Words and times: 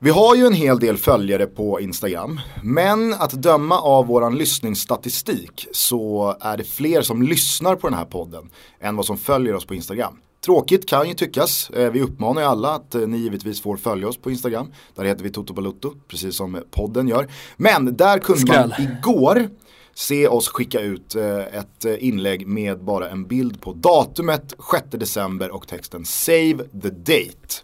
Vi 0.00 0.10
har 0.10 0.34
ju 0.34 0.46
en 0.46 0.52
hel 0.52 0.78
del 0.78 0.96
följare 0.96 1.46
på 1.46 1.80
Instagram, 1.80 2.40
men 2.62 3.14
att 3.14 3.32
döma 3.32 3.80
av 3.80 4.06
våran 4.06 4.38
lyssningsstatistik 4.38 5.66
så 5.72 6.36
är 6.40 6.56
det 6.56 6.64
fler 6.64 7.02
som 7.02 7.22
lyssnar 7.22 7.76
på 7.76 7.88
den 7.88 7.98
här 7.98 8.04
podden 8.04 8.50
än 8.80 8.96
vad 8.96 9.06
som 9.06 9.18
följer 9.18 9.54
oss 9.54 9.66
på 9.66 9.74
Instagram. 9.74 10.16
Tråkigt 10.44 10.88
kan 10.88 11.08
ju 11.08 11.14
tyckas, 11.14 11.70
Eh, 11.70 11.90
vi 11.90 12.00
uppmanar 12.00 12.42
ju 12.42 12.48
alla 12.48 12.74
att 12.74 12.94
eh, 12.94 13.00
ni 13.00 13.18
givetvis 13.18 13.62
får 13.62 13.76
följa 13.76 14.08
oss 14.08 14.16
på 14.16 14.30
Instagram. 14.30 14.72
Där 14.94 15.04
heter 15.04 15.24
vi 15.24 15.30
Toto 15.30 15.52
Balutto, 15.52 15.94
precis 16.08 16.36
som 16.36 16.62
podden 16.70 17.08
gör. 17.08 17.28
Men 17.56 17.96
där 17.96 18.18
kunde 18.18 18.52
man 18.54 18.70
Skräll. 18.70 18.88
igår 18.88 19.48
se 19.94 20.28
oss 20.28 20.48
skicka 20.48 20.80
ut 20.80 21.14
eh, 21.14 21.38
ett 21.38 21.84
inlägg 21.98 22.46
med 22.46 22.84
bara 22.84 23.08
en 23.08 23.26
bild 23.26 23.60
på 23.60 23.72
datumet 23.72 24.54
6 24.72 24.84
december 24.90 25.50
och 25.50 25.68
texten 25.68 26.04
Save 26.04 26.58
the 26.82 26.90
date. 26.90 27.62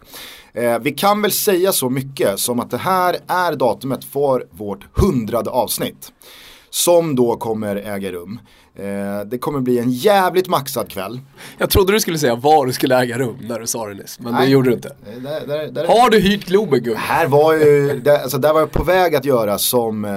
Eh, 0.55 0.79
vi 0.79 0.91
kan 0.91 1.21
väl 1.21 1.31
säga 1.31 1.71
så 1.71 1.89
mycket 1.89 2.39
som 2.39 2.59
att 2.59 2.71
det 2.71 2.77
här 2.77 3.17
är 3.27 3.55
datumet 3.55 4.03
för 4.03 4.45
vårt 4.51 4.85
hundrade 4.93 5.49
avsnitt. 5.49 6.11
Som 6.69 7.15
då 7.15 7.35
kommer 7.35 7.75
äga 7.75 8.11
rum. 8.11 8.39
Eh, 8.77 9.25
det 9.25 9.37
kommer 9.37 9.59
bli 9.59 9.79
en 9.79 9.91
jävligt 9.91 10.47
maxad 10.47 10.89
kväll. 10.89 11.19
Jag 11.57 11.69
trodde 11.69 11.93
du 11.93 11.99
skulle 11.99 12.17
säga 12.17 12.35
var 12.35 12.65
du 12.65 12.73
skulle 12.73 12.95
äga 12.99 13.17
rum 13.19 13.37
när 13.41 13.59
du 13.59 13.67
sa 13.67 13.87
det 13.87 13.93
nyss, 13.93 14.19
men 14.19 14.33
det 14.33 14.39
Nej. 14.39 14.49
gjorde 14.49 14.69
du 14.69 14.75
inte. 14.75 14.87
Eh, 14.87 15.21
Där, 15.21 15.47
där, 15.47 15.67
där, 15.71 15.87
Har 15.87 16.09
du 16.09 16.19
hyrt 16.19 16.45
Globen 16.45 16.83
Gung? 16.83 16.95
här 16.97 17.27
var 17.27 17.53
ju, 17.53 17.99
där, 17.99 18.19
alltså 18.21 18.37
där 18.37 18.53
var 18.53 18.59
jag 18.59 18.71
på 18.71 18.83
väg 18.83 19.15
att 19.15 19.25
göra 19.25 19.57
som 19.57 20.05
eh, 20.05 20.11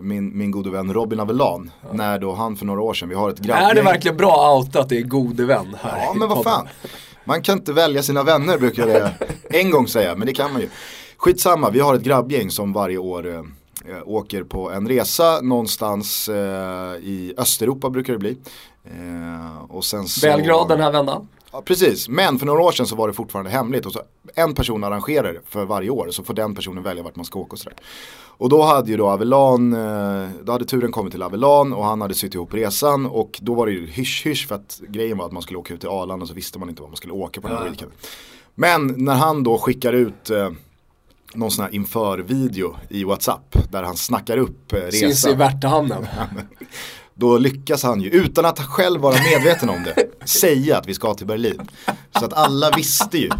min, 0.00 0.38
min 0.38 0.50
gode 0.50 0.70
vän 0.70 0.92
Robin 0.92 1.20
Avellan. 1.20 1.70
När 1.92 2.18
då 2.18 2.32
han 2.32 2.56
för 2.56 2.66
några 2.66 2.80
år 2.80 2.94
sedan, 2.94 3.08
vi 3.08 3.14
har 3.14 3.30
ett 3.30 3.38
grabbgäng. 3.38 3.70
Är 3.70 3.74
det 3.74 3.82
verkligen 3.82 4.16
bra 4.16 4.56
outa 4.56 4.80
att 4.80 4.88
det 4.88 4.98
är 4.98 5.02
gode 5.02 5.44
vän 5.44 5.76
här 5.82 5.98
Ja 6.06 6.14
men 6.14 6.28
vad 6.28 6.44
fan. 6.44 6.68
Man 7.24 7.42
kan 7.42 7.58
inte 7.58 7.72
välja 7.72 8.02
sina 8.02 8.22
vänner 8.22 8.58
brukar 8.58 8.88
jag 8.88 9.10
en 9.50 9.70
gång 9.70 9.88
säga, 9.88 10.16
men 10.16 10.26
det 10.26 10.32
kan 10.32 10.52
man 10.52 10.60
ju. 10.60 10.68
Skitsamma, 11.16 11.70
vi 11.70 11.80
har 11.80 11.94
ett 11.94 12.02
grabbgäng 12.02 12.50
som 12.50 12.72
varje 12.72 12.98
år 12.98 13.28
eh, 13.28 13.38
eh, 13.94 14.02
åker 14.04 14.42
på 14.42 14.70
en 14.70 14.88
resa 14.88 15.40
någonstans 15.40 16.28
eh, 16.28 16.94
i 16.94 17.34
Östeuropa 17.36 17.90
brukar 17.90 18.12
det 18.12 18.18
bli. 18.18 18.36
Eh, 18.84 19.62
och 19.68 19.84
sen 19.84 20.08
så... 20.08 20.26
Belgrad 20.26 20.68
den 20.68 20.80
här 20.80 20.92
vändan. 20.92 21.28
Ja, 21.52 21.62
precis, 21.62 22.08
men 22.08 22.38
för 22.38 22.46
några 22.46 22.62
år 22.62 22.72
sedan 22.72 22.86
så 22.86 22.96
var 22.96 23.08
det 23.08 23.14
fortfarande 23.14 23.50
hemligt 23.50 23.86
och 23.86 23.92
så 23.92 24.02
en 24.34 24.54
person 24.54 24.84
arrangerar 24.84 25.40
för 25.46 25.64
varje 25.64 25.90
år 25.90 26.08
så 26.10 26.24
får 26.24 26.34
den 26.34 26.54
personen 26.54 26.82
välja 26.82 27.02
vart 27.02 27.16
man 27.16 27.24
ska 27.24 27.38
åka 27.38 27.52
och 27.52 27.58
sådär. 27.58 27.78
Och 28.40 28.48
då 28.48 28.62
hade 28.62 28.90
ju 28.90 28.96
då 28.96 29.08
Avelan, 29.08 29.72
eh, 29.72 30.28
då 30.42 30.52
hade 30.52 30.64
turen 30.64 30.92
kommit 30.92 31.12
till 31.12 31.22
Avelan 31.22 31.72
och 31.72 31.84
han 31.84 32.00
hade 32.00 32.14
sytt 32.14 32.34
ihop 32.34 32.54
resan 32.54 33.06
och 33.06 33.38
då 33.42 33.54
var 33.54 33.66
det 33.66 33.72
ju 33.72 33.86
hysch-hysch 33.86 34.48
för 34.48 34.54
att 34.54 34.80
grejen 34.88 35.18
var 35.18 35.26
att 35.26 35.32
man 35.32 35.42
skulle 35.42 35.58
åka 35.58 35.74
ut 35.74 35.80
till 35.80 35.88
Arlanda 35.88 36.22
och 36.22 36.28
så 36.28 36.34
visste 36.34 36.58
man 36.58 36.68
inte 36.68 36.82
var 36.82 36.88
man 36.88 36.96
skulle 36.96 37.12
åka 37.12 37.40
på 37.40 37.48
den 37.48 37.56
här 37.56 37.64
weekenden. 37.64 37.96
Men 38.54 38.94
när 39.04 39.14
han 39.14 39.42
då 39.42 39.58
skickar 39.58 39.92
ut 39.92 40.30
eh, 40.30 40.50
någon 41.34 41.50
sån 41.50 41.64
här 41.64 41.74
inför-video 41.74 42.76
i 42.88 43.04
WhatsApp 43.04 43.56
där 43.70 43.82
han 43.82 43.96
snackar 43.96 44.36
upp 44.36 44.72
eh, 44.72 44.76
resan. 44.76 45.00
Syns 45.00 45.26
i 45.26 45.34
Värtahamnen. 45.34 46.06
Då 47.20 47.38
lyckas 47.38 47.82
han 47.82 48.00
ju, 48.00 48.10
utan 48.10 48.44
att 48.44 48.58
själv 48.58 49.00
vara 49.00 49.16
medveten 49.22 49.68
om 49.68 49.84
det, 49.84 50.06
säga 50.28 50.78
att 50.78 50.88
vi 50.88 50.94
ska 50.94 51.14
till 51.14 51.26
Berlin. 51.26 51.60
Så 52.18 52.24
att 52.24 52.32
alla 52.32 52.70
visste 52.70 53.18
ju 53.18 53.30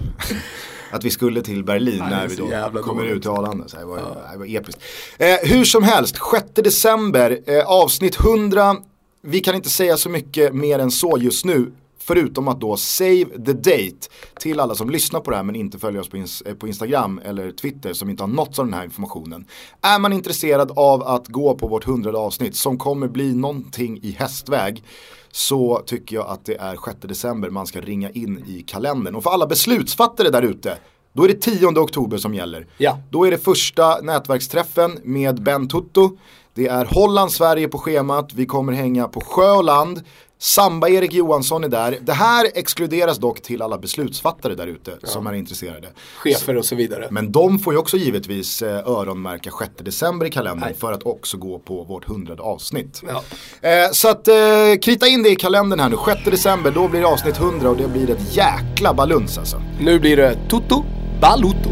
att 0.90 1.04
vi 1.04 1.10
skulle 1.10 1.42
till 1.42 1.64
Berlin 1.64 2.02
är 2.02 2.10
när 2.10 2.28
vi 2.28 2.36
då 2.36 2.44
kommer 2.82 3.02
dåligt. 3.02 3.16
ut 3.16 3.22
till 3.22 3.30
Arlanda. 3.30 3.68
Så 3.68 3.76
det, 3.76 3.84
var, 3.84 3.96
det 4.32 4.38
var 4.38 4.46
episkt. 4.46 4.82
Eh, 5.18 5.36
hur 5.42 5.64
som 5.64 5.82
helst, 5.82 6.16
6 6.32 6.44
december, 6.54 7.38
eh, 7.46 7.66
avsnitt 7.66 8.20
100. 8.20 8.76
Vi 9.22 9.40
kan 9.40 9.54
inte 9.54 9.70
säga 9.70 9.96
så 9.96 10.08
mycket 10.08 10.54
mer 10.54 10.78
än 10.78 10.90
så 10.90 11.18
just 11.18 11.44
nu. 11.44 11.72
Förutom 12.02 12.48
att 12.48 12.60
då 12.60 12.76
save 12.76 13.24
the 13.24 13.52
date 13.52 14.08
till 14.40 14.60
alla 14.60 14.74
som 14.74 14.90
lyssnar 14.90 15.20
på 15.20 15.30
det 15.30 15.36
här 15.36 15.42
men 15.44 15.54
inte 15.56 15.78
följer 15.78 16.00
oss 16.00 16.08
på, 16.08 16.16
ins- 16.16 16.48
eh, 16.48 16.54
på 16.54 16.68
Instagram 16.68 17.20
eller 17.24 17.50
Twitter 17.50 17.92
som 17.92 18.10
inte 18.10 18.22
har 18.22 18.28
nåtts 18.28 18.58
av 18.58 18.64
den 18.64 18.74
här 18.74 18.84
informationen. 18.84 19.46
Är 19.80 19.98
man 19.98 20.12
intresserad 20.12 20.72
av 20.76 21.02
att 21.02 21.28
gå 21.28 21.54
på 21.54 21.68
vårt 21.68 21.84
hundrade 21.84 22.18
avsnitt 22.18 22.56
som 22.56 22.78
kommer 22.78 23.08
bli 23.08 23.34
någonting 23.34 23.98
i 24.02 24.10
hästväg 24.10 24.84
så 25.32 25.82
tycker 25.86 26.16
jag 26.16 26.26
att 26.26 26.44
det 26.44 26.54
är 26.56 26.76
6 26.86 26.96
december 27.00 27.50
man 27.50 27.66
ska 27.66 27.80
ringa 27.80 28.10
in 28.10 28.44
i 28.46 28.62
kalendern. 28.62 29.14
Och 29.14 29.22
för 29.22 29.30
alla 29.30 29.46
beslutsfattare 29.46 30.30
där 30.30 30.42
ute, 30.42 30.78
då 31.12 31.24
är 31.24 31.28
det 31.28 31.40
10 31.40 31.66
oktober 31.66 32.16
som 32.16 32.34
gäller. 32.34 32.66
Ja. 32.78 32.98
Då 33.10 33.24
är 33.26 33.30
det 33.30 33.38
första 33.38 34.00
nätverksträffen 34.00 34.98
med 35.04 35.42
Ben 35.42 35.68
Tutto. 35.68 36.16
Det 36.54 36.66
är 36.66 36.84
Holland-Sverige 36.84 37.68
på 37.68 37.78
schemat, 37.78 38.32
vi 38.34 38.46
kommer 38.46 38.72
hänga 38.72 39.08
på 39.08 39.20
sjö 39.20 39.50
och 39.52 39.64
land. 39.64 40.02
Samba-Erik 40.42 41.12
Johansson 41.12 41.64
är 41.64 41.68
där. 41.68 41.98
Det 42.00 42.12
här 42.12 42.46
exkluderas 42.54 43.18
dock 43.18 43.42
till 43.42 43.62
alla 43.62 43.78
beslutsfattare 43.78 44.54
där 44.54 44.66
ute 44.66 44.98
som 45.04 45.26
är 45.26 45.32
intresserade. 45.32 45.88
Chefer 46.16 46.56
och 46.56 46.64
så 46.64 46.74
vidare. 46.74 47.08
Men 47.10 47.32
de 47.32 47.58
får 47.58 47.72
ju 47.72 47.78
också 47.78 47.96
givetvis 47.96 48.62
eh, 48.62 48.88
öronmärka 48.88 49.50
6 49.58 49.70
december 49.78 50.26
i 50.26 50.30
kalendern 50.30 50.74
för 50.74 50.92
att 50.92 51.02
också 51.02 51.36
gå 51.36 51.58
på 51.58 51.84
vårt 51.84 52.04
hundrade 52.04 52.42
avsnitt. 52.42 53.02
Ja. 53.08 53.22
Eh, 53.68 53.90
så 53.92 54.08
att 54.08 54.28
eh, 54.28 54.34
krita 54.82 55.06
in 55.06 55.22
det 55.22 55.30
i 55.30 55.36
kalendern 55.36 55.80
här 55.80 55.88
nu, 55.88 55.96
6 56.06 56.24
december, 56.24 56.70
då 56.70 56.88
blir 56.88 57.00
det 57.00 57.06
avsnitt 57.06 57.38
100 57.38 57.70
och 57.70 57.76
det 57.76 57.88
blir 57.88 58.10
ett 58.10 58.36
jäkla 58.36 58.94
baluns 58.94 59.38
alltså. 59.38 59.62
Nu 59.80 59.98
blir 59.98 60.16
det 60.16 60.38
Toto 60.48 60.84
Baluto. 61.20 61.70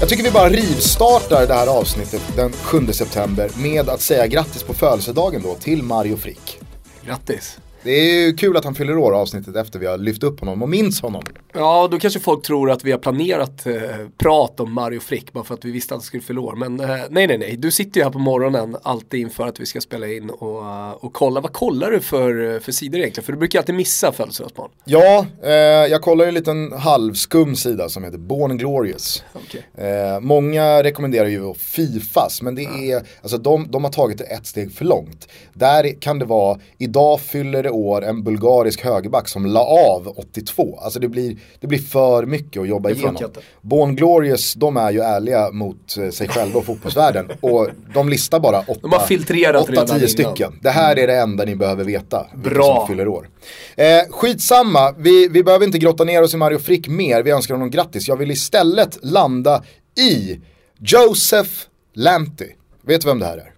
Jag 0.00 0.08
tycker 0.08 0.22
vi 0.24 0.30
bara 0.30 0.48
rivstartar 0.48 1.46
det 1.46 1.54
här 1.54 1.66
avsnittet 1.66 2.22
den 2.36 2.52
7 2.52 2.92
september 2.92 3.50
med 3.56 3.88
att 3.88 4.00
säga 4.00 4.26
grattis 4.26 4.62
på 4.62 4.74
födelsedagen 4.74 5.42
då 5.42 5.54
till 5.54 5.82
Mario 5.82 6.16
Frick. 6.16 6.58
Grattis. 7.06 7.58
Det 7.82 7.90
är 7.90 8.26
ju 8.26 8.32
kul 8.32 8.56
att 8.56 8.64
han 8.64 8.74
fyller 8.74 8.98
år 8.98 9.12
avsnittet 9.12 9.56
efter 9.56 9.78
vi 9.78 9.86
har 9.86 9.98
lyft 9.98 10.22
upp 10.22 10.40
honom 10.40 10.62
och 10.62 10.68
minns 10.68 11.02
honom. 11.02 11.22
Ja, 11.52 11.88
då 11.90 11.98
kanske 11.98 12.20
folk 12.20 12.42
tror 12.42 12.70
att 12.70 12.84
vi 12.84 12.92
har 12.92 12.98
planerat 12.98 13.66
eh, 13.66 13.74
prat 14.18 14.60
om 14.60 14.72
Mario 14.72 15.00
Frick 15.00 15.32
bara 15.32 15.44
för 15.44 15.54
att 15.54 15.64
vi 15.64 15.70
visste 15.70 15.94
att 15.94 15.98
han 15.98 16.02
skulle 16.04 16.22
fylla 16.22 16.40
år. 16.40 16.56
Men 16.56 16.80
eh, 16.80 16.86
nej, 16.88 17.26
nej, 17.26 17.38
nej. 17.38 17.56
Du 17.56 17.70
sitter 17.70 18.00
ju 18.00 18.04
här 18.04 18.10
på 18.10 18.18
morgonen 18.18 18.76
alltid 18.82 19.20
inför 19.20 19.46
att 19.46 19.60
vi 19.60 19.66
ska 19.66 19.80
spela 19.80 20.06
in 20.06 20.30
och, 20.30 20.66
eh, 20.66 20.90
och 20.90 21.12
kolla. 21.12 21.40
Vad 21.40 21.52
kollar 21.52 21.90
du 21.90 22.00
för, 22.00 22.54
eh, 22.54 22.60
för 22.60 22.72
sidor 22.72 23.00
egentligen? 23.00 23.24
För 23.24 23.32
du 23.32 23.38
brukar 23.38 23.58
alltid 23.58 23.74
missa 23.74 24.12
födelsedagsbarn. 24.12 24.70
Ja, 24.84 25.26
eh, 25.42 25.50
jag 25.90 26.02
kollar 26.02 26.24
ju 26.24 26.28
en 26.28 26.34
liten 26.34 26.72
halvskum 26.72 27.56
sida 27.56 27.88
som 27.88 28.04
heter 28.04 28.18
Born 28.18 28.58
Glorious. 28.58 29.24
Okej. 29.32 29.86
Eh, 29.88 30.20
många 30.20 30.82
rekommenderar 30.82 31.28
ju 31.28 31.54
Fifas, 31.54 32.42
men 32.42 32.54
det 32.54 32.64
är, 32.64 33.02
alltså 33.22 33.38
de, 33.38 33.70
de 33.70 33.84
har 33.84 33.92
tagit 33.92 34.18
det 34.18 34.24
ett 34.24 34.46
steg 34.46 34.72
för 34.72 34.84
långt. 34.84 35.28
Där 35.54 36.00
kan 36.00 36.18
det 36.18 36.24
vara, 36.24 36.58
idag 36.78 37.20
fyller 37.20 37.69
det 37.70 37.76
år 37.76 38.04
en 38.04 38.22
bulgarisk 38.22 38.84
högerback 38.84 39.28
som 39.28 39.46
la 39.46 39.60
av 39.60 40.08
82. 40.16 40.78
Alltså 40.82 41.00
det 41.00 41.08
blir, 41.08 41.36
det 41.60 41.66
blir 41.66 41.78
för 41.78 42.26
mycket 42.26 42.62
att 42.62 42.68
jobba 42.68 42.88
Det 42.88 42.94
igenom. 42.94 43.30
Born 43.60 43.96
Glorious, 43.96 44.54
de 44.54 44.76
är 44.76 44.90
ju 44.90 45.00
ärliga 45.00 45.50
mot 45.50 45.96
eh, 45.96 46.10
sig 46.10 46.28
själva 46.28 46.58
och 46.58 46.64
fotbollsvärlden. 46.66 47.30
och 47.40 47.68
de 47.94 48.08
listar 48.08 48.40
bara 48.40 48.60
åtta, 48.60 48.80
De 48.82 48.92
har 48.92 49.06
filtrerat 49.06 49.62
åtta 49.62 49.72
redan 49.72 49.86
tio 49.86 49.96
innan. 49.96 50.08
stycken. 50.08 50.58
Det 50.62 50.70
här 50.70 50.98
är 50.98 51.06
det 51.06 51.16
enda 51.16 51.44
ni 51.44 51.56
behöver 51.56 51.84
veta. 51.84 52.26
Bra. 52.34 52.76
Som 52.76 52.86
fyller 52.86 53.08
år. 53.08 53.28
Eh, 53.76 53.86
skitsamma, 54.10 54.94
vi, 54.98 55.28
vi 55.28 55.44
behöver 55.44 55.66
inte 55.66 55.78
grotta 55.78 56.04
ner 56.04 56.22
oss 56.22 56.34
i 56.34 56.36
Mario 56.36 56.58
Frick 56.58 56.88
mer. 56.88 57.22
Vi 57.22 57.30
önskar 57.30 57.54
honom 57.54 57.70
grattis. 57.70 58.08
Jag 58.08 58.16
vill 58.16 58.30
istället 58.30 58.98
landa 59.02 59.62
i 59.98 60.40
Joseph 60.78 61.50
Lamptey. 61.94 62.48
Vet 62.82 63.00
du 63.00 63.08
vem 63.08 63.18
det 63.18 63.26
här 63.26 63.36
är? 63.36 63.52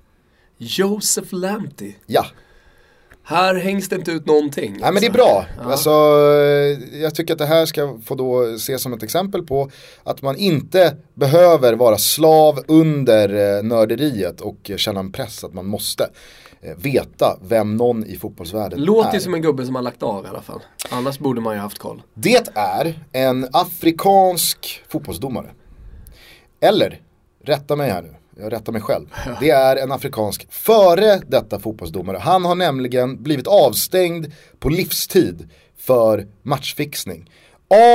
Joseph 0.59 1.35
Lamptey. 1.35 1.95
Ja, 2.07 2.27
Här 3.33 3.55
hängs 3.55 3.89
det 3.89 3.97
inte 3.97 4.11
ut 4.13 4.27
någonting. 4.27 4.77
Nej 4.81 4.93
men 4.93 5.01
det 5.01 5.07
är 5.07 5.13
bra. 5.13 5.47
Alltså, 5.65 5.91
eh, 5.91 7.01
jag 7.03 7.15
tycker 7.15 7.33
att 7.35 7.39
det 7.39 7.47
här 7.47 7.67
ska 7.67 7.99
få 8.05 8.15
då 8.15 8.43
ses 8.43 8.83
som 8.83 8.93
ett 8.93 9.03
exempel 9.03 9.43
på 9.43 9.71
att 10.05 10.23
man 10.23 10.37
inte 10.37 10.97
behöver 11.15 11.73
vara 11.75 11.99
slav 11.99 12.59
under 12.69 13.57
eh, 13.57 13.63
nörderiet 13.63 14.41
och 14.41 14.71
känna 14.77 15.01
en 15.01 15.13
press 15.13 15.45
att 15.45 15.55
man 15.55 15.67
måste 15.67 16.11
eh, 16.61 16.77
veta 16.77 17.39
vem 17.49 17.77
någon 17.77 18.07
i 18.07 18.17
fotbollsvärlden 18.17 18.81
Låter 18.81 19.11
är. 19.11 19.15
ju 19.15 19.21
som 19.21 19.35
en 19.35 19.43
gubbe 19.43 19.67
som 19.67 19.75
har 19.75 19.83
lagt 19.83 20.03
av 20.03 20.25
i 20.25 20.29
alla 20.29 20.43
fall. 20.43 20.61
Annars 20.91 21.19
borde 21.19 21.41
man 21.41 21.55
ju 21.55 21.61
haft 21.61 21.79
koll. 21.79 22.03
Det 22.15 22.49
är 22.55 23.05
en 23.13 23.49
afrikansk 23.53 24.83
fotbollsdomare. 24.89 25.51
Eller, 26.61 27.01
rätta 27.45 27.77
mig 27.77 27.91
här 27.91 28.03
nu, 28.03 28.15
jag 28.41 28.53
rättar 28.53 28.73
mig 28.73 28.83
själv. 28.83 29.07
Det 29.41 29.51
är 29.51 29.77
en 29.77 29.93
afrikansk 29.93 30.47
före 30.51 31.21
detta 31.27 31.59
fotbollsdomare. 31.59 32.19
Han 32.19 32.45
har 32.45 32.55
nämligen 32.55 33.23
blivit 33.23 33.47
avstängd 33.47 34.27
på 34.59 34.69
livstid 34.69 35.51
för 35.79 36.27
matchfixning. 36.43 37.31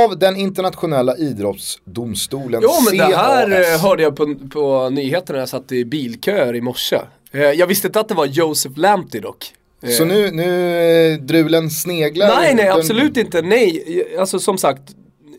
Av 0.08 0.20
den 0.20 0.36
internationella 0.36 1.18
idrottsdomstolen 1.18 2.62
Jo 2.64 2.70
men 2.90 2.98
det 2.98 3.16
här 3.16 3.50
CAS. 3.52 3.68
eh, 3.76 3.82
hörde 3.82 4.04
jag 4.04 4.16
på, 4.16 4.36
på 4.52 4.90
nyheterna 4.90 5.34
när 5.36 5.40
jag 5.40 5.50
satt 5.50 5.72
i 5.72 5.86
bilköer 5.86 6.56
i 6.56 6.62
morse. 6.62 7.00
Eh, 7.32 7.42
Jag 7.42 7.68
visste 7.68 7.88
inte 7.88 8.00
att 8.00 8.08
det 8.08 8.14
var 8.16 8.26
Joseph 8.26 8.80
Lamptey 8.80 9.22
dock. 9.22 9.46
Så 9.98 10.06
nu, 10.06 10.32
nu 10.32 10.78
eh, 11.14 11.18
drulen 11.20 11.70
sneglar? 11.70 12.28
Nej, 12.28 12.56
nej, 12.56 12.68
absolut 12.70 13.18
inte. 13.18 13.42
Nej, 13.42 14.06
alltså 14.20 14.40
som 14.40 14.58
sagt, 14.58 14.82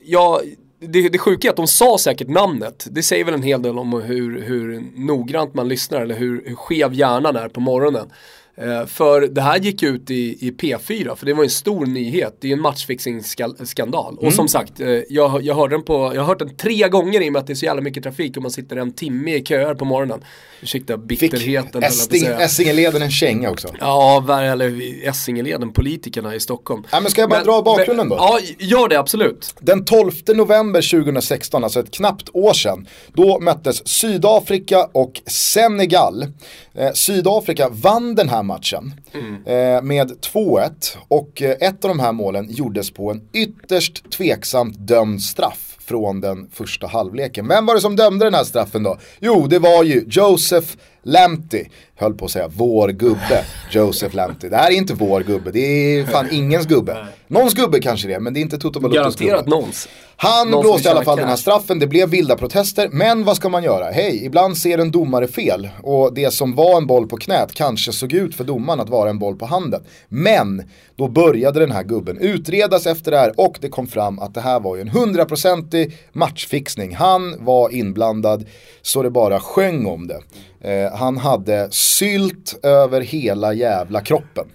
jag, 0.04 0.40
det, 0.80 1.08
det 1.08 1.18
sjuka 1.18 1.48
är 1.48 1.50
att 1.50 1.56
de 1.56 1.66
sa 1.66 1.98
säkert 1.98 2.28
namnet. 2.28 2.86
Det 2.90 3.02
säger 3.02 3.24
väl 3.24 3.34
en 3.34 3.42
hel 3.42 3.62
del 3.62 3.78
om 3.78 3.92
hur, 3.92 4.42
hur 4.42 4.82
noggrant 4.94 5.54
man 5.54 5.68
lyssnar 5.68 6.00
eller 6.00 6.14
hur, 6.14 6.42
hur 6.46 6.54
skev 6.54 6.94
hjärnan 6.94 7.36
är 7.36 7.48
på 7.48 7.60
morgonen. 7.60 8.10
Eh, 8.60 8.86
för 8.86 9.20
det 9.20 9.40
här 9.40 9.58
gick 9.58 9.82
ut 9.82 10.10
i, 10.10 10.46
i 10.46 10.50
P4, 10.50 11.14
för 11.14 11.26
det 11.26 11.34
var 11.34 11.44
en 11.44 11.50
stor 11.50 11.86
nyhet. 11.86 12.36
Det 12.40 12.48
är 12.48 12.52
en 12.52 12.60
matchfixing-skandal. 12.60 14.18
Och 14.18 14.32
som 14.32 14.48
sagt, 14.48 14.80
eh, 14.80 14.88
jag, 15.08 15.42
jag, 15.42 15.54
hörde 15.54 15.74
den 15.74 15.82
på, 15.82 16.12
jag 16.14 16.20
har 16.20 16.26
hört 16.26 16.38
den 16.38 16.56
tre 16.56 16.88
gånger 16.88 17.20
i 17.20 17.28
och 17.28 17.32
med 17.32 17.40
att 17.40 17.46
det 17.46 17.52
är 17.52 17.54
så 17.54 17.64
jävla 17.64 17.82
mycket 17.82 18.02
trafik 18.02 18.36
och 18.36 18.42
man 18.42 18.50
sitter 18.50 18.76
en 18.76 18.92
timme 18.92 19.34
i 19.34 19.44
köer 19.44 19.74
på 19.74 19.84
morgonen. 19.84 20.24
Ursäkta 20.60 20.98
Fick 20.98 21.20
bitterheten. 21.20 21.82
säga. 21.92 22.38
Essingeleden 22.38 23.02
en 23.02 23.10
känga 23.10 23.50
också? 23.50 23.68
Ja, 23.80 24.40
eller 24.40 24.80
Essingeleden, 25.08 25.72
politikerna 25.72 26.34
i 26.34 26.40
Stockholm. 26.40 26.84
Ja, 26.90 27.00
men 27.00 27.10
ska 27.10 27.20
jag 27.20 27.30
bara 27.30 27.44
dra 27.44 27.62
bakgrunden 27.62 28.08
då? 28.08 28.16
Ja, 28.16 28.38
gör 28.58 28.88
det 28.88 28.98
absolut. 28.98 29.54
Den 29.60 29.84
12 29.84 30.12
november 30.34 31.02
2016, 31.02 31.64
alltså 31.64 31.80
ett 31.80 31.90
knappt 31.90 32.28
år 32.32 32.52
sedan, 32.52 32.88
då 33.12 33.40
möttes 33.40 33.88
Sydafrika 33.88 34.84
och 34.92 35.20
Senegal. 35.26 36.26
Eh, 36.78 36.92
Sydafrika 36.92 37.68
vann 37.68 38.14
den 38.14 38.28
här 38.28 38.42
matchen 38.42 38.94
eh, 39.46 39.82
med 39.82 40.12
2-1 40.32 40.96
och 41.08 41.42
eh, 41.42 41.50
ett 41.50 41.84
av 41.84 41.88
de 41.88 42.00
här 42.00 42.12
målen 42.12 42.50
gjordes 42.50 42.90
på 42.90 43.10
en 43.10 43.20
ytterst 43.32 44.10
tveksamt 44.10 44.76
dömd 44.78 45.22
straff 45.22 45.76
från 45.80 46.20
den 46.20 46.50
första 46.52 46.86
halvleken. 46.86 47.48
Vem 47.48 47.66
var 47.66 47.74
det 47.74 47.80
som 47.80 47.96
dömde 47.96 48.26
den 48.26 48.34
här 48.34 48.44
straffen 48.44 48.82
då? 48.82 48.98
Jo, 49.20 49.46
det 49.46 49.58
var 49.58 49.84
ju 49.84 50.04
Joseph 50.08 50.68
Lamptey, 51.02 51.64
höll 51.96 52.14
på 52.14 52.24
att 52.24 52.30
säga 52.30 52.48
vår 52.48 52.88
gubbe, 52.88 53.44
Joseph 53.70 54.16
Lamptey. 54.16 54.50
Det 54.50 54.56
här 54.56 54.70
är 54.70 54.74
inte 54.74 54.94
vår 54.94 55.20
gubbe, 55.20 55.50
det 55.50 55.60
är 55.60 56.04
fan 56.04 56.28
ingens 56.30 56.66
gubbe. 56.66 57.06
Någons 57.26 57.54
gubbe 57.54 57.80
kanske 57.80 58.08
det 58.08 58.14
är, 58.14 58.20
men 58.20 58.34
det 58.34 58.40
är 58.40 58.42
inte 58.42 58.58
Toto 58.58 58.80
Balottos 58.80 59.16
gubbe. 59.16 59.30
Garanterat 59.30 59.48
någons. 59.48 59.88
Han 60.20 60.50
Någon 60.50 60.62
som 60.62 60.70
blåste 60.70 60.88
i 60.88 60.90
alla 60.90 61.04
fall 61.04 61.16
den 61.16 61.26
här 61.26 61.32
cash. 61.32 61.40
straffen, 61.40 61.78
det 61.78 61.86
blev 61.86 62.08
vilda 62.08 62.36
protester, 62.36 62.88
men 62.92 63.24
vad 63.24 63.36
ska 63.36 63.48
man 63.48 63.62
göra? 63.62 63.90
Hej, 63.90 64.24
ibland 64.24 64.58
ser 64.58 64.78
en 64.78 64.90
domare 64.90 65.28
fel 65.28 65.68
och 65.82 66.14
det 66.14 66.30
som 66.30 66.54
var 66.54 66.76
en 66.76 66.86
boll 66.86 67.08
på 67.08 67.16
knät 67.16 67.54
kanske 67.54 67.92
såg 67.92 68.12
ut 68.12 68.34
för 68.34 68.44
domaren 68.44 68.80
att 68.80 68.88
vara 68.88 69.10
en 69.10 69.18
boll 69.18 69.36
på 69.36 69.46
handen. 69.46 69.82
Men 70.08 70.62
då 70.96 71.08
började 71.08 71.60
den 71.60 71.72
här 71.72 71.82
gubben 71.82 72.18
utredas 72.18 72.86
efter 72.86 73.10
det 73.10 73.18
här 73.18 73.32
och 73.36 73.58
det 73.60 73.68
kom 73.68 73.86
fram 73.86 74.18
att 74.18 74.34
det 74.34 74.40
här 74.40 74.60
var 74.60 74.76
ju 74.76 74.82
en 74.82 74.88
hundraprocentig 74.88 75.96
matchfixning. 76.12 76.94
Han 76.94 77.44
var 77.44 77.74
inblandad 77.74 78.46
så 78.82 79.02
det 79.02 79.10
bara 79.10 79.40
sjöng 79.40 79.86
om 79.86 80.06
det. 80.06 80.20
Eh, 80.60 80.92
han 80.92 81.16
hade 81.16 81.68
sylt 81.70 82.58
över 82.62 83.00
hela 83.00 83.52
jävla 83.52 84.00
kroppen. 84.00 84.46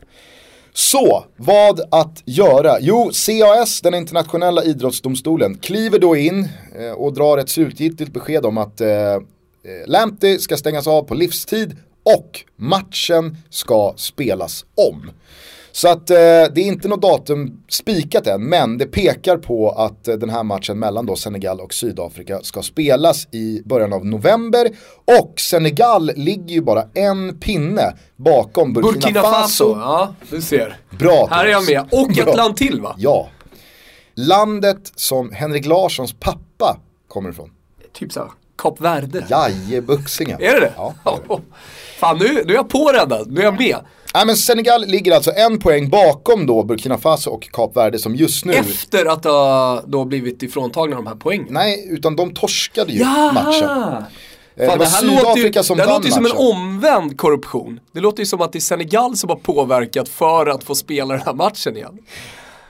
Så, 0.74 1.26
vad 1.38 1.82
att 1.92 2.22
göra? 2.26 2.78
Jo, 2.80 3.12
CAS, 3.26 3.82
den 3.82 3.94
internationella 3.94 4.64
idrottsdomstolen, 4.64 5.58
kliver 5.58 6.00
då 6.00 6.16
in 6.16 6.50
eh, 6.80 6.92
och 6.92 7.14
drar 7.14 7.38
ett 7.38 7.50
slutgiltigt 7.50 8.14
besked 8.14 8.46
om 8.46 8.58
att 8.58 8.82
eh, 8.82 8.90
eh 8.90 9.20
Lamptey 9.88 10.40
ska 10.40 10.58
stängas 10.58 10.88
av 10.88 11.04
på 11.04 11.14
livstid 11.14 11.78
och 12.04 12.44
matchen 12.56 13.38
ska 13.50 13.94
spelas 13.98 14.66
om. 14.76 15.12
Så 15.76 15.88
att 15.88 16.10
eh, 16.10 16.16
det 16.16 16.62
är 16.62 16.66
inte 16.66 16.88
något 16.88 17.02
datum 17.02 17.64
spikat 17.70 18.28
än, 18.28 18.44
men 18.44 18.78
det 18.78 18.86
pekar 18.86 19.38
på 19.38 19.70
att 19.70 20.08
eh, 20.08 20.16
den 20.16 20.30
här 20.30 20.44
matchen 20.44 20.80
mellan 20.80 21.06
då 21.06 21.16
Senegal 21.16 21.60
och 21.60 21.74
Sydafrika 21.74 22.40
ska 22.42 22.62
spelas 22.62 23.28
i 23.32 23.62
början 23.66 23.94
av 23.94 24.06
november. 24.06 24.68
Och 25.20 25.40
Senegal 25.40 26.12
ligger 26.16 26.56
ju 26.56 26.62
bara 26.62 26.84
en 26.94 27.40
pinne 27.40 27.94
bakom 28.16 28.74
Burkina, 28.74 28.94
Burkina 28.94 29.22
Faso, 29.22 29.78
ja 29.80 30.16
du 30.30 30.42
ser. 30.42 30.78
Bra 30.90 31.28
Här 31.32 31.46
är 31.46 31.50
jag 31.50 31.66
med. 31.66 31.86
Och 31.92 32.18
ett 32.18 32.26
Bra. 32.26 32.36
land 32.36 32.58
till 32.58 32.82
va? 32.82 32.96
Ja. 32.98 33.30
Landet 34.16 34.92
som 34.96 35.32
Henrik 35.32 35.66
Larssons 35.66 36.14
pappa 36.20 36.78
kommer 37.08 37.30
ifrån. 37.30 37.52
Typ 37.94 38.12
såhär, 38.12 38.30
Kap 38.64 38.82
Verde. 38.82 39.26
Jajebuxingen. 39.30 40.42
Är 40.42 40.54
det 40.54 40.60
det? 40.60 40.74
Ja. 40.78 40.94
Fan 42.00 42.18
nu, 42.18 42.34
nu 42.34 42.54
är 42.54 42.58
jag 42.58 42.70
påräddad, 42.70 43.32
nu 43.32 43.40
är 43.42 43.46
jag 43.46 43.60
med. 43.60 43.78
Nej 44.14 44.26
men 44.26 44.36
Senegal 44.36 44.86
ligger 44.86 45.16
alltså 45.16 45.32
en 45.32 45.60
poäng 45.60 45.90
bakom 45.90 46.46
då 46.46 46.64
Burkina 46.64 46.98
Faso 46.98 47.30
och 47.30 47.50
Kap 47.52 47.78
Verde 47.78 48.00
som 48.00 48.16
just 48.16 48.46
nu 48.46 48.54
Efter 48.54 49.06
att 49.06 49.24
ha 49.24 49.82
då 49.86 50.06
blivit 50.06 50.44
ifråntagna 50.44 50.96
de 50.96 51.08
här 51.08 51.16
poängen. 51.16 51.48
Nej, 51.50 51.88
utan 51.92 52.16
de 52.16 52.34
torskade 52.34 52.92
ju 52.92 53.00
Ja! 53.00 53.32
matchen. 53.34 53.70
Eh, 53.70 54.04
det 54.56 54.68
Fan, 54.68 54.78
var 54.80 54.86
det 54.86 54.92
här 54.92 55.04
låter 55.04 55.18
ju, 55.18 55.20
Sydafrika 55.22 55.64
som 55.64 55.78
det 55.78 55.86
låter 55.86 56.06
ju 56.06 56.12
som 56.12 56.26
en 56.26 56.32
omvänd 56.32 57.18
korruption. 57.18 57.80
Det 57.92 58.00
låter 58.00 58.20
ju 58.20 58.26
som 58.26 58.42
att 58.42 58.52
det 58.52 58.58
är 58.58 58.62
Senegal 58.62 59.18
som 59.18 59.30
har 59.30 59.38
påverkat 59.38 60.10
för 60.10 60.46
att 60.46 60.64
få 60.64 60.76
spela 60.76 61.14
den 61.14 61.24
här 61.26 61.34
matchen 61.34 61.78
igen. 61.78 61.98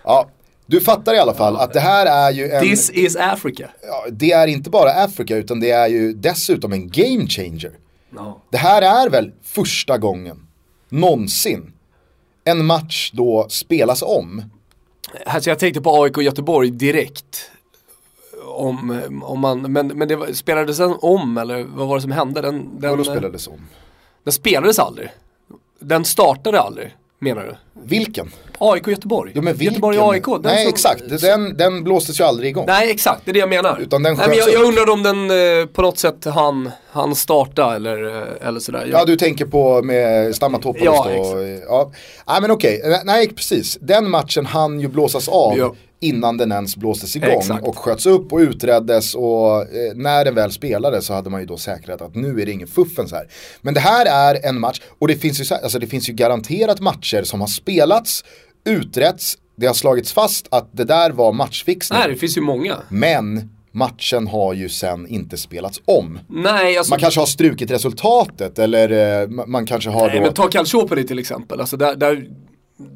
Ja, 0.04 0.28
du 0.66 0.82
fattar 0.82 1.14
i 1.14 1.18
alla 1.18 1.34
fall 1.34 1.56
att 1.58 1.74
det 1.74 1.80
här 1.80 2.06
är 2.06 2.32
ju 2.32 2.50
en, 2.52 2.62
This 2.64 2.90
is 2.90 3.16
Africa. 3.16 3.70
ja, 3.88 4.06
det 4.12 4.32
är 4.32 4.48
inte 4.48 4.70
bara 4.70 4.92
Afrika 4.92 5.38
utan 5.38 5.60
det 5.60 5.72
är 5.72 5.88
ju 5.88 6.14
dessutom 6.14 6.74
en 6.74 6.90
game 6.90 7.28
changer. 7.28 7.72
No. 8.10 8.42
Det 8.50 8.58
här 8.58 8.82
är 8.82 9.10
väl 9.10 9.32
första 9.44 9.98
gången 9.98 10.48
någonsin 10.90 11.74
en 12.44 12.66
match 12.66 13.12
då 13.14 13.46
spelas 13.50 14.02
om. 14.02 14.44
Alltså 15.26 15.50
jag 15.50 15.60
tänkte 15.60 15.82
på 15.82 16.04
AIK 16.04 16.18
Göteborg 16.18 16.72
direkt. 16.72 17.52
Om, 18.46 19.02
om 19.24 19.40
man, 19.40 19.62
men, 19.62 19.88
men 19.88 20.08
det 20.08 20.16
var, 20.16 20.28
spelades 20.34 20.78
den 20.78 20.96
om 21.02 21.38
eller 21.38 21.64
vad 21.64 21.88
var 21.88 21.96
det 21.96 22.02
som 22.02 22.12
hände? 22.12 22.42
Den, 22.42 22.80
den, 22.80 22.92
Och 22.92 22.98
då 22.98 23.04
spelades 23.04 23.48
om. 23.48 23.68
den 24.24 24.34
spelades 24.34 24.80
aldrig. 24.80 25.10
Den 25.80 26.06
startade 26.06 26.60
aldrig, 26.62 26.96
menar 27.24 27.44
du? 27.44 27.56
Vilken? 27.86 28.32
AIK 28.58 28.88
Göteborg. 28.88 29.32
Men 29.36 29.44
vilken? 29.46 29.66
Göteborg 29.66 29.98
AIK. 30.02 30.26
den 30.26 30.42
Nej 30.44 30.64
som- 30.66 30.70
exakt, 30.74 31.22
den, 31.22 31.58
den 31.58 31.84
blåstes 31.84 32.20
ju 32.20 32.24
aldrig 32.24 32.50
igång. 32.50 32.66
Nej 32.68 32.92
exakt, 32.92 33.22
det 33.26 33.32
är 33.32 33.34
det 33.34 33.40
jag 33.40 33.50
menar. 33.50 33.80
Utan 33.82 34.04
den 34.04 34.16
Nej, 34.18 34.28
men 34.28 34.38
jag, 34.38 34.54
jag 34.54 34.64
undrade 34.64 34.92
om 34.92 35.04
den 35.04 35.32
eh, 35.62 35.66
på 35.66 35.82
något 35.82 35.98
sätt 36.00 36.26
han, 36.26 36.72
han 36.92 37.16
starta 37.16 37.76
eller, 37.76 38.18
eh, 38.22 38.48
eller 38.48 38.60
sådär. 38.60 38.88
Ja 38.92 39.06
du 39.06 39.16
tänker 39.16 39.46
på 39.46 39.82
med 39.82 40.36
Stammatopoulos 40.36 40.84
Ja, 40.86 41.08
då. 41.16 41.40
exakt. 41.40 41.66
Ja, 41.70 41.92
Nej 42.28 42.42
men 42.42 42.52
okej, 42.52 42.82
nej 43.06 43.30
precis. 43.34 43.78
Den 43.82 44.10
matchen 44.10 44.46
hann 44.46 44.80
ju 44.80 44.88
blåsas 44.88 45.28
av 45.28 45.58
Ja. 45.58 45.76
Innan 46.04 46.38
den 46.38 46.52
ens 46.52 46.76
blåstes 46.78 47.16
igång 47.16 47.30
Exakt. 47.30 47.68
och 47.68 47.78
sköts 47.78 48.06
upp 48.06 48.34
och 48.34 48.38
utreddes 48.40 49.16
och 49.16 49.62
eh, 49.62 49.68
när 49.96 50.26
den 50.26 50.36
väl 50.36 50.52
spelades 50.52 51.06
så 51.06 51.14
hade 51.14 51.30
man 51.30 51.40
ju 51.40 51.46
då 51.46 51.58
säkrat 51.58 52.02
att 52.02 52.16
nu 52.16 52.42
är 52.42 52.46
det 52.46 52.52
ingen 52.52 52.68
fuffens 52.68 53.12
här. 53.12 53.28
Men 53.62 53.74
det 53.74 53.80
här 53.80 54.06
är 54.06 54.46
en 54.50 54.60
match 54.60 54.82
och 55.00 55.08
det 55.08 55.16
finns 55.16 55.40
ju, 55.42 55.46
så- 55.46 55.56
alltså, 55.56 55.80
det 55.80 55.88
finns 55.88 56.10
ju 56.10 56.14
garanterat 56.14 56.80
matcher 56.80 57.24
som 57.24 57.40
har 57.42 57.48
spelats, 57.48 58.24
utretts, 58.66 59.38
det 59.58 59.68
har 59.68 59.74
slagits 59.74 60.14
fast 60.14 60.48
att 60.52 60.70
det 60.72 60.84
där 60.84 61.12
var 61.12 61.32
matchfixning. 61.34 62.00
Nej 62.00 62.10
det 62.10 62.16
finns 62.16 62.38
ju 62.38 62.42
många. 62.42 62.76
Men 62.90 63.50
matchen 63.72 64.28
har 64.28 64.54
ju 64.54 64.70
sen 64.70 65.08
inte 65.08 65.38
spelats 65.38 65.82
om. 65.86 66.20
Nej 66.30 66.78
alltså. 66.78 66.90
Man 66.92 67.00
kanske 67.00 67.20
har 67.20 67.26
strukit 67.28 67.72
resultatet 67.72 68.60
eller 68.60 68.90
eh, 68.92 69.28
ma- 69.28 69.48
man 69.48 69.66
kanske 69.66 69.90
har 69.90 70.08
Nej, 70.08 70.18
då... 70.18 70.26
men 70.26 70.34
ta 70.34 70.48
Calciopoli 70.48 71.04
till 71.08 71.20
exempel. 71.20 71.60
Alltså 71.60 71.78
där, 71.78 71.96
där 71.96 72.28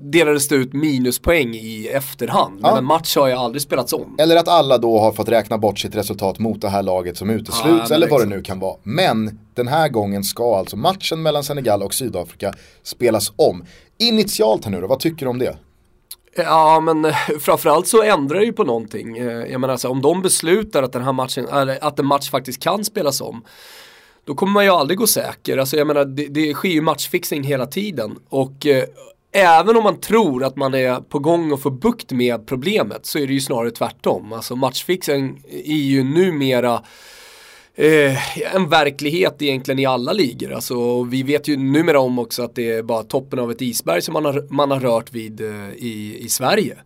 delades 0.01 0.48
det 0.48 0.56
ut 0.56 0.74
minuspoäng 0.74 1.56
i 1.56 1.88
efterhand. 1.88 2.62
Men 2.62 2.72
Ja. 2.72 2.77
en 2.77 2.86
match 2.86 3.15
har 3.15 3.27
ju 3.27 3.34
aldrig 3.34 3.62
spelats 3.62 3.94
om. 3.94 4.15
Eller 4.20 4.36
att 4.36 4.48
alla 4.48 4.77
då 4.77 5.00
har 5.00 5.12
fått 5.12 5.29
räkna 5.29 5.58
bort 5.58 5.79
sitt 5.79 5.96
resultat 5.96 6.39
mot 6.39 6.62
det 6.62 6.70
här 6.70 6.84
laget 6.84 7.17
som 7.17 7.29
utesluts 7.29 7.89
Ja, 7.89 7.96
eller 7.96 8.10
vad 8.10 8.20
det 8.20 8.24
exakt. 8.24 8.38
nu 8.38 8.41
kan 8.44 8.60
vara. 8.60 8.75
Men 8.84 9.39
den 9.53 9.67
här 9.67 9.89
gången 9.89 10.24
ska 10.24 10.58
alltså 10.58 10.75
matchen 10.77 11.22
mellan 11.22 11.44
Senegal 11.44 11.84
och 11.84 11.94
Sydafrika 11.94 12.53
spelas 12.84 13.32
om. 13.36 13.65
Initialt 14.00 14.65
här 14.65 14.72
nu 14.72 14.82
då, 14.82 14.88
vad 14.88 15.00
tycker 15.00 15.25
du 15.25 15.29
om 15.29 15.39
det? 15.39 15.58
Ja 16.36 16.79
men 16.79 17.06
eh, 17.06 17.15
framförallt 17.39 17.88
så 17.88 18.03
ändrar 18.03 18.39
det 18.39 18.46
ju 18.46 18.53
på 18.53 18.63
någonting. 18.63 19.17
Eh, 19.17 19.25
Jag 19.27 19.62
menar 19.62 19.72
alltså, 19.72 19.89
om 19.89 20.01
de 20.01 20.22
beslutar 20.22 20.84
att 20.84 20.94
den 20.94 21.03
här 21.03 21.13
matchen, 21.13 21.48
eller 21.48 21.84
att 21.84 22.00
en 22.00 22.06
match 22.06 22.29
faktiskt 22.29 22.63
kan 22.63 22.86
spelas 22.86 23.22
om. 23.22 23.44
Då 24.25 24.36
kommer 24.36 24.53
man 24.53 24.63
ju 24.65 24.72
aldrig 24.72 24.98
gå 24.98 25.08
säker. 25.08 25.58
Alltså 25.58 25.77
jag 25.77 25.88
menar 25.88 26.06
det, 26.06 26.27
det 26.27 26.53
sker 26.53 26.70
ju 26.70 26.82
matchfixing 26.82 27.44
hela 27.44 27.65
tiden. 27.65 28.15
Och 28.29 28.65
eh, 28.67 28.84
även 29.31 29.77
om 29.77 29.84
man 29.84 30.00
tror 30.00 30.43
att 30.43 30.55
man 30.55 30.74
är 30.74 31.01
på 31.01 31.19
gång 31.19 31.53
att 31.53 31.62
få 31.62 31.69
bukt 31.69 32.12
med 32.12 32.48
problemet 32.48 33.05
så 33.05 33.19
är 33.19 33.27
det 33.27 33.34
ju 33.34 33.41
snarare 33.41 33.72
tvärtom. 33.72 34.34
Alltså 34.34 34.55
matchfixen 34.55 35.38
är 35.65 35.74
ju 35.74 36.03
numera 36.03 36.84
Eh, 37.79 38.55
en 38.55 38.69
verklighet 38.69 39.41
egentligen 39.41 39.79
i 39.79 39.86
alla 39.86 40.13
ligor. 40.13 40.53
Alltså, 40.53 41.03
vi 41.03 41.24
vet 41.24 41.48
ju 41.48 41.57
numera 41.57 42.00
om 42.00 42.19
också 42.19 42.43
att 42.43 42.55
det 42.55 42.72
är 42.72 42.84
bara 42.84 43.03
toppen 43.03 43.39
av 43.39 43.51
ett 43.51 43.62
isberg 43.62 44.01
som 44.01 44.13
man 44.13 44.25
har, 44.25 44.48
man 44.50 44.72
har 44.72 44.79
rört 44.79 45.13
vid 45.13 45.41
eh, 45.41 45.69
i, 45.75 46.17
i 46.19 46.29
Sverige. 46.29 46.77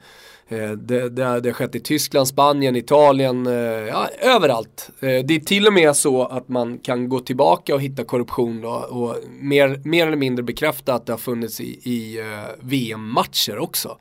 Eh, 0.52 0.72
det, 0.72 1.10
det, 1.10 1.40
det 1.40 1.50
har 1.50 1.54
skett 1.54 1.76
i 1.76 1.80
Tyskland, 1.80 2.28
Spanien, 2.28 2.76
Italien, 2.76 3.48
eh, 3.48 3.54
ja, 3.54 4.08
överallt. 4.22 4.90
Eh, 5.00 5.26
det 5.26 5.36
är 5.36 5.40
till 5.40 5.68
och 5.68 5.74
med 5.74 5.96
så 5.96 6.24
att 6.24 6.50
man 6.50 6.78
kan 6.78 7.10
gå 7.10 7.20
tillbaka 7.20 7.76
och 7.76 7.82
hitta 7.82 8.04
korruption 8.04 8.62
då, 8.62 8.70
och 8.70 9.16
mer, 9.30 9.82
mer 9.84 10.08
eller 10.08 10.18
mindre 10.18 10.44
bekräfta 10.44 10.94
att 10.94 11.06
det 11.06 11.14
har 11.14 11.18
funnits 11.18 11.62
i, 11.62 11.70
i 11.84 12.24
VM-matcher 12.60 13.60
också. 13.60 13.98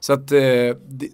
Så 0.00 0.12
att 0.12 0.32
eh, 0.32 0.40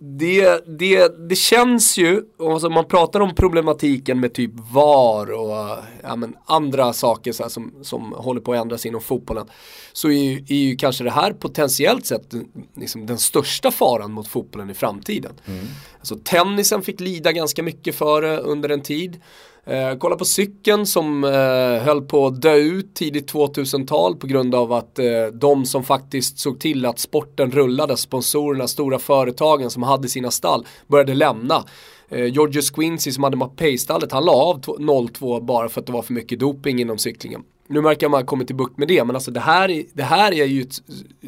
det, 0.00 0.64
det, 0.78 1.28
det 1.28 1.36
känns 1.36 1.98
ju, 1.98 2.22
alltså 2.40 2.70
man 2.70 2.84
pratar 2.84 3.20
om 3.20 3.34
problematiken 3.34 4.20
med 4.20 4.34
typ 4.34 4.50
VAR 4.72 5.30
och 5.30 5.78
ja, 6.02 6.18
andra 6.44 6.92
saker 6.92 7.32
så 7.32 7.48
som, 7.48 7.74
som 7.82 8.12
håller 8.12 8.40
på 8.40 8.52
att 8.52 8.60
ändras 8.60 8.86
inom 8.86 9.00
fotbollen. 9.00 9.46
Så 9.92 10.08
är 10.08 10.12
ju, 10.12 10.44
är 10.48 10.68
ju 10.68 10.76
kanske 10.76 11.04
det 11.04 11.10
här 11.10 11.32
potentiellt 11.32 12.06
sett 12.06 12.34
liksom 12.76 13.06
den 13.06 13.18
största 13.18 13.70
faran 13.70 14.12
mot 14.12 14.28
fotbollen 14.28 14.70
i 14.70 14.74
framtiden. 14.74 15.32
Mm. 15.46 15.66
Alltså 15.98 16.16
tennisen 16.24 16.82
fick 16.82 17.00
lida 17.00 17.32
ganska 17.32 17.62
mycket 17.62 17.94
för 17.94 18.22
det 18.22 18.38
under 18.38 18.68
en 18.68 18.82
tid. 18.82 19.20
Eh, 19.68 19.98
kolla 19.98 20.16
på 20.16 20.24
cykeln 20.24 20.86
som 20.86 21.24
eh, 21.24 21.84
höll 21.84 22.02
på 22.02 22.26
att 22.26 22.42
dö 22.42 22.54
ut 22.54 22.94
tidigt 22.94 23.32
2000-tal 23.32 24.16
på 24.16 24.26
grund 24.26 24.54
av 24.54 24.72
att 24.72 24.98
eh, 24.98 25.26
de 25.32 25.66
som 25.66 25.84
faktiskt 25.84 26.38
såg 26.38 26.60
till 26.60 26.86
att 26.86 26.98
sporten 26.98 27.50
rullade, 27.50 27.96
sponsorerna, 27.96 28.68
stora 28.68 28.98
företagen 28.98 29.70
som 29.70 29.82
hade 29.82 30.08
sina 30.08 30.30
stall, 30.30 30.66
började 30.86 31.14
lämna. 31.14 31.64
Eh, 32.08 32.24
Georgius 32.24 32.70
Quincy 32.70 33.12
som 33.12 33.24
hade 33.24 33.36
Mapei-stallet, 33.36 34.12
han 34.12 34.24
la 34.24 34.32
av 34.32 34.60
02 35.08 35.40
bara 35.40 35.68
för 35.68 35.80
att 35.80 35.86
det 35.86 35.92
var 35.92 36.02
för 36.02 36.12
mycket 36.12 36.38
doping 36.40 36.80
inom 36.80 36.98
cyklingen. 36.98 37.42
Nu 37.68 37.80
märker 37.80 38.08
man 38.08 38.26
kommit 38.26 38.46
till 38.46 38.56
bukt 38.56 38.78
med 38.78 38.88
det, 38.88 39.04
men 39.04 39.16
alltså 39.16 39.30
det 39.30 39.40
här, 39.40 39.82
det 39.92 40.02
här 40.02 40.32
är 40.32 40.44
ju 40.44 40.62
ett 40.62 40.76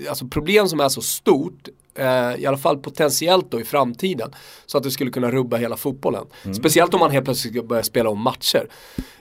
alltså 0.08 0.26
problem 0.26 0.68
som 0.68 0.80
är 0.80 0.88
så 0.88 1.00
stort 1.00 1.68
eh, 1.98 2.42
i 2.42 2.46
alla 2.46 2.56
fall 2.56 2.78
potentiellt 2.78 3.50
då 3.50 3.60
i 3.60 3.64
framtiden. 3.64 4.34
Så 4.66 4.78
att 4.78 4.84
det 4.84 4.90
skulle 4.90 5.10
kunna 5.10 5.30
rubba 5.30 5.56
hela 5.56 5.76
fotbollen. 5.76 6.24
Mm. 6.44 6.54
Speciellt 6.54 6.94
om 6.94 7.00
man 7.00 7.10
helt 7.10 7.24
plötsligt 7.24 7.54
ska 7.54 7.62
börja 7.62 7.82
spela 7.82 8.10
om 8.10 8.20
matcher. 8.20 8.68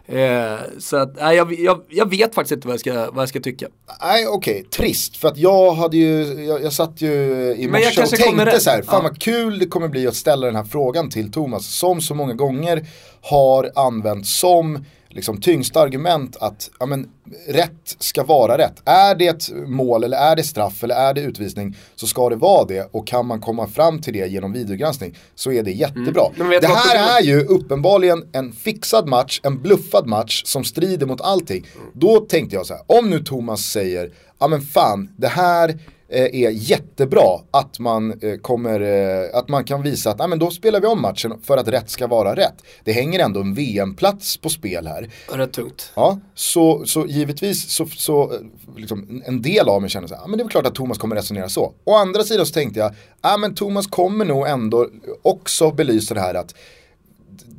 Eh, 0.08 0.60
så 0.80 0.98
att, 0.98 1.16
nej, 1.16 1.38
jag, 1.38 1.60
jag, 1.60 1.82
jag, 1.90 2.10
vet 2.10 2.36
faktiskt 2.36 2.52
inte 2.52 2.68
vad 2.68 2.74
jag 2.74 2.80
ska, 2.80 3.12
vad 3.12 3.22
jag 3.22 3.30
ska 3.30 3.40
tycka. 3.40 3.68
Nej 4.02 4.28
okej, 4.28 4.54
okay. 4.60 4.64
trist. 4.64 5.18
För 5.18 5.28
att 5.28 5.38
jag 5.38 5.72
hade 5.74 5.98
ju, 5.98 6.44
jag, 6.44 6.64
jag 6.64 6.74
satt 6.74 7.02
ju 7.02 7.14
i 7.58 7.68
morse 7.68 8.02
och 8.02 8.10
tänkte 8.10 8.60
så 8.60 8.70
här, 8.70 8.82
fan 8.82 8.96
ja. 9.04 9.10
vad 9.10 9.22
kul 9.22 9.60
det 9.60 9.66
kommer 9.66 9.88
bli 9.88 10.08
att 10.08 10.16
ställa 10.16 10.46
den 10.46 10.56
här 10.56 10.64
frågan 10.64 11.10
till 11.10 11.32
Thomas. 11.32 11.66
Som 11.66 12.02
så 12.02 12.16
många 12.16 12.34
gånger 12.34 12.86
har 13.22 13.72
använts 13.76 14.40
som 14.40 14.86
liksom, 15.18 15.42
tyngsta 15.42 15.80
argument 15.80 16.38
att 16.40 16.70
ja, 16.80 16.86
men, 16.86 17.10
rätt 17.48 17.96
ska 18.00 18.24
vara 18.24 18.58
rätt. 18.58 18.82
Är 18.86 19.16
det 19.16 19.28
ett 19.28 19.50
mål 19.68 20.04
eller 20.04 20.18
är 20.18 20.36
det 20.36 20.44
straff 20.44 20.84
eller 20.84 20.96
är 20.96 21.14
det 21.14 21.22
utvisning 21.22 21.78
så 21.96 22.08
ska 22.08 22.30
det 22.30 22.36
vara 22.36 22.66
det 22.66 22.90
och 22.92 23.08
kan 23.08 23.26
man 23.26 23.42
komma 23.42 23.68
fram 23.68 24.02
till 24.02 24.14
det 24.14 24.28
genom 24.28 24.54
videogranskning 24.54 25.18
så 25.36 25.52
är 25.52 25.64
det 25.64 25.72
jättebra. 25.72 26.26
Mm. 26.36 26.62
Det 26.62 26.68
här 26.68 27.20
är 27.20 27.26
ju 27.26 27.42
uppenbarligen 27.42 28.24
en 28.32 28.52
fixad 28.52 29.08
match, 29.08 29.40
en 29.44 29.62
bluffad 29.62 30.08
match 30.08 30.44
som 30.46 30.64
strider 30.64 31.06
mot 31.06 31.22
allting. 31.22 31.68
Mm. 31.76 31.88
Då 31.94 32.20
tänkte 32.20 32.56
jag 32.56 32.66
så 32.66 32.74
här, 32.74 32.84
om 32.88 33.10
nu 33.10 33.20
Thomas 33.20 33.62
säger, 33.62 34.12
ja 34.40 34.48
men 34.48 34.62
fan, 34.62 35.10
det 35.18 35.28
här 35.28 35.80
är 36.10 36.50
jättebra 36.50 37.40
att 37.52 37.80
man, 37.80 38.20
eh, 38.22 38.38
kommer, 38.38 38.82
eh, 38.82 39.38
att 39.40 39.50
man 39.50 39.64
kan 39.64 39.82
visa 39.82 40.10
att 40.10 40.22
ah, 40.22 40.28
men 40.28 40.40
då 40.40 40.52
spelar 40.52 40.82
vi 40.82 40.88
om 40.88 41.02
matchen 41.02 41.34
för 41.44 41.58
att 41.58 41.68
rätt 41.68 41.90
ska 41.90 42.08
vara 42.08 42.36
rätt. 42.36 42.56
Det 42.84 42.92
hänger 42.92 43.20
ändå 43.20 43.40
en 43.40 43.54
VM-plats 43.54 44.38
på 44.38 44.50
spel 44.50 44.88
här. 44.88 45.10
Rätt 45.32 45.54
tungt. 45.54 45.92
Ja, 45.96 46.20
så, 46.36 46.86
så 46.86 47.06
givetvis 47.06 47.70
så, 47.70 47.86
så 47.86 48.34
liksom, 48.78 49.24
en 49.26 49.42
del 49.42 49.70
av 49.70 49.82
mig 49.82 49.90
känner 49.90 50.08
så 50.08 50.16
här, 50.16 50.24
ah, 50.24 50.28
men 50.28 50.38
det 50.38 50.44
är 50.44 50.48
klart 50.48 50.66
att 50.68 50.76
Thomas 50.76 50.98
kommer 50.98 51.16
resonera 51.16 51.50
så. 51.50 51.74
Å 51.84 51.96
andra 51.96 52.24
sidan 52.24 52.46
så 52.46 52.54
tänkte 52.54 52.80
jag, 52.80 52.94
ah, 53.22 53.38
men 53.38 53.56
Thomas 53.56 53.88
kommer 53.88 54.26
nog 54.26 54.48
ändå 54.48 54.88
också 55.22 55.72
belysa 55.72 56.14
det 56.14 56.22
här 56.22 56.34
att 56.34 56.56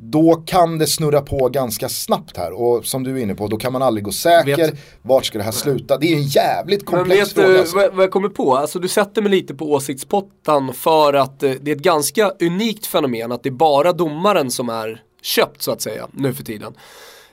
då 0.01 0.35
kan 0.35 0.77
det 0.77 0.87
snurra 0.87 1.21
på 1.21 1.49
ganska 1.49 1.89
snabbt 1.89 2.37
här. 2.37 2.51
Och 2.51 2.85
som 2.85 3.03
du 3.03 3.17
är 3.17 3.23
inne 3.23 3.35
på, 3.35 3.47
då 3.47 3.57
kan 3.57 3.73
man 3.73 3.81
aldrig 3.81 4.03
gå 4.03 4.11
säker. 4.11 4.57
Vet. 4.57 4.75
Vart 5.01 5.25
ska 5.25 5.37
det 5.37 5.43
här 5.43 5.51
sluta? 5.51 5.97
Det 5.97 6.13
är 6.13 6.15
en 6.15 6.23
jävligt 6.23 6.85
komplex 6.85 7.33
fråga. 7.33 7.47
Men 7.47 7.57
vet 7.57 7.71
du 7.73 7.89
vad 7.89 8.03
jag 8.03 8.11
kommer 8.11 8.29
på? 8.29 8.55
Alltså 8.55 8.79
du 8.79 8.87
sätter 8.87 9.21
mig 9.21 9.31
lite 9.31 9.55
på 9.55 9.71
åsiktspottan 9.71 10.73
för 10.73 11.13
att 11.13 11.43
eh, 11.43 11.51
det 11.61 11.71
är 11.71 11.75
ett 11.75 11.81
ganska 11.81 12.31
unikt 12.39 12.85
fenomen 12.85 13.31
att 13.31 13.43
det 13.43 13.49
är 13.49 13.51
bara 13.51 13.93
domaren 13.93 14.51
som 14.51 14.69
är 14.69 15.01
köpt 15.21 15.61
så 15.61 15.71
att 15.71 15.81
säga 15.81 16.07
nu 16.11 16.33
för 16.33 16.43
tiden. 16.43 16.73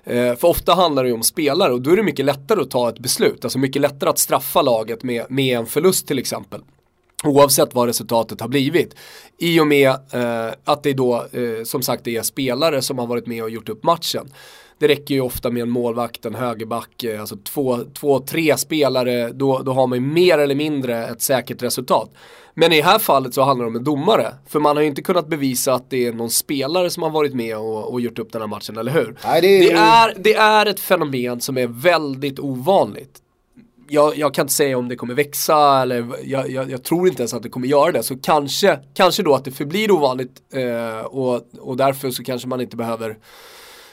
Eh, 0.04 0.34
för 0.36 0.44
ofta 0.44 0.74
handlar 0.74 1.02
det 1.02 1.08
ju 1.08 1.14
om 1.14 1.22
spelare 1.22 1.72
och 1.72 1.80
då 1.80 1.90
är 1.90 1.96
det 1.96 2.02
mycket 2.02 2.24
lättare 2.24 2.60
att 2.60 2.70
ta 2.70 2.88
ett 2.88 2.98
beslut. 2.98 3.44
Alltså 3.44 3.58
mycket 3.58 3.82
lättare 3.82 4.10
att 4.10 4.18
straffa 4.18 4.62
laget 4.62 5.02
med, 5.02 5.26
med 5.28 5.58
en 5.58 5.66
förlust 5.66 6.06
till 6.06 6.18
exempel. 6.18 6.60
Oavsett 7.24 7.74
vad 7.74 7.86
resultatet 7.86 8.40
har 8.40 8.48
blivit. 8.48 8.94
I 9.38 9.60
och 9.60 9.66
med 9.66 9.88
eh, 9.88 10.54
att 10.64 10.82
det 10.82 10.92
då 10.92 11.14
eh, 11.32 11.64
som 11.64 11.82
sagt 11.82 12.06
är 12.06 12.22
spelare 12.22 12.82
som 12.82 12.98
har 12.98 13.06
varit 13.06 13.26
med 13.26 13.42
och 13.42 13.50
gjort 13.50 13.68
upp 13.68 13.84
matchen. 13.84 14.32
Det 14.78 14.88
räcker 14.88 15.14
ju 15.14 15.20
ofta 15.20 15.50
med 15.50 15.62
en 15.62 15.70
målvakt, 15.70 16.24
en 16.24 16.34
högerback, 16.34 17.04
eh, 17.04 17.20
alltså 17.20 17.36
två, 17.36 17.78
två, 17.94 18.20
tre 18.20 18.56
spelare, 18.56 19.32
då, 19.32 19.58
då 19.58 19.72
har 19.72 19.86
man 19.86 19.98
ju 19.98 20.06
mer 20.06 20.38
eller 20.38 20.54
mindre 20.54 21.06
ett 21.06 21.22
säkert 21.22 21.62
resultat. 21.62 22.10
Men 22.54 22.72
i 22.72 22.76
det 22.76 22.82
här 22.82 22.98
fallet 22.98 23.34
så 23.34 23.42
handlar 23.42 23.64
det 23.64 23.68
om 23.68 23.76
en 23.76 23.84
domare. 23.84 24.34
För 24.46 24.60
man 24.60 24.76
har 24.76 24.82
ju 24.82 24.88
inte 24.88 25.02
kunnat 25.02 25.28
bevisa 25.28 25.74
att 25.74 25.90
det 25.90 26.06
är 26.06 26.12
någon 26.12 26.30
spelare 26.30 26.90
som 26.90 27.02
har 27.02 27.10
varit 27.10 27.34
med 27.34 27.56
och, 27.56 27.92
och 27.92 28.00
gjort 28.00 28.18
upp 28.18 28.32
den 28.32 28.42
här 28.42 28.48
matchen, 28.48 28.76
eller 28.76 28.92
hur? 28.92 29.16
Nej, 29.24 29.40
det. 29.40 29.58
Det, 29.58 29.72
är, 29.72 30.14
det 30.16 30.34
är 30.34 30.66
ett 30.66 30.80
fenomen 30.80 31.40
som 31.40 31.58
är 31.58 31.66
väldigt 31.66 32.38
ovanligt 32.38 33.22
jag, 33.88 34.18
jag, 34.18 34.34
kan 34.34 34.42
inte 34.42 34.54
säga 34.54 34.78
om 34.78 34.88
det 34.88 34.96
kommer 34.96 35.14
växa 35.14 35.82
eller 35.82 36.06
jag, 36.24 36.50
jag, 36.50 36.70
jag, 36.70 36.82
tror 36.82 37.08
inte 37.08 37.22
ens 37.22 37.34
att 37.34 37.42
det 37.42 37.48
kommer 37.48 37.68
göra 37.68 37.92
det. 37.92 38.02
Så 38.02 38.16
kanske, 38.18 38.78
kanske 38.94 39.22
då 39.22 39.34
att 39.34 39.44
det 39.44 39.50
förblir 39.50 39.90
ovanligt 39.90 40.42
eh, 40.52 41.00
och, 41.00 41.42
och 41.60 41.76
därför 41.76 42.10
så 42.10 42.24
kanske 42.24 42.48
man 42.48 42.60
inte 42.60 42.76
behöver 42.76 43.18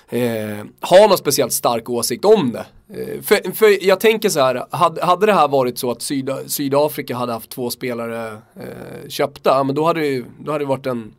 eh, 0.09 0.65
ha 0.81 1.07
någon 1.07 1.17
speciellt 1.17 1.53
stark 1.53 1.89
åsikt 1.89 2.25
om 2.25 2.51
det. 2.51 2.65
Eh, 2.99 3.21
för, 3.21 3.51
för 3.51 3.85
jag 3.85 3.99
tänker 3.99 4.29
så 4.29 4.39
här, 4.39 4.65
hade, 4.71 5.05
hade 5.05 5.25
det 5.25 5.33
här 5.33 5.47
varit 5.47 5.77
så 5.77 5.91
att 5.91 6.01
Syda, 6.01 6.37
Sydafrika 6.47 7.15
hade 7.15 7.33
haft 7.33 7.49
två 7.49 7.69
spelare 7.69 8.27
eh, 8.55 9.09
köpta, 9.09 9.63
men 9.63 9.75
då 9.75 9.85
hade, 9.85 9.99
det, 9.99 10.25
då 10.39 10.51
hade 10.51 10.63
det 10.63 10.69
varit 10.69 10.85
en 10.85 11.13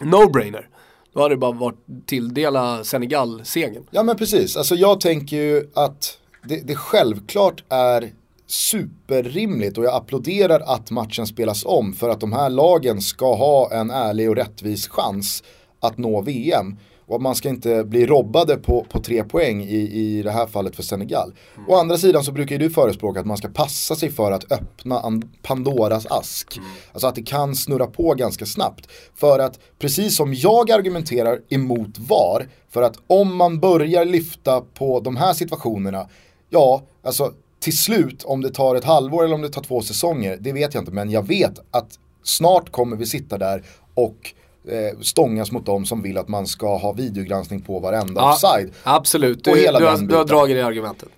no-brainer. 0.00 0.66
Då 1.12 1.22
hade 1.22 1.34
det 1.34 1.38
bara 1.38 1.52
varit 1.52 2.06
tilldela 2.06 2.84
Senegal 2.84 3.44
segern. 3.44 3.86
Ja 3.90 4.02
men 4.02 4.16
precis, 4.16 4.56
alltså 4.56 4.74
jag 4.74 5.00
tänker 5.00 5.36
ju 5.36 5.70
att 5.74 6.18
det, 6.44 6.66
det 6.66 6.74
självklart 6.74 7.64
är 7.68 8.12
superrimligt 8.46 9.78
och 9.78 9.84
jag 9.84 9.94
applåderar 9.94 10.60
att 10.60 10.90
matchen 10.90 11.26
spelas 11.26 11.64
om 11.64 11.92
för 11.92 12.08
att 12.08 12.20
de 12.20 12.32
här 12.32 12.50
lagen 12.50 13.00
ska 13.00 13.34
ha 13.34 13.72
en 13.72 13.90
ärlig 13.90 14.30
och 14.30 14.36
rättvis 14.36 14.88
chans 14.88 15.42
att 15.80 15.98
nå 15.98 16.20
VM. 16.20 16.76
Och 17.06 17.22
man 17.22 17.34
ska 17.34 17.48
inte 17.48 17.84
bli 17.84 18.06
robbade 18.06 18.56
på, 18.56 18.86
på 18.90 19.00
tre 19.00 19.24
poäng 19.24 19.62
i, 19.62 19.76
i 19.76 20.22
det 20.22 20.30
här 20.30 20.46
fallet 20.46 20.76
för 20.76 20.82
Senegal. 20.82 21.34
Mm. 21.56 21.70
Å 21.70 21.76
andra 21.76 21.98
sidan 21.98 22.24
så 22.24 22.32
brukar 22.32 22.54
ju 22.54 22.58
du 22.58 22.70
förespråka 22.70 23.20
att 23.20 23.26
man 23.26 23.36
ska 23.36 23.48
passa 23.48 23.96
sig 23.96 24.10
för 24.10 24.32
att 24.32 24.52
öppna 24.52 25.02
Pandoras 25.42 26.06
ask. 26.06 26.56
Mm. 26.56 26.68
Alltså 26.92 27.06
att 27.06 27.14
det 27.14 27.22
kan 27.22 27.54
snurra 27.54 27.86
på 27.86 28.14
ganska 28.14 28.46
snabbt. 28.46 28.88
För 29.14 29.38
att 29.38 29.58
precis 29.78 30.16
som 30.16 30.34
jag 30.34 30.70
argumenterar 30.70 31.40
emot 31.48 31.98
VAR, 31.98 32.48
för 32.70 32.82
att 32.82 32.96
om 33.06 33.36
man 33.36 33.60
börjar 33.60 34.04
lyfta 34.04 34.60
på 34.60 35.00
de 35.00 35.16
här 35.16 35.32
situationerna 35.32 36.08
Ja, 36.50 36.82
alltså 37.02 37.32
till 37.60 37.78
slut, 37.78 38.24
om 38.24 38.40
det 38.40 38.50
tar 38.50 38.74
ett 38.74 38.84
halvår 38.84 39.24
eller 39.24 39.34
om 39.34 39.42
det 39.42 39.48
tar 39.48 39.62
två 39.62 39.82
säsonger, 39.82 40.36
det 40.40 40.52
vet 40.52 40.74
jag 40.74 40.80
inte. 40.80 40.92
Men 40.92 41.10
jag 41.10 41.26
vet 41.26 41.58
att 41.70 41.98
snart 42.22 42.72
kommer 42.72 42.96
vi 42.96 43.06
sitta 43.06 43.38
där 43.38 43.62
och 43.94 44.34
eh, 44.68 44.98
stångas 45.00 45.52
mot 45.52 45.66
dem 45.66 45.86
som 45.86 46.02
vill 46.02 46.18
att 46.18 46.28
man 46.28 46.46
ska 46.46 46.76
ha 46.76 46.92
videogranskning 46.92 47.60
på 47.60 47.78
varenda 47.78 48.20
ja, 48.20 48.32
offside. 48.32 48.72
Absolut, 48.82 49.44
du, 49.44 49.50
du, 49.50 49.66
har, 49.86 50.06
du 50.08 50.16
har 50.16 50.24
dragit 50.24 50.56
det 50.56 50.66
argumentet. 50.66 51.08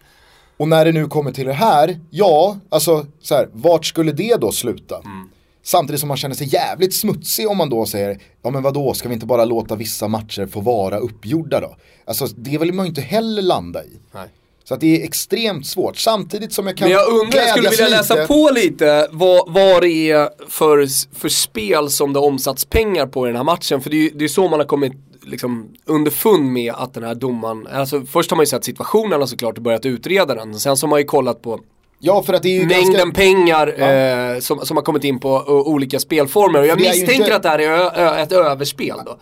Och 0.56 0.68
när 0.68 0.84
det 0.84 0.92
nu 0.92 1.06
kommer 1.06 1.32
till 1.32 1.46
det 1.46 1.52
här, 1.52 2.00
ja, 2.10 2.56
alltså 2.68 3.06
så 3.20 3.34
här, 3.34 3.48
vart 3.52 3.86
skulle 3.86 4.12
det 4.12 4.36
då 4.36 4.52
sluta? 4.52 4.96
Mm. 4.96 5.28
Samtidigt 5.62 6.00
som 6.00 6.08
man 6.08 6.16
känner 6.16 6.34
sig 6.34 6.54
jävligt 6.54 6.94
smutsig 6.94 7.48
om 7.48 7.56
man 7.56 7.70
då 7.70 7.86
säger, 7.86 8.18
ja 8.42 8.50
men 8.50 8.62
vadå, 8.62 8.94
ska 8.94 9.08
vi 9.08 9.14
inte 9.14 9.26
bara 9.26 9.44
låta 9.44 9.76
vissa 9.76 10.08
matcher 10.08 10.46
få 10.46 10.60
vara 10.60 10.98
uppgjorda 10.98 11.60
då? 11.60 11.76
Alltså 12.04 12.26
det 12.26 12.58
vill 12.58 12.72
man 12.72 12.86
ju 12.86 12.88
inte 12.88 13.00
heller 13.00 13.42
landa 13.42 13.84
i. 13.84 14.00
Nej. 14.12 14.28
Så 14.70 14.74
att 14.74 14.80
det 14.80 15.00
är 15.00 15.04
extremt 15.04 15.66
svårt, 15.66 15.96
samtidigt 15.96 16.52
som 16.52 16.66
jag 16.66 16.76
kan 16.76 16.88
Men 16.88 16.96
jag 16.96 17.08
undrar, 17.08 17.40
jag 17.40 17.50
skulle 17.50 17.70
vilja 17.70 17.88
läsa 17.88 18.14
lite. 18.14 18.26
på 18.26 18.50
lite 18.54 19.08
vad, 19.10 19.52
vad 19.52 19.82
det 19.82 20.10
är 20.10 20.50
för, 20.50 20.86
för 21.18 21.28
spel 21.28 21.90
som 21.90 22.12
det 22.12 22.18
omsatts 22.18 22.64
pengar 22.64 23.06
på 23.06 23.26
i 23.26 23.28
den 23.28 23.36
här 23.36 23.44
matchen. 23.44 23.80
För 23.80 23.90
det 23.90 23.96
är 23.96 24.22
ju 24.22 24.28
så 24.28 24.48
man 24.48 24.60
har 24.60 24.66
kommit 24.66 24.92
liksom 25.22 25.68
underfund 25.84 26.44
med 26.52 26.72
att 26.76 26.94
den 26.94 27.04
här 27.04 27.14
domaren, 27.14 27.66
alltså 27.72 28.00
först 28.00 28.30
har 28.30 28.36
man 28.36 28.42
ju 28.42 28.46
sett 28.46 28.64
situationen 28.64 29.28
såklart 29.28 29.56
och 29.56 29.62
börjat 29.62 29.86
utreda 29.86 30.34
den. 30.34 30.60
Sen 30.60 30.76
så 30.76 30.86
har 30.86 30.90
man 30.90 31.00
ju 31.00 31.04
kollat 31.04 31.42
på 31.42 31.60
Ja, 31.98 32.22
för 32.22 32.32
att 32.32 32.42
det 32.42 32.48
är 32.48 32.60
ju 32.60 32.66
Mängden 32.66 32.92
ganska... 32.92 33.10
pengar 33.10 33.74
ja. 33.78 33.86
eh, 33.86 34.40
som, 34.40 34.66
som 34.66 34.76
har 34.76 34.84
kommit 34.84 35.04
in 35.04 35.20
på 35.20 35.38
uh, 35.38 35.50
olika 35.50 36.00
spelformer. 36.00 36.60
Och 36.60 36.66
jag 36.66 36.80
misstänker 36.80 37.14
inte... 37.14 37.36
att 37.36 37.42
det 37.42 37.48
här 37.48 37.58
är 37.58 38.22
ett 38.22 38.32
överspel 38.32 38.96
då. 39.06 39.18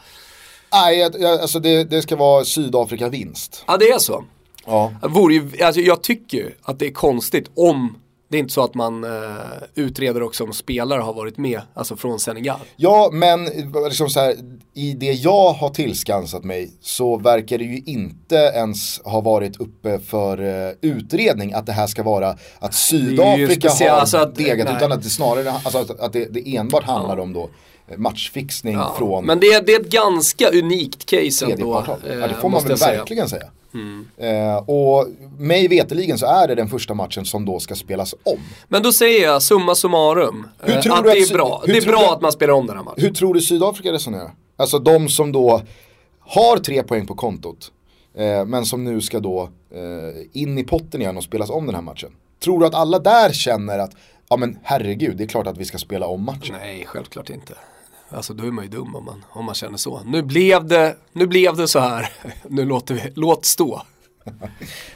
Nej, 0.72 1.02
alltså 1.40 1.60
det, 1.60 1.84
det 1.84 2.02
ska 2.02 2.16
vara 2.16 2.44
Sydafrika-vinst. 2.44 3.64
Ja, 3.66 3.76
det 3.76 3.90
är 3.90 3.98
så. 3.98 4.24
Ja. 4.68 4.92
Vore 5.02 5.34
ju, 5.34 5.50
alltså 5.62 5.80
jag 5.80 6.02
tycker 6.02 6.38
ju 6.38 6.50
att 6.62 6.78
det 6.78 6.86
är 6.86 6.92
konstigt 6.92 7.50
om 7.54 7.98
Det 8.30 8.36
är 8.36 8.38
inte 8.38 8.52
så 8.52 8.64
att 8.64 8.74
man 8.74 9.04
eh, 9.04 9.10
utreder 9.74 10.22
också 10.22 10.44
om 10.44 10.52
spelare 10.52 11.00
har 11.00 11.14
varit 11.14 11.38
med, 11.38 11.60
alltså 11.74 11.96
från 11.96 12.18
Senegal. 12.18 12.60
Ja, 12.76 13.10
men 13.12 13.44
liksom 13.88 14.08
så 14.08 14.20
här, 14.20 14.34
i 14.74 14.92
det 14.94 15.12
jag 15.12 15.52
har 15.52 15.68
tillskansat 15.68 16.44
mig 16.44 16.70
så 16.80 17.16
verkar 17.16 17.58
det 17.58 17.64
ju 17.64 17.82
inte 17.86 18.36
ens 18.36 19.00
ha 19.04 19.20
varit 19.20 19.60
uppe 19.60 19.98
för 19.98 20.40
uh, 20.40 20.72
utredning 20.80 21.52
att 21.52 21.66
det 21.66 21.72
här 21.72 21.86
ska 21.86 22.02
vara 22.02 22.36
att 22.58 22.74
Sydafrika 22.74 23.70
har 23.70 23.88
alltså 23.88 24.16
att, 24.16 24.36
degat, 24.36 24.68
nej. 24.68 24.76
utan 24.76 24.92
att 24.92 25.02
det 25.02 25.10
snarare 25.10 25.50
alltså 25.50 25.78
att, 25.78 26.00
att 26.00 26.12
det, 26.12 26.24
det 26.24 26.56
enbart 26.56 26.84
handlar 26.84 27.16
ja. 27.16 27.22
om 27.22 27.32
då 27.32 27.50
matchfixning 27.96 28.74
ja. 28.74 28.94
från 28.98 29.26
Men 29.26 29.40
det, 29.40 29.66
det 29.66 29.74
är 29.74 29.80
ett 29.80 29.90
ganska 29.90 30.48
unikt 30.50 31.06
case 31.06 31.46
ändå. 31.52 31.84
Ja, 31.86 32.26
det 32.26 32.34
får 32.34 32.48
man 32.48 32.64
väl 32.64 32.76
verkligen 32.76 33.28
säga. 33.28 33.50
Mm. 33.74 34.08
Eh, 34.16 34.56
och 34.56 35.06
mig 35.38 35.68
veteligen 35.68 36.18
så 36.18 36.26
är 36.26 36.48
det 36.48 36.54
den 36.54 36.68
första 36.68 36.94
matchen 36.94 37.24
som 37.24 37.44
då 37.44 37.60
ska 37.60 37.74
spelas 37.74 38.14
om. 38.22 38.38
Men 38.68 38.82
då 38.82 38.92
säger 38.92 39.26
jag 39.26 39.42
summa 39.42 39.74
summarum. 39.74 40.46
Eh, 40.64 40.78
att, 40.78 40.86
att 40.90 41.04
det 41.04 41.10
är 41.10 41.34
bra, 41.34 41.62
det 41.66 41.76
är 41.76 41.86
bra 41.86 42.00
du, 42.00 42.06
att 42.06 42.20
man 42.20 42.32
spelar 42.32 42.54
om 42.54 42.66
den 42.66 42.76
här 42.76 42.84
matchen. 42.84 43.02
Hur 43.02 43.10
tror 43.10 43.34
du 43.34 43.40
Sydafrika 43.40 43.92
resonerar? 43.92 44.30
Alltså 44.56 44.78
de 44.78 45.08
som 45.08 45.32
då 45.32 45.62
har 46.20 46.56
tre 46.56 46.82
poäng 46.82 47.06
på 47.06 47.14
kontot. 47.14 47.72
Eh, 48.14 48.44
men 48.44 48.64
som 48.64 48.84
nu 48.84 49.00
ska 49.00 49.20
då 49.20 49.50
eh, 49.74 50.42
in 50.42 50.58
i 50.58 50.64
potten 50.64 51.00
igen 51.00 51.16
och 51.16 51.24
spelas 51.24 51.50
om 51.50 51.66
den 51.66 51.74
här 51.74 51.82
matchen. 51.82 52.10
Tror 52.44 52.60
du 52.60 52.66
att 52.66 52.74
alla 52.74 52.98
där 52.98 53.32
känner 53.32 53.78
att, 53.78 53.90
ja 54.28 54.36
men 54.36 54.58
herregud, 54.62 55.16
det 55.16 55.24
är 55.24 55.28
klart 55.28 55.46
att 55.46 55.58
vi 55.58 55.64
ska 55.64 55.78
spela 55.78 56.06
om 56.06 56.24
matchen? 56.24 56.56
Nej, 56.60 56.84
självklart 56.86 57.30
inte. 57.30 57.54
Alltså 58.10 58.34
då 58.34 58.44
är 58.44 58.50
man 58.50 58.64
ju 58.64 58.70
dum 58.70 58.96
om 58.96 59.04
man, 59.04 59.24
om 59.30 59.44
man 59.44 59.54
känner 59.54 59.76
så. 59.76 60.00
Nu 60.06 60.22
blev 60.22 60.66
det, 60.66 60.96
nu 61.12 61.26
blev 61.26 61.56
det 61.56 61.68
så 61.68 61.78
här. 61.78 62.12
Nu 62.48 62.64
låter 62.64 62.94
vi, 62.94 63.12
låt 63.14 63.44
stå. 63.44 63.82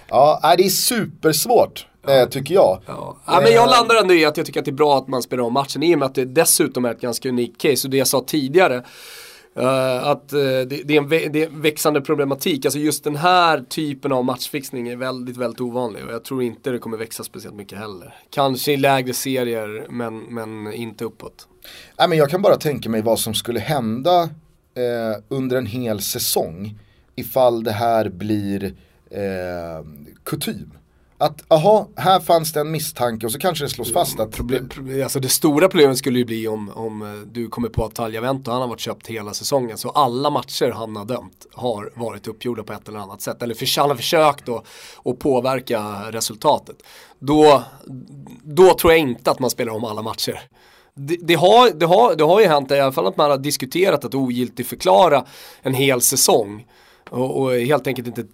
ja, 0.09 0.55
det 0.57 0.65
är 0.65 0.69
supersvårt. 0.69 1.87
Ja. 2.07 2.27
tycker 2.27 2.55
jag. 2.55 2.81
Ja. 2.87 3.17
ja. 3.27 3.41
men 3.43 3.53
jag 3.53 3.71
landar 3.71 3.95
ändå 4.01 4.15
i 4.15 4.25
att 4.25 4.37
jag 4.37 4.47
tycker 4.47 4.61
att 4.61 4.65
det 4.65 4.71
är 4.71 4.73
bra 4.73 4.99
att 4.99 5.09
man 5.09 5.23
spelar 5.23 5.45
om 5.45 5.53
matchen 5.53 5.83
i 5.83 5.95
och 5.95 5.99
med 5.99 6.07
att 6.07 6.15
det 6.15 6.25
dessutom 6.25 6.85
är 6.85 6.91
ett 6.91 7.01
ganska 7.01 7.29
unikt 7.29 7.61
case. 7.61 7.87
Och 7.87 7.91
det 7.91 7.97
jag 7.97 8.07
sa 8.07 8.25
tidigare, 8.27 8.83
Uh, 9.59 10.07
att 10.07 10.33
uh, 10.33 10.41
det, 10.41 10.65
det, 10.65 10.97
är 10.97 10.99
en 10.99 11.09
det, 11.09 11.43
är 11.43 11.47
en 11.47 11.61
växande 11.63 12.01
problematik. 12.01 12.65
Alltså 12.65 12.79
just 12.79 13.05
den 13.05 13.17
här 13.17 13.65
typen 13.69 14.13
av 14.13 14.25
matchfixning 14.25 14.89
är 14.89 14.97
väldigt, 14.97 15.37
väldigt 15.37 15.61
ovanlig 15.61 16.05
och 16.05 16.13
jag 16.13 16.25
tror 16.25 16.43
inte 16.43 16.71
det 16.71 16.79
kommer 16.79 16.97
växa 16.97 17.25
speciellt 17.25 17.57
mycket 17.57 17.79
heller. 17.79 18.15
Kanske 18.31 18.73
i 18.73 18.77
lägre 18.77 19.13
serier 19.13 19.87
men, 19.91 20.19
men 20.19 20.73
inte 20.73 21.05
uppåt. 21.05 21.49
Nej, 21.99 22.09
men 22.09 22.19
jag 22.19 22.31
kan 22.31 22.43
bara 22.43 22.57
tänka 22.57 22.89
mig 22.89 23.03
vad 23.03 23.19
som 23.19 23.35
skulle 23.35 23.61
hända 23.61 24.23
eh, 24.75 25.23
under 25.29 25.57
en 25.57 25.67
hel 25.67 26.01
säsong 26.01 26.79
ifall 27.15 27.65
det 27.65 27.73
här 27.73 28.09
blir 28.09 28.75
eh, 29.11 29.87
kutym. 30.25 30.73
Att, 31.19 31.53
aha, 31.53 31.89
här 31.97 32.21
fanns 32.21 32.53
det 32.53 32.61
en 32.61 32.71
misstanke 32.71 33.27
och 33.27 33.33
så 33.33 33.39
kanske 33.39 33.65
det 33.65 33.69
slås 33.69 33.93
fast 33.93 34.21
att... 34.21 34.31
Problem, 34.31 34.69
alltså 35.03 35.21
det 35.21 35.29
stora 35.29 35.69
problemet 35.69 35.99
skulle 35.99 36.19
ju 36.19 36.25
bli 36.25 36.49
om, 36.49 36.71
om 36.71 37.03
eh, 37.03 37.09
du 37.33 37.49
kommer 37.49 37.69
på 37.69 37.85
att 37.85 37.95
Taljavento, 37.95 38.51
han 38.51 38.61
har 38.61 38.69
varit 38.69 38.81
köpt 38.81 39.07
hela 39.07 39.35
säsongen. 39.35 39.79
Så 39.79 39.91
alla 39.91 40.31
matcher 40.31 40.71
han 40.71 40.97
har 40.97 41.05
dömt 41.05 41.47
har 41.53 41.93
varit 41.95 42.29
uppgjorda 42.29 42.63
på 42.63 42.73
ett 42.73 42.89
eller 42.89 42.99
annat 42.99 43.23
sätt. 43.23 43.43
Eller 43.43 43.55
för, 43.55 43.81
han 43.81 43.91
har 43.91 43.97
försökt 43.97 44.49
att, 44.49 44.65
att 45.05 45.19
påverka 45.19 45.81
resultatet. 46.11 46.77
Då, 47.19 47.63
då 48.43 48.75
tror 48.75 48.93
jag 48.93 49.01
inte 49.01 49.31
att 49.31 49.39
man 49.39 49.51
spelar 49.51 49.73
om 49.73 49.85
alla 49.85 50.03
matcher. 50.03 50.41
Det, 50.95 51.17
det, 51.21 51.35
har, 51.35 51.71
det, 51.71 51.87
har, 51.87 52.15
det 52.15 52.25
har 52.25 52.41
ju 52.41 52.47
hänt 52.47 52.71
i 52.71 52.81
alla 52.81 52.93
fall 52.93 53.07
att 53.07 53.17
man 53.17 53.31
har 53.31 53.39
diskuterat 53.39 54.05
att 54.05 54.15
ogiltigförklara 54.15 55.25
en 55.63 55.75
hel 55.75 56.01
säsong. 56.01 56.67
Och, 57.11 57.43
och 57.43 57.53
helt 57.53 57.87
enkelt 57.87 58.09
inte 58.09 58.25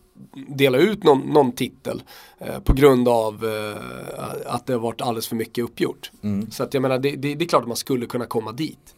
dela 0.49 0.79
ut 0.79 1.05
någon, 1.05 1.21
någon 1.21 1.53
titel 1.53 2.03
eh, 2.38 2.61
på 2.61 2.73
grund 2.73 3.09
av 3.09 3.45
eh, 3.45 4.53
att 4.55 4.67
det 4.67 4.73
har 4.73 4.81
varit 4.81 5.00
alldeles 5.00 5.29
för 5.29 5.37
mycket 5.37 5.65
uppgjort. 5.65 6.11
Mm. 6.23 6.50
Så 6.50 6.62
att 6.62 6.75
jag 6.75 6.81
menar, 6.81 6.99
det, 6.99 7.11
det, 7.11 7.35
det, 7.35 7.45
är 7.45 7.49
klart 7.49 7.62
att 7.62 7.69
man 7.69 7.77
skulle 7.77 8.07
kunna 8.07 8.27
komma 8.27 8.53
dit. 8.53 8.95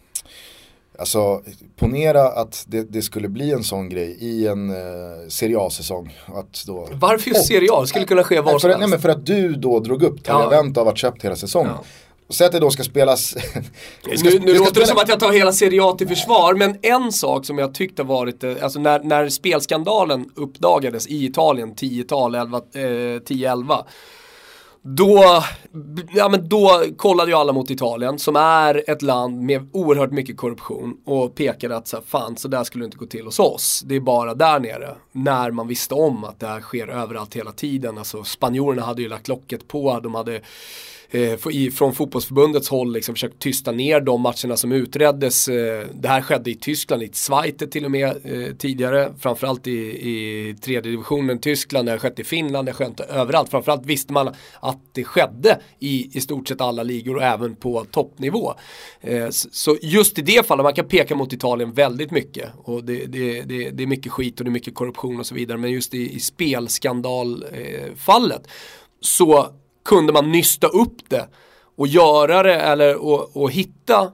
Alltså, 0.99 1.43
ponera 1.77 2.29
att 2.29 2.65
det, 2.69 2.83
det 2.83 3.03
skulle 3.03 3.29
bli 3.29 3.53
en 3.53 3.65
sån 3.65 3.89
grej 3.89 4.17
i 4.21 4.47
en 4.47 4.71
eh, 4.71 4.77
Serie 5.29 5.59
A-säsong. 5.61 6.17
Varför 6.93 7.31
just 7.31 7.47
Serie 7.47 7.69
A? 7.73 7.81
Det 7.81 7.87
skulle 7.87 8.05
kunna 8.05 8.25
ske 8.25 8.41
var 8.41 8.59
som 8.59 8.71
helst. 8.71 8.81
Nej 8.81 8.89
men 8.89 9.01
för 9.01 9.09
att 9.09 9.27
du 9.27 9.55
då 9.55 9.81
drog 9.81 10.03
upp 10.03 10.25
Tagliavento 10.25 10.81
ja. 10.81 10.83
av 10.83 10.89
att 10.89 10.99
köpt 10.99 11.25
hela 11.25 11.37
säsongen. 11.37 11.73
Ja. 11.77 11.85
Säg 12.31 12.47
att 12.47 12.53
det 12.53 12.59
då 12.59 12.71
ska 12.71 12.85
spelas... 12.85 13.29
ska, 14.17 14.31
nu 14.31 14.39
nu 14.39 14.55
låter 14.55 14.71
spela... 14.71 14.81
det 14.81 14.87
som 14.87 14.99
att 14.99 15.09
jag 15.09 15.21
tar 15.21 15.33
hela 15.33 15.53
Serie 15.53 15.85
A 15.85 15.93
till 15.99 16.09
försvar, 16.09 16.55
men 16.55 16.79
en 16.83 17.13
sak 17.13 17.47
som 17.47 17.59
jag 17.59 17.75
tyckte 17.75 18.03
varit, 18.03 18.45
alltså 18.45 18.79
när, 18.81 19.01
när 19.03 19.29
spelskandalen 19.29 20.31
uppdagades 20.37 21.07
i 21.07 21.25
Italien 21.25 21.75
10-11, 21.75 23.73
eh, 23.73 23.85
då, 24.83 25.43
ja, 26.15 26.29
men 26.29 26.49
då 26.49 26.85
kollade 26.97 27.31
ju 27.31 27.37
alla 27.37 27.53
mot 27.53 27.71
Italien 27.71 28.19
som 28.19 28.37
är 28.37 28.91
ett 28.91 29.03
land 29.03 29.43
med 29.43 29.69
oerhört 29.73 30.11
mycket 30.11 30.37
korruption 30.37 30.97
och 31.05 31.35
pekade 31.35 31.77
att 31.77 31.89
så 31.89 31.97
här, 31.97 32.05
fan 32.07 32.37
så 32.37 32.49
där 32.49 32.65
skulle 32.65 32.85
det 32.85 32.87
inte 32.87 32.97
gå 32.97 33.07
till 33.07 33.25
hos 33.25 33.39
oss. 33.39 33.83
Det 33.87 33.97
är 33.97 34.01
bara 34.01 34.35
där 34.35 34.61
nere. 34.61 34.95
När 35.13 35.51
man 35.51 35.69
visste 35.69 35.95
om 35.95 36.25
att 36.25 36.41
det 36.41 36.47
här 36.47 36.61
sker 36.61 36.89
överallt 36.89 37.37
hela 37.37 37.53
tiden. 37.53 37.99
Alltså 37.99 38.25
spanjorerna 38.25 38.83
hade 38.83 39.03
ju 39.03 39.09
lagt 39.09 39.29
locket 39.29 39.69
på, 39.69 40.01
de 40.01 40.15
hade 40.15 40.41
eh, 41.11 41.71
från 41.71 41.95
fotbollsförbundets 41.95 42.69
håll 42.69 42.93
liksom 42.93 43.15
försökt 43.15 43.39
tysta 43.39 43.73
ner 43.73 44.01
de 44.01 44.21
matcherna 44.21 44.57
som 44.57 44.73
utreddes. 44.73 45.49
Eh, 45.49 45.87
det 45.95 46.09
här 46.09 46.23
skedde 46.23 46.51
i 46.51 46.55
Tyskland, 46.55 47.03
i 47.03 47.11
Schweiz 47.13 47.71
till 47.71 47.85
och 47.85 47.91
med 47.91 48.17
eh, 48.25 48.55
tidigare. 48.59 49.13
Framförallt 49.19 49.67
i, 49.67 50.11
i 50.11 50.57
tredje 50.61 50.91
divisionen 50.91 51.39
Tyskland, 51.39 51.89
det 51.89 51.93
har 51.93 51.99
skett 51.99 52.19
i 52.19 52.25
Finland, 52.25 52.67
det 52.67 52.73
har 52.73 52.77
skett 52.77 53.01
överallt. 53.01 53.51
Framförallt 53.51 53.87
visste 53.87 54.13
man 54.13 54.29
att 54.61 54.81
det 54.93 55.05
skedde 55.05 55.61
i 55.79 56.11
i 56.13 56.21
stort 56.21 56.49
sett 56.49 56.61
alla 56.61 56.83
ligor 56.83 57.17
och 57.17 57.23
även 57.23 57.57
på 57.57 57.85
toppnivå. 57.91 58.55
Eh, 59.01 59.29
så 59.31 59.77
just 59.83 60.19
i 60.19 60.23
det 60.23 60.47
fallet, 60.47 60.65
man 60.65 60.75
kan 60.75 60.89
peka 60.89 61.15
mot 61.15 61.33
Italien 61.33 61.73
väldigt 61.73 62.11
mycket. 62.11 62.49
Och 62.57 62.85
det, 62.85 63.07
det, 63.07 63.43
det, 63.43 63.71
det 63.71 63.83
är 63.83 63.87
mycket 63.87 64.13
skit 64.13 64.41
och 64.41 64.45
det 64.45 64.49
är 64.49 64.53
mycket 64.53 64.75
korruption 64.75 65.21
och 65.21 65.27
så 65.27 65.35
vidare. 65.35 65.59
Men 65.59 65.71
just 65.71 65.95
i, 65.95 66.15
i 66.15 66.21
spelskandalfallet 66.21 68.47
eh, 68.47 68.53
så 69.01 69.51
kunde 69.85 70.13
man 70.13 70.33
nysta 70.33 70.67
upp 70.67 71.09
det 71.09 71.29
och 71.77 71.87
göra 71.87 72.43
det 72.43 72.57
eller 72.57 72.97
och, 72.97 73.37
och 73.37 73.51
hitta, 73.51 74.13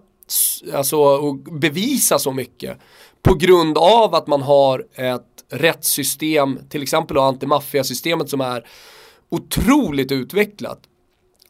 alltså 0.75 0.97
och 0.97 1.37
bevisa 1.37 2.19
så 2.19 2.33
mycket 2.33 2.79
på 3.23 3.35
grund 3.35 3.79
av 3.79 4.15
att 4.15 4.27
man 4.27 4.43
har 4.43 4.87
ett 4.95 5.23
rättssystem, 5.51 6.59
till 6.69 6.83
exempel 6.83 7.19
antimaffiasystemet 7.19 8.31
som 8.31 8.41
är 8.41 8.67
otroligt 9.29 10.13
utvecklat. 10.13 10.79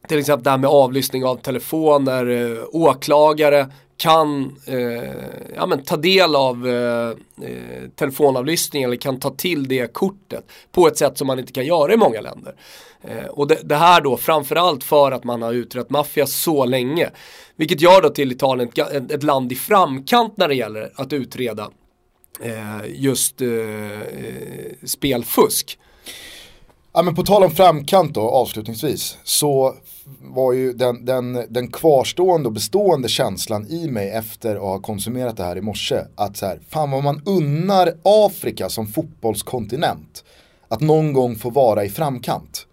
Till 0.07 0.19
exempel 0.19 0.43
det 0.43 0.49
här 0.49 0.57
med 0.57 0.69
avlyssning 0.69 1.25
av 1.25 1.35
telefoner, 1.35 2.27
eh, 2.27 2.63
åklagare 2.71 3.67
kan 3.97 4.57
eh, 4.65 5.13
ja, 5.55 5.65
men 5.65 5.83
ta 5.83 5.97
del 5.97 6.35
av 6.35 6.67
eh, 6.67 7.09
eh, 7.49 7.89
telefonavlyssning 7.95 8.83
eller 8.83 8.95
kan 8.95 9.19
ta 9.19 9.29
till 9.29 9.67
det 9.67 9.93
kortet 9.93 10.51
på 10.71 10.87
ett 10.87 10.97
sätt 10.97 11.17
som 11.17 11.27
man 11.27 11.39
inte 11.39 11.51
kan 11.51 11.65
göra 11.65 11.93
i 11.93 11.97
många 11.97 12.21
länder. 12.21 12.55
Eh, 13.01 13.25
och 13.25 13.47
det, 13.47 13.59
det, 13.63 13.75
här 13.75 14.01
då 14.01 14.17
framförallt 14.17 14.83
för 14.83 15.11
att 15.11 15.23
man 15.23 15.41
har 15.41 15.53
utrett 15.53 15.89
maffia 15.89 16.27
så 16.27 16.65
länge. 16.65 17.09
Vilket 17.55 17.81
gör 17.81 18.01
då 18.01 18.09
till 18.09 18.31
Italien 18.31 18.69
ett, 18.91 19.11
ett 19.11 19.23
land 19.23 19.51
i 19.51 19.55
framkant 19.55 20.37
när 20.37 20.47
det 20.47 20.55
gäller 20.55 20.91
att 20.95 21.13
utreda 21.13 21.69
eh, 22.41 22.81
just 22.87 23.41
eh, 23.41 23.47
spelfusk. 24.85 25.79
Ja 26.93 27.01
men 27.01 27.15
på 27.15 27.23
tal 27.23 27.43
om 27.43 27.51
framkant 27.51 28.13
då 28.13 28.21
avslutningsvis 28.21 29.17
så 29.23 29.75
var 30.21 30.53
ju 30.53 30.73
den, 30.73 31.05
den, 31.05 31.45
den 31.49 31.67
kvarstående 31.71 32.47
och 32.47 32.53
bestående 32.53 33.09
känslan 33.09 33.67
i 33.67 33.87
mig 33.87 34.09
efter 34.09 34.55
att 34.55 34.61
ha 34.61 34.79
konsumerat 34.79 35.37
det 35.37 35.43
här 35.43 35.57
i 35.57 35.61
morse 35.61 36.01
att 36.15 36.37
så 36.37 36.45
här, 36.45 36.59
fan 36.69 36.91
vad 36.91 37.03
man 37.03 37.21
unnar 37.25 37.93
Afrika 38.03 38.69
som 38.69 38.87
fotbollskontinent 38.87 40.23
att 40.67 40.81
någon 40.81 41.13
gång 41.13 41.35
få 41.35 41.49
vara 41.49 41.85
i 41.85 41.89
framkant. 41.89 42.67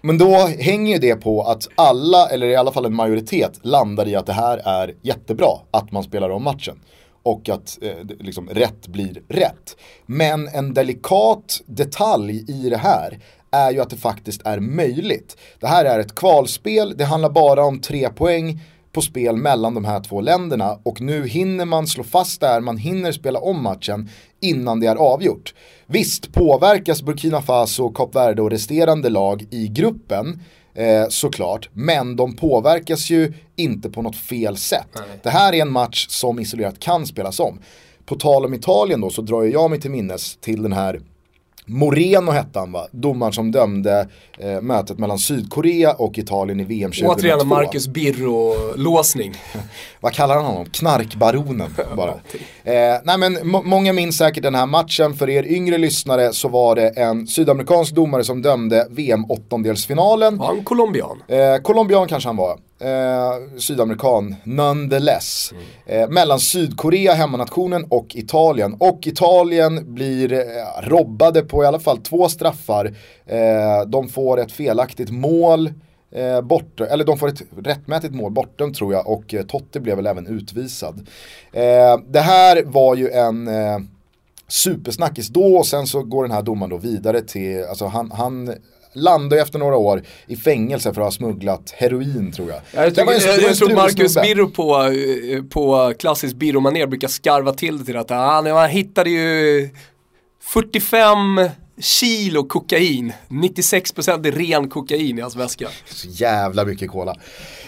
Men 0.00 0.18
då 0.18 0.36
hänger 0.58 0.92
ju 0.92 0.98
det 0.98 1.16
på 1.16 1.42
att 1.42 1.68
alla, 1.74 2.28
eller 2.28 2.46
i 2.46 2.56
alla 2.56 2.72
fall 2.72 2.84
en 2.84 2.94
majoritet, 2.94 3.60
landar 3.62 4.08
i 4.08 4.16
att 4.16 4.26
det 4.26 4.32
här 4.32 4.58
är 4.58 4.94
jättebra 5.02 5.58
att 5.70 5.92
man 5.92 6.02
spelar 6.02 6.30
om 6.30 6.42
matchen. 6.42 6.80
Och 7.22 7.48
att 7.48 7.78
eh, 7.82 7.96
liksom, 8.18 8.48
rätt 8.48 8.86
blir 8.86 9.22
rätt. 9.28 9.76
Men 10.06 10.48
en 10.48 10.74
delikat 10.74 11.60
detalj 11.66 12.44
i 12.48 12.70
det 12.70 12.76
här 12.76 13.18
är 13.50 13.70
ju 13.70 13.80
att 13.80 13.90
det 13.90 13.96
faktiskt 13.96 14.42
är 14.44 14.60
möjligt. 14.60 15.36
Det 15.60 15.66
här 15.66 15.84
är 15.84 15.98
ett 15.98 16.14
kvalspel, 16.14 16.96
det 16.96 17.04
handlar 17.04 17.30
bara 17.30 17.64
om 17.64 17.80
tre 17.80 18.08
poäng 18.08 18.60
på 18.92 19.02
spel 19.02 19.36
mellan 19.36 19.74
de 19.74 19.84
här 19.84 20.00
två 20.00 20.20
länderna 20.20 20.78
och 20.82 21.00
nu 21.00 21.26
hinner 21.26 21.64
man 21.64 21.86
slå 21.86 22.04
fast 22.04 22.40
det 22.40 22.46
här, 22.46 22.60
man 22.60 22.76
hinner 22.76 23.12
spela 23.12 23.38
om 23.38 23.62
matchen 23.62 24.08
innan 24.40 24.80
det 24.80 24.86
är 24.86 24.96
avgjort. 24.96 25.54
Visst 25.86 26.32
påverkas 26.32 27.02
Burkina 27.02 27.42
Faso, 27.42 27.88
Kap 27.88 28.14
Verde 28.14 28.42
och 28.42 28.50
resterande 28.50 29.08
lag 29.08 29.46
i 29.50 29.68
gruppen 29.68 30.42
eh, 30.74 31.08
såklart, 31.08 31.68
men 31.72 32.16
de 32.16 32.36
påverkas 32.36 33.10
ju 33.10 33.32
inte 33.56 33.90
på 33.90 34.02
något 34.02 34.16
fel 34.16 34.56
sätt. 34.56 34.88
Nej. 34.94 35.04
Det 35.22 35.30
här 35.30 35.52
är 35.52 35.62
en 35.62 35.72
match 35.72 36.06
som 36.08 36.38
isolerat 36.38 36.80
kan 36.80 37.06
spelas 37.06 37.40
om. 37.40 37.60
På 38.06 38.14
tal 38.14 38.44
om 38.44 38.54
Italien 38.54 39.00
då 39.00 39.10
så 39.10 39.22
drar 39.22 39.42
jag 39.42 39.70
mig 39.70 39.80
till 39.80 39.90
minnes 39.90 40.36
till 40.36 40.62
den 40.62 40.72
här 40.72 41.00
Moreno 41.68 42.30
hette 42.30 42.58
han 42.58 42.72
va, 42.72 42.86
domaren 42.90 43.32
som 43.32 43.50
dömde 43.50 44.08
eh, 44.38 44.60
mötet 44.60 44.98
mellan 44.98 45.18
Sydkorea 45.18 45.92
och 45.92 46.18
Italien 46.18 46.60
i 46.60 46.64
VM 46.64 46.90
2002. 46.90 47.14
Återigen 47.14 47.48
Marcus 47.48 47.88
Birro-låsning. 47.88 49.34
Vad 50.00 50.12
kallar 50.12 50.34
han 50.36 50.44
honom? 50.44 50.66
Knarkbaronen 50.66 51.74
bara. 51.96 52.10
eh, 52.64 53.00
nej 53.04 53.18
men 53.18 53.38
många 53.64 53.92
minns 53.92 54.16
säkert 54.18 54.42
den 54.42 54.54
här 54.54 54.66
matchen, 54.66 55.14
för 55.14 55.30
er 55.30 55.46
yngre 55.46 55.78
lyssnare 55.78 56.32
så 56.32 56.48
var 56.48 56.74
det 56.74 56.88
en 56.88 57.26
sydamerikansk 57.26 57.94
domare 57.94 58.24
som 58.24 58.42
dömde 58.42 58.86
VM 58.90 59.24
åttondelsfinalen. 59.30 60.38
Var 60.38 60.46
han 60.46 60.64
colombian? 60.64 61.22
Eh, 61.28 61.56
colombian 61.62 62.08
kanske 62.08 62.28
han 62.28 62.36
var. 62.36 62.58
Eh, 62.80 63.58
sydamerikan 63.58 64.36
nonetheless. 64.44 65.52
Mm. 65.52 66.02
Eh, 66.02 66.08
mellan 66.08 66.40
Sydkorea, 66.40 67.12
hemmanationen 67.14 67.84
och 67.88 68.06
Italien. 68.16 68.76
Och 68.80 69.06
Italien 69.06 69.94
blir 69.94 70.32
eh, 70.32 70.38
robbade 70.82 71.42
på 71.42 71.57
i 71.64 71.66
alla 71.66 71.80
fall 71.80 71.98
två 71.98 72.28
straffar. 72.28 72.94
Eh, 73.26 73.86
de 73.86 74.08
får 74.08 74.40
ett 74.40 74.52
felaktigt 74.52 75.10
mål. 75.10 75.72
Eh, 76.12 76.40
bort, 76.40 76.80
eller 76.80 77.04
de 77.04 77.18
får 77.18 77.28
ett 77.28 77.42
rättmätigt 77.64 78.14
mål 78.14 78.32
bortom 78.32 78.74
tror 78.74 78.92
jag 78.92 79.08
och 79.08 79.34
eh, 79.34 79.42
Totti 79.42 79.80
blev 79.80 79.96
väl 79.96 80.06
även 80.06 80.26
utvisad. 80.26 81.06
Eh, 81.52 81.98
det 82.08 82.20
här 82.20 82.62
var 82.64 82.94
ju 82.94 83.10
en 83.10 83.48
eh, 83.48 83.78
supersnackis 84.48 85.28
då 85.28 85.56
och 85.56 85.66
sen 85.66 85.86
så 85.86 86.02
går 86.02 86.22
den 86.22 86.32
här 86.32 86.42
domaren 86.42 86.70
då 86.70 86.76
vidare 86.76 87.22
till, 87.22 87.64
alltså 87.64 87.86
han, 87.86 88.10
han 88.10 88.54
landar 88.92 89.36
ju 89.36 89.42
efter 89.42 89.58
några 89.58 89.76
år 89.76 90.02
i 90.26 90.36
fängelse 90.36 90.94
för 90.94 91.00
att 91.00 91.06
ha 91.06 91.12
smugglat 91.12 91.74
heroin 91.76 92.32
tror 92.32 92.50
jag. 92.50 92.60
Jag, 92.72 92.94
tycker, 92.94 93.12
jag, 93.12 93.22
jag, 93.22 93.42
jag 93.42 93.56
tror 93.56 93.74
Marcus 93.74 94.14
Birro 94.14 94.50
på, 94.50 94.82
eh, 94.82 95.42
på 95.42 95.94
klassiskt 95.98 96.36
Birro-manér 96.36 96.86
brukar 96.86 97.08
skarva 97.08 97.52
till 97.52 97.78
det 97.78 97.84
till 97.84 97.96
att 97.96 98.10
han, 98.10 98.46
han 98.46 98.70
hittade 98.70 99.10
ju 99.10 99.68
45 100.48 101.50
kilo 101.80 102.44
kokain. 102.44 103.12
96% 103.28 104.26
är 104.26 104.32
ren 104.32 104.68
kokain 104.68 105.18
i 105.18 105.20
hans 105.20 105.36
väska. 105.36 105.68
Så 105.86 106.08
jävla 106.08 106.64
mycket 106.64 106.90
cola. 106.90 107.10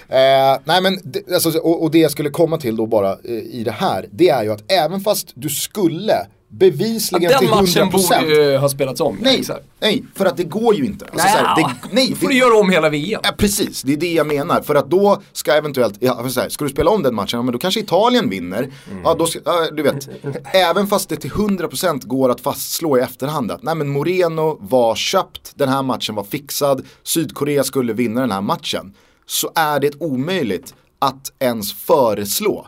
Eh, 0.09 0.59
nej 0.65 0.83
men, 0.83 0.99
alltså, 1.35 1.59
och, 1.59 1.83
och, 1.83 1.91
det 1.91 1.99
jag 1.99 2.11
skulle 2.11 2.31
komma 2.31 2.59
till 2.59 2.77
då 2.77 2.87
bara 2.87 3.13
eh, 3.13 3.31
i 3.31 3.63
det 3.65 3.71
här, 3.71 4.07
det 4.13 4.29
är 4.29 4.43
ju 4.43 4.53
att 4.53 4.73
även 4.73 5.01
fast 5.01 5.33
du 5.35 5.49
skulle 5.49 6.27
bevisligen 6.51 7.31
ja, 7.31 7.39
till 7.39 7.49
100%. 7.49 7.75
Den 7.75 7.87
matchen 7.91 7.91
borde 7.91 8.35
ju 8.35 8.57
ha 8.57 8.69
spelats 8.69 9.01
om. 9.01 9.19
Nej, 9.21 9.45
nej, 9.81 10.05
för 10.15 10.27
att 10.27 10.37
det 10.37 10.45
går 10.45 10.75
ju 10.75 10.85
inte. 10.85 11.05
Alltså, 11.05 11.27
nej, 11.27 11.55
det, 11.57 11.89
nej, 11.95 12.09
då 12.11 12.17
får 12.17 12.29
det, 12.29 12.35
du 12.35 12.39
göra 12.39 12.59
om 12.59 12.71
hela 12.71 12.89
VM. 12.89 13.21
Ja, 13.25 13.31
precis, 13.39 13.83
det 13.83 13.93
är 13.93 13.97
det 13.97 14.13
jag 14.13 14.27
menar. 14.27 14.63
För 14.63 14.75
att 14.75 14.91
då 14.91 15.23
ska 15.33 15.53
eventuellt, 15.53 15.95
ja, 16.01 16.29
så 16.29 16.41
här, 16.41 16.49
ska 16.49 16.65
du 16.65 16.71
spela 16.71 16.91
om 16.91 17.03
den 17.03 17.15
matchen, 17.15 17.39
ja, 17.39 17.43
men 17.43 17.53
då 17.53 17.59
kanske 17.59 17.81
Italien 17.81 18.31
vinner. 18.31 18.59
Mm. 18.59 19.03
Ja, 19.05 19.15
då 19.19 19.27
ska, 19.27 19.41
ja, 19.45 19.71
du 19.73 19.83
vet, 19.83 20.09
även 20.45 20.87
fast 20.87 21.09
det 21.09 21.17
till 21.17 21.31
100% 21.31 22.07
går 22.07 22.31
att 22.31 22.41
fastslå 22.41 22.99
i 22.99 23.01
efterhand 23.01 23.51
att 23.51 23.63
nej 23.63 23.75
men 23.75 23.89
Moreno 23.89 24.59
var 24.61 24.95
köpt, 24.95 25.53
den 25.55 25.69
här 25.69 25.83
matchen 25.83 26.15
var 26.15 26.25
fixad, 26.25 26.87
Sydkorea 27.03 27.65
skulle 27.65 27.93
vinna 27.93 28.21
den 28.21 28.31
här 28.31 28.41
matchen. 28.41 28.95
Så 29.27 29.51
är 29.55 29.81
det 29.81 29.93
omöjligt 29.99 30.75
att 30.99 31.33
ens 31.39 31.73
föreslå 31.73 32.67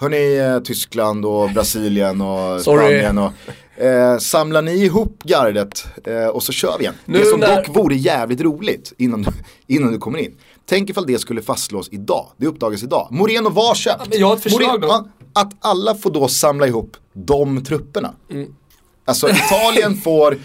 Hörni, 0.00 0.36
eh, 0.36 0.60
Tyskland 0.60 1.24
och 1.24 1.50
Brasilien 1.54 2.20
och 2.20 2.60
Spanien 2.60 3.18
och 3.18 3.32
eh, 3.82 4.18
samlar 4.18 4.62
ni 4.62 4.72
ihop 4.72 5.22
gardet 5.24 5.86
eh, 6.04 6.26
och 6.26 6.42
så 6.42 6.52
kör 6.52 6.78
vi 6.78 6.84
igen. 6.84 6.94
Nu 7.04 7.18
det 7.18 7.24
som 7.24 7.40
när... 7.40 7.56
dock 7.56 7.76
vore 7.76 7.94
jävligt 7.94 8.40
roligt 8.40 8.92
innan, 8.98 9.26
innan 9.66 9.92
du 9.92 9.98
kommer 9.98 10.18
in. 10.18 10.36
Tänk 10.66 10.90
ifall 10.90 11.06
det 11.06 11.18
skulle 11.18 11.42
fastslås 11.42 11.88
idag, 11.92 12.26
det 12.36 12.46
uppdagas 12.46 12.82
idag. 12.82 13.08
Moreno 13.10 13.50
var 13.50 13.74
köpt. 13.74 14.02
Ja, 14.10 14.18
jag 14.18 14.26
har 14.26 14.36
ett 14.36 14.42
förslag 14.42 14.80
Moreno, 14.80 14.86
då. 14.86 15.08
Att 15.32 15.52
alla 15.60 15.94
får 15.94 16.10
då 16.10 16.28
samla 16.28 16.66
ihop 16.66 16.96
de 17.12 17.64
trupperna. 17.64 18.14
Mm. 18.30 18.54
Alltså 19.04 19.28
Italien 19.28 19.96
får, 20.04 20.38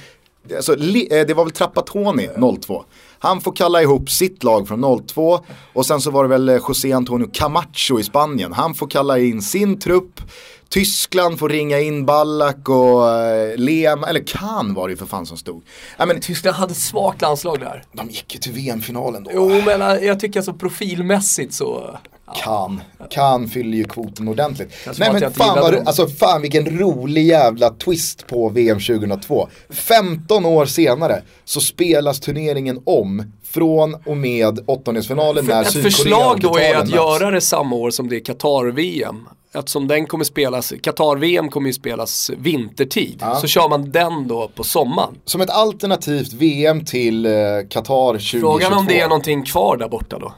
alltså, 0.56 0.74
eh, 0.74 1.26
det 1.28 1.34
var 1.34 1.44
väl 1.44 1.54
Trappatoni 1.54 2.30
02. 2.62 2.86
Han 3.24 3.42
får 3.42 3.52
kalla 3.52 3.82
ihop 3.82 4.10
sitt 4.10 4.44
lag 4.44 4.68
från 4.68 5.02
02 5.08 5.40
och 5.74 5.86
sen 5.86 6.02
så 6.02 6.12
var 6.12 6.24
det 6.24 6.30
väl 6.30 6.50
eh, 6.50 6.56
José 6.68 6.92
Antonio 6.92 7.30
Camacho 7.34 8.00
i 8.00 8.04
Spanien. 8.04 8.54
Han 8.54 8.74
får 8.76 8.88
kalla 8.88 9.20
in 9.20 9.42
sin 9.42 9.80
trupp. 9.80 10.22
Tyskland 10.70 11.40
får 11.40 11.50
ringa 11.50 11.80
in 11.80 12.06
Ballack 12.06 12.70
och 12.70 13.10
eh, 13.10 13.58
Lema, 13.58 14.08
eller 14.08 14.28
Kahn 14.28 14.74
var 14.74 14.88
det 14.88 14.92
ju 14.92 14.98
för 14.98 15.06
fan 15.06 15.26
som 15.26 15.38
stod. 15.38 15.64
Ja, 15.98 16.06
men, 16.06 16.22
Tyskland 16.22 16.58
hade 16.58 16.72
ett 16.72 16.78
svagt 16.78 17.22
landslag 17.22 17.60
där. 17.60 17.84
De 17.92 18.10
gick 18.10 18.34
ju 18.34 18.40
till 18.40 18.52
VM-finalen 18.52 19.24
då. 19.24 19.32
Jo 19.34 19.62
men 19.66 19.82
eh, 19.82 19.88
jag 19.88 20.20
tycker 20.20 20.40
alltså 20.40 20.54
profilmässigt 20.54 21.54
så 21.54 21.98
kan. 22.36 22.82
Kan 23.10 23.48
fyller 23.48 23.78
ju 23.78 23.84
kvoten 23.84 24.28
ordentligt. 24.28 24.74
Nej 24.98 25.14
men 25.14 25.34
fan, 25.34 25.60
vad, 25.62 25.76
alltså, 25.76 26.08
fan 26.08 26.42
vilken 26.42 26.80
rolig 26.80 27.26
jävla 27.26 27.70
twist 27.70 28.28
på 28.28 28.50
VM 28.50 28.80
2002. 28.80 29.48
15 29.70 30.46
år 30.46 30.66
senare 30.66 31.22
så 31.46 31.62
spelas 31.62 32.20
turneringen 32.20 32.82
om 32.86 33.32
från 33.44 33.96
och 34.06 34.18
med 34.18 34.60
åttondelsfinalen 34.66 35.46
när 35.46 35.64
Sydkorea 35.64 35.88
Ett 35.88 35.96
förslag 35.96 36.40
då 36.42 36.58
är 36.58 36.76
att 36.76 36.90
göra 36.90 37.32
det 37.32 37.42
samma 37.42 37.76
år 37.76 37.92
som 37.92 38.10
det 38.10 38.16
är 38.16 38.20
Qatar-VM. 38.20 39.28
Eftersom 39.56 39.88
den 39.88 40.08
kommer 40.08 40.24
spelas, 40.24 40.74
Qatar-VM 40.82 41.50
kommer 41.50 41.68
ju 41.68 41.74
spelas 41.74 42.32
vintertid. 42.38 43.18
Ja. 43.22 43.36
Så 43.36 43.48
kör 43.48 43.70
man 43.70 43.92
den 43.92 44.28
då 44.28 44.48
på 44.56 44.64
sommaren. 44.64 45.16
Som 45.26 45.42
ett 45.42 45.50
alternativt 45.50 46.34
VM 46.34 46.86
till 46.86 47.26
eh, 47.26 47.32
Qatar 47.70 48.14
2022. 48.14 48.48
Frågan 48.48 48.74
om 48.74 48.86
det 48.86 49.00
är 49.00 49.08
någonting 49.08 49.44
kvar 49.44 49.78
där 49.78 49.88
borta 49.88 50.20
då. 50.20 50.34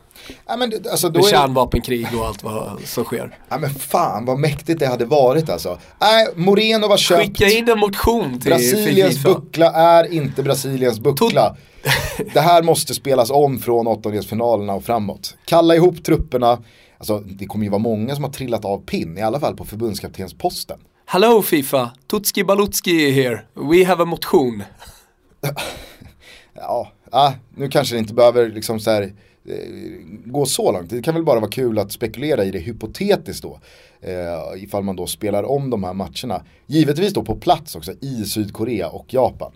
Ja, 0.48 0.56
men, 0.58 0.74
alltså, 0.92 1.10
då 1.10 1.20
Med 1.20 1.30
kärnvapenkrig 1.30 2.08
och 2.20 2.26
allt 2.26 2.44
vad 2.44 2.80
som 2.86 3.04
sker. 3.04 3.38
Ja 3.50 3.58
men 3.58 3.70
fan 3.70 4.26
vad 4.26 4.40
mäktigt 4.40 4.80
det 4.80 4.88
hade 4.88 5.06
varit 5.06 5.50
alltså. 5.50 5.80
Nej, 6.02 6.28
Moreno 6.36 6.88
var 6.88 6.98
köpt. 6.98 7.22
Skicka 7.22 7.50
in 7.50 7.70
en 7.70 7.80
motion 7.80 8.40
till 8.40 8.50
Brasiliens 8.50 9.16
FIFA. 9.18 9.30
buckla 9.30 9.72
är 9.72 10.14
inte 10.14 10.44
Brasiliens 10.44 11.00
buckla. 11.00 11.56
det 12.34 12.40
här 12.40 12.64
måste 12.64 12.94
spelas 12.94 13.30
om 13.30 13.60
från 13.60 13.88
åttondelsfinalerna 13.88 14.74
och 14.74 14.84
framåt. 14.84 15.36
Kalla 15.46 15.76
ihop 15.76 16.04
trupperna. 16.04 16.58
Alltså 16.98 17.20
det 17.20 17.46
kommer 17.46 17.66
ju 17.66 17.72
vara 17.72 17.80
många 17.80 18.16
som 18.16 18.24
har 18.24 18.32
trillat 18.32 18.66
av 18.66 18.78
pinn, 18.78 19.18
i 19.18 19.22
alla 19.22 19.40
fall 19.40 19.56
på 19.56 19.66
förbundskaptensposten. 19.66 20.80
Hello 21.06 21.42
Fifa, 21.42 21.92
Tutski 22.08 22.44
Balutski 22.44 23.08
är 23.08 23.12
here. 23.12 23.42
We 23.54 23.86
have 23.86 24.04
a 24.04 24.06
motion. 24.06 24.64
ja, 26.54 26.92
ah, 27.12 27.32
nu 27.56 27.70
kanske 27.70 27.96
det 27.96 28.00
inte 28.00 28.14
behöver 28.14 28.50
liksom 28.50 28.80
så 28.80 28.92
här 28.92 29.14
Eh, 29.50 29.56
gå 30.26 30.46
så 30.46 30.72
långt. 30.72 30.90
Det 30.90 31.02
kan 31.02 31.14
väl 31.14 31.24
bara 31.24 31.40
vara 31.40 31.52
kul 31.52 31.80
att 31.80 31.92
spekulera 31.92 32.44
i 32.44 32.52
det 32.52 32.60
hypotetiskt 32.60 33.44
då. 33.44 33.60
Eh, 34.02 34.64
ifall 34.64 34.84
man 34.84 34.96
då 34.96 35.08
spelar 35.08 35.44
om 35.44 35.70
de 35.70 35.84
här 35.84 35.94
matcherna. 35.94 36.44
Givetvis 36.66 37.14
då 37.14 37.24
på 37.24 37.36
plats 37.36 37.76
också 37.76 37.92
i 38.02 38.26
Sydkorea 38.26 38.90
och 38.90 39.14
Japan. 39.14 39.52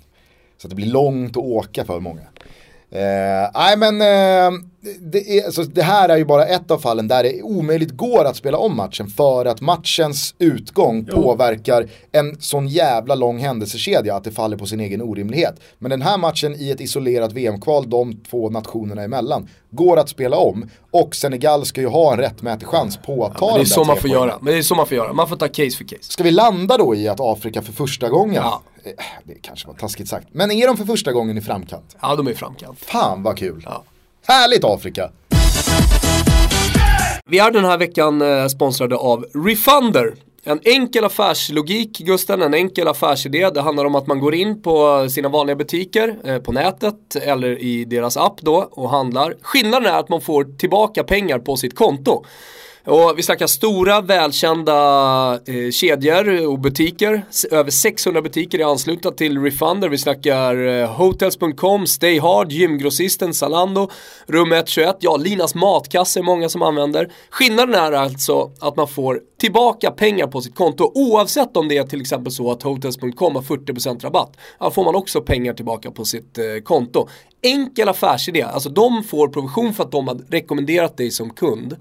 Så 0.57 0.67
att 0.67 0.69
det 0.69 0.75
blir 0.75 0.91
långt 0.91 1.37
att 1.37 1.43
åka 1.43 1.85
för 1.85 1.99
många. 1.99 2.21
Eh, 2.91 3.49
nej 3.53 3.77
men 3.77 4.01
eh, 4.01 4.59
det, 4.81 5.39
är, 5.39 5.45
alltså, 5.45 5.63
det, 5.63 5.81
här 5.81 6.09
är 6.09 6.17
ju 6.17 6.25
bara 6.25 6.45
ett 6.45 6.71
av 6.71 6.77
fallen 6.77 7.07
där 7.07 7.23
det 7.23 7.41
omöjligt 7.41 7.91
går 7.91 8.25
att 8.25 8.35
spela 8.35 8.57
om 8.57 8.77
matchen 8.77 9.07
för 9.07 9.45
att 9.45 9.61
matchens 9.61 10.35
utgång 10.39 11.05
jo. 11.07 11.15
påverkar 11.21 11.89
en 12.11 12.41
sån 12.41 12.67
jävla 12.67 13.15
lång 13.15 13.37
händelsekedja 13.37 14.15
att 14.15 14.23
det 14.23 14.31
faller 14.31 14.57
på 14.57 14.65
sin 14.65 14.79
egen 14.79 15.01
orimlighet. 15.01 15.59
Men 15.79 15.91
den 15.91 16.01
här 16.01 16.17
matchen 16.17 16.55
i 16.55 16.71
ett 16.71 16.81
isolerat 16.81 17.33
VM-kval 17.33 17.89
de 17.89 18.13
två 18.29 18.49
nationerna 18.49 19.03
emellan 19.03 19.47
går 19.69 19.99
att 19.99 20.09
spela 20.09 20.37
om 20.37 20.69
och 20.91 21.15
Senegal 21.15 21.65
ska 21.65 21.81
ju 21.81 21.87
ha 21.87 22.13
en 22.13 22.19
rättmätig 22.19 22.67
chans 22.67 22.97
på 22.97 23.25
att 23.25 23.37
ta 23.37 23.49
ja, 23.49 23.55
det 23.55 23.61
är 23.61 23.65
så 23.65 23.83
man 23.83 23.97
får 23.97 24.09
göra. 24.09 24.37
Men 24.41 24.53
det 24.53 24.59
är 24.59 24.63
så 24.63 24.75
man 24.75 24.87
får 24.87 24.97
göra, 24.97 25.13
man 25.13 25.29
får 25.29 25.35
ta 25.35 25.47
case 25.47 25.77
för 25.77 25.83
case. 25.83 26.11
Ska 26.11 26.23
vi 26.23 26.31
landa 26.31 26.77
då 26.77 26.95
i 26.95 27.07
att 27.07 27.19
Afrika 27.19 27.61
för 27.61 27.73
första 27.73 28.09
gången 28.09 28.35
ja. 28.35 28.61
Eh, 28.83 28.91
det 29.23 29.33
kanske 29.41 29.67
var 29.67 29.73
taskigt 29.73 30.07
sagt. 30.07 30.27
Men 30.31 30.51
är 30.51 30.67
de 30.67 30.77
för 30.77 30.85
första 30.85 31.11
gången 31.11 31.37
i 31.37 31.41
framkant? 31.41 31.97
Ja, 32.01 32.15
de 32.15 32.27
är 32.27 32.31
i 32.31 32.35
framkant. 32.35 32.79
Fan 32.79 33.23
vad 33.23 33.37
kul. 33.37 33.63
Ja. 33.65 33.83
Härligt 34.27 34.63
Afrika! 34.63 35.11
Vi 37.25 37.39
är 37.39 37.51
den 37.51 37.65
här 37.65 37.77
veckan 37.77 38.21
eh, 38.21 38.47
sponsrade 38.47 38.95
av 38.95 39.25
Refunder. 39.45 40.13
En 40.43 40.59
enkel 40.63 41.05
affärslogik 41.05 41.97
Gusten, 41.97 42.41
en 42.41 42.53
enkel 42.53 42.87
affärsidé. 42.87 43.49
Det 43.49 43.61
handlar 43.61 43.85
om 43.85 43.95
att 43.95 44.07
man 44.07 44.19
går 44.19 44.35
in 44.35 44.61
på 44.61 45.07
sina 45.09 45.29
vanliga 45.29 45.55
butiker 45.55 46.15
eh, 46.23 46.37
på 46.37 46.51
nätet 46.51 47.15
eller 47.15 47.59
i 47.59 47.85
deras 47.85 48.17
app 48.17 48.41
då 48.41 48.67
och 48.71 48.89
handlar. 48.89 49.35
Skillnaden 49.41 49.93
är 49.93 49.99
att 49.99 50.09
man 50.09 50.21
får 50.21 50.57
tillbaka 50.57 51.03
pengar 51.03 51.39
på 51.39 51.57
sitt 51.57 51.75
konto. 51.75 52.25
Och 52.89 53.13
vi 53.17 53.23
snackar 53.23 53.47
stora 53.47 54.01
välkända 54.01 54.73
eh, 55.45 55.71
kedjor 55.71 56.47
och 56.47 56.59
butiker. 56.59 57.25
Över 57.51 57.71
600 57.71 58.21
butiker 58.21 58.59
är 58.59 58.71
anslutna 58.71 59.11
till 59.11 59.37
Refunder. 59.37 59.89
Vi 59.89 59.97
snackar 59.97 60.67
eh, 60.67 60.95
Hotels.com, 60.95 61.87
Stay 61.87 62.19
Hard, 62.19 62.51
Gymgrossisten, 62.51 63.33
Zalando, 63.33 63.89
Rum 64.27 64.51
121, 64.51 64.97
ja 64.99 65.17
Linas 65.17 65.55
matkasse 65.55 66.19
är 66.19 66.23
många 66.23 66.49
som 66.49 66.61
använder. 66.61 67.11
Skillnaden 67.29 67.75
är 67.75 67.91
alltså 67.91 68.51
att 68.59 68.75
man 68.75 68.87
får 68.87 69.21
tillbaka 69.39 69.91
pengar 69.91 70.27
på 70.27 70.41
sitt 70.41 70.55
konto 70.55 70.91
oavsett 70.95 71.57
om 71.57 71.67
det 71.67 71.77
är 71.77 71.83
till 71.83 72.01
exempel 72.01 72.31
så 72.31 72.51
att 72.51 72.63
Hotels.com 72.63 73.35
har 73.35 73.41
40% 73.41 74.01
rabatt. 74.01 74.37
Ja, 74.59 74.71
får 74.71 74.83
man 74.83 74.95
också 74.95 75.21
pengar 75.21 75.53
tillbaka 75.53 75.91
på 75.91 76.05
sitt 76.05 76.37
eh, 76.37 76.43
konto. 76.63 77.07
Enkel 77.41 77.89
affärsidé, 77.89 78.41
alltså 78.41 78.69
de 78.69 79.03
får 79.03 79.27
provision 79.27 79.73
för 79.73 79.83
att 79.83 79.91
de 79.91 80.07
har 80.07 80.21
rekommenderat 80.29 80.97
dig 80.97 81.11
som 81.11 81.29
kund 81.29 81.75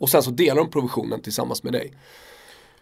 och 0.00 0.08
sen 0.08 0.22
så 0.22 0.30
delar 0.30 0.56
de 0.56 0.70
provisionen 0.70 1.22
tillsammans 1.22 1.62
med 1.62 1.72
dig. 1.72 1.92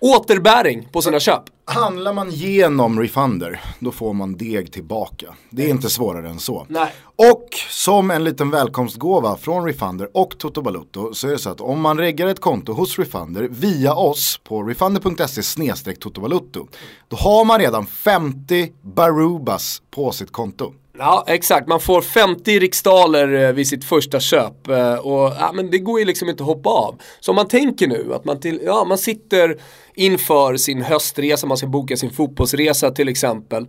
Återbäring 0.01 0.89
på 0.93 1.03
sina 1.03 1.21
köp. 1.21 1.43
Handlar 1.65 2.13
man 2.13 2.31
genom 2.31 3.01
Refunder, 3.01 3.61
då 3.79 3.93
får 3.93 4.13
man 4.13 4.37
deg 4.37 4.73
tillbaka. 4.73 5.35
Det 5.51 5.65
är 5.65 5.69
inte 5.69 5.91
svårare 5.91 6.29
än 6.29 6.39
så. 6.39 6.67
Nej. 6.69 6.93
Och 7.17 7.49
som 7.71 8.11
en 8.11 8.25
liten 8.25 8.51
välkomstgåva 8.51 9.37
från 9.37 9.65
Refunder 9.65 10.09
och 10.15 10.39
Toto 10.39 10.63
Balutto 10.63 11.15
så 11.15 11.29
är 11.29 11.33
det 11.33 11.39
så 11.39 11.51
att 11.51 11.61
om 11.61 11.81
man 11.81 11.99
reggar 11.99 12.27
ett 12.27 12.41
konto 12.41 12.73
hos 12.73 12.99
Refunder 12.99 13.49
via 13.51 13.95
oss 13.95 14.41
på 14.45 14.63
refunder.se 14.63 15.93
totobalutto 15.93 16.67
då 17.09 17.17
har 17.17 17.45
man 17.45 17.59
redan 17.61 17.87
50 17.87 18.73
Barubas 18.83 19.83
på 19.91 20.13
sitt 20.13 20.33
konto. 20.33 20.75
Ja, 20.99 21.25
exakt. 21.27 21.69
Man 21.69 21.81
får 21.81 22.03
50 22.03 22.59
riksdaler 22.59 23.45
eh, 23.45 23.53
vid 23.53 23.69
sitt 23.69 23.85
första 23.85 24.21
köp. 24.21 24.69
Eh, 24.69 24.95
och 24.95 25.33
ja, 25.39 25.51
men 25.55 25.71
det 25.71 25.79
går 25.79 25.99
ju 25.99 26.05
liksom 26.05 26.29
inte 26.29 26.43
att 26.43 26.47
hoppa 26.47 26.71
av. 26.71 27.01
Så 27.21 27.33
om 27.33 27.37
man 27.37 27.49
tänker 27.49 27.87
nu 27.87 28.15
att 28.15 28.25
man, 28.25 28.41
till, 28.41 28.61
ja, 28.65 28.85
man 28.85 28.99
sitter 28.99 29.57
inför 29.95 30.57
sin 30.57 30.83
höstresa, 30.83 31.47
man 31.47 31.57
ska 31.57 31.67
boka 31.67 31.97
sin 31.97 32.11
fotbollsresa 32.11 32.91
till 32.91 33.09
exempel. 33.09 33.69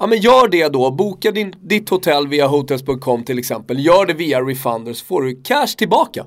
Ja 0.00 0.06
men 0.06 0.20
gör 0.20 0.48
det 0.48 0.68
då, 0.68 0.90
boka 0.90 1.30
din, 1.30 1.54
ditt 1.60 1.88
hotell 1.88 2.28
via 2.28 2.46
hotels.com 2.46 3.24
till 3.24 3.38
exempel. 3.38 3.84
Gör 3.84 4.06
det 4.06 4.14
via 4.14 4.40
refunders 4.40 4.96
så 4.96 5.04
får 5.04 5.22
du 5.22 5.42
cash 5.42 5.74
tillbaka. 5.78 6.24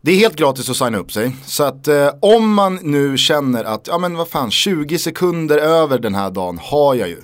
Det 0.00 0.12
är 0.12 0.16
helt 0.16 0.36
gratis 0.36 0.70
att 0.70 0.76
signa 0.76 0.98
upp 0.98 1.12
sig. 1.12 1.36
Så 1.46 1.64
att 1.64 1.88
eh, 1.88 2.08
om 2.20 2.54
man 2.54 2.78
nu 2.82 3.16
känner 3.16 3.64
att, 3.64 3.88
ja 3.88 3.98
men 3.98 4.16
vad 4.16 4.28
fan, 4.28 4.50
20 4.50 4.98
sekunder 4.98 5.58
över 5.58 5.98
den 5.98 6.14
här 6.14 6.30
dagen 6.30 6.58
har 6.62 6.94
jag 6.94 7.08
ju. 7.08 7.22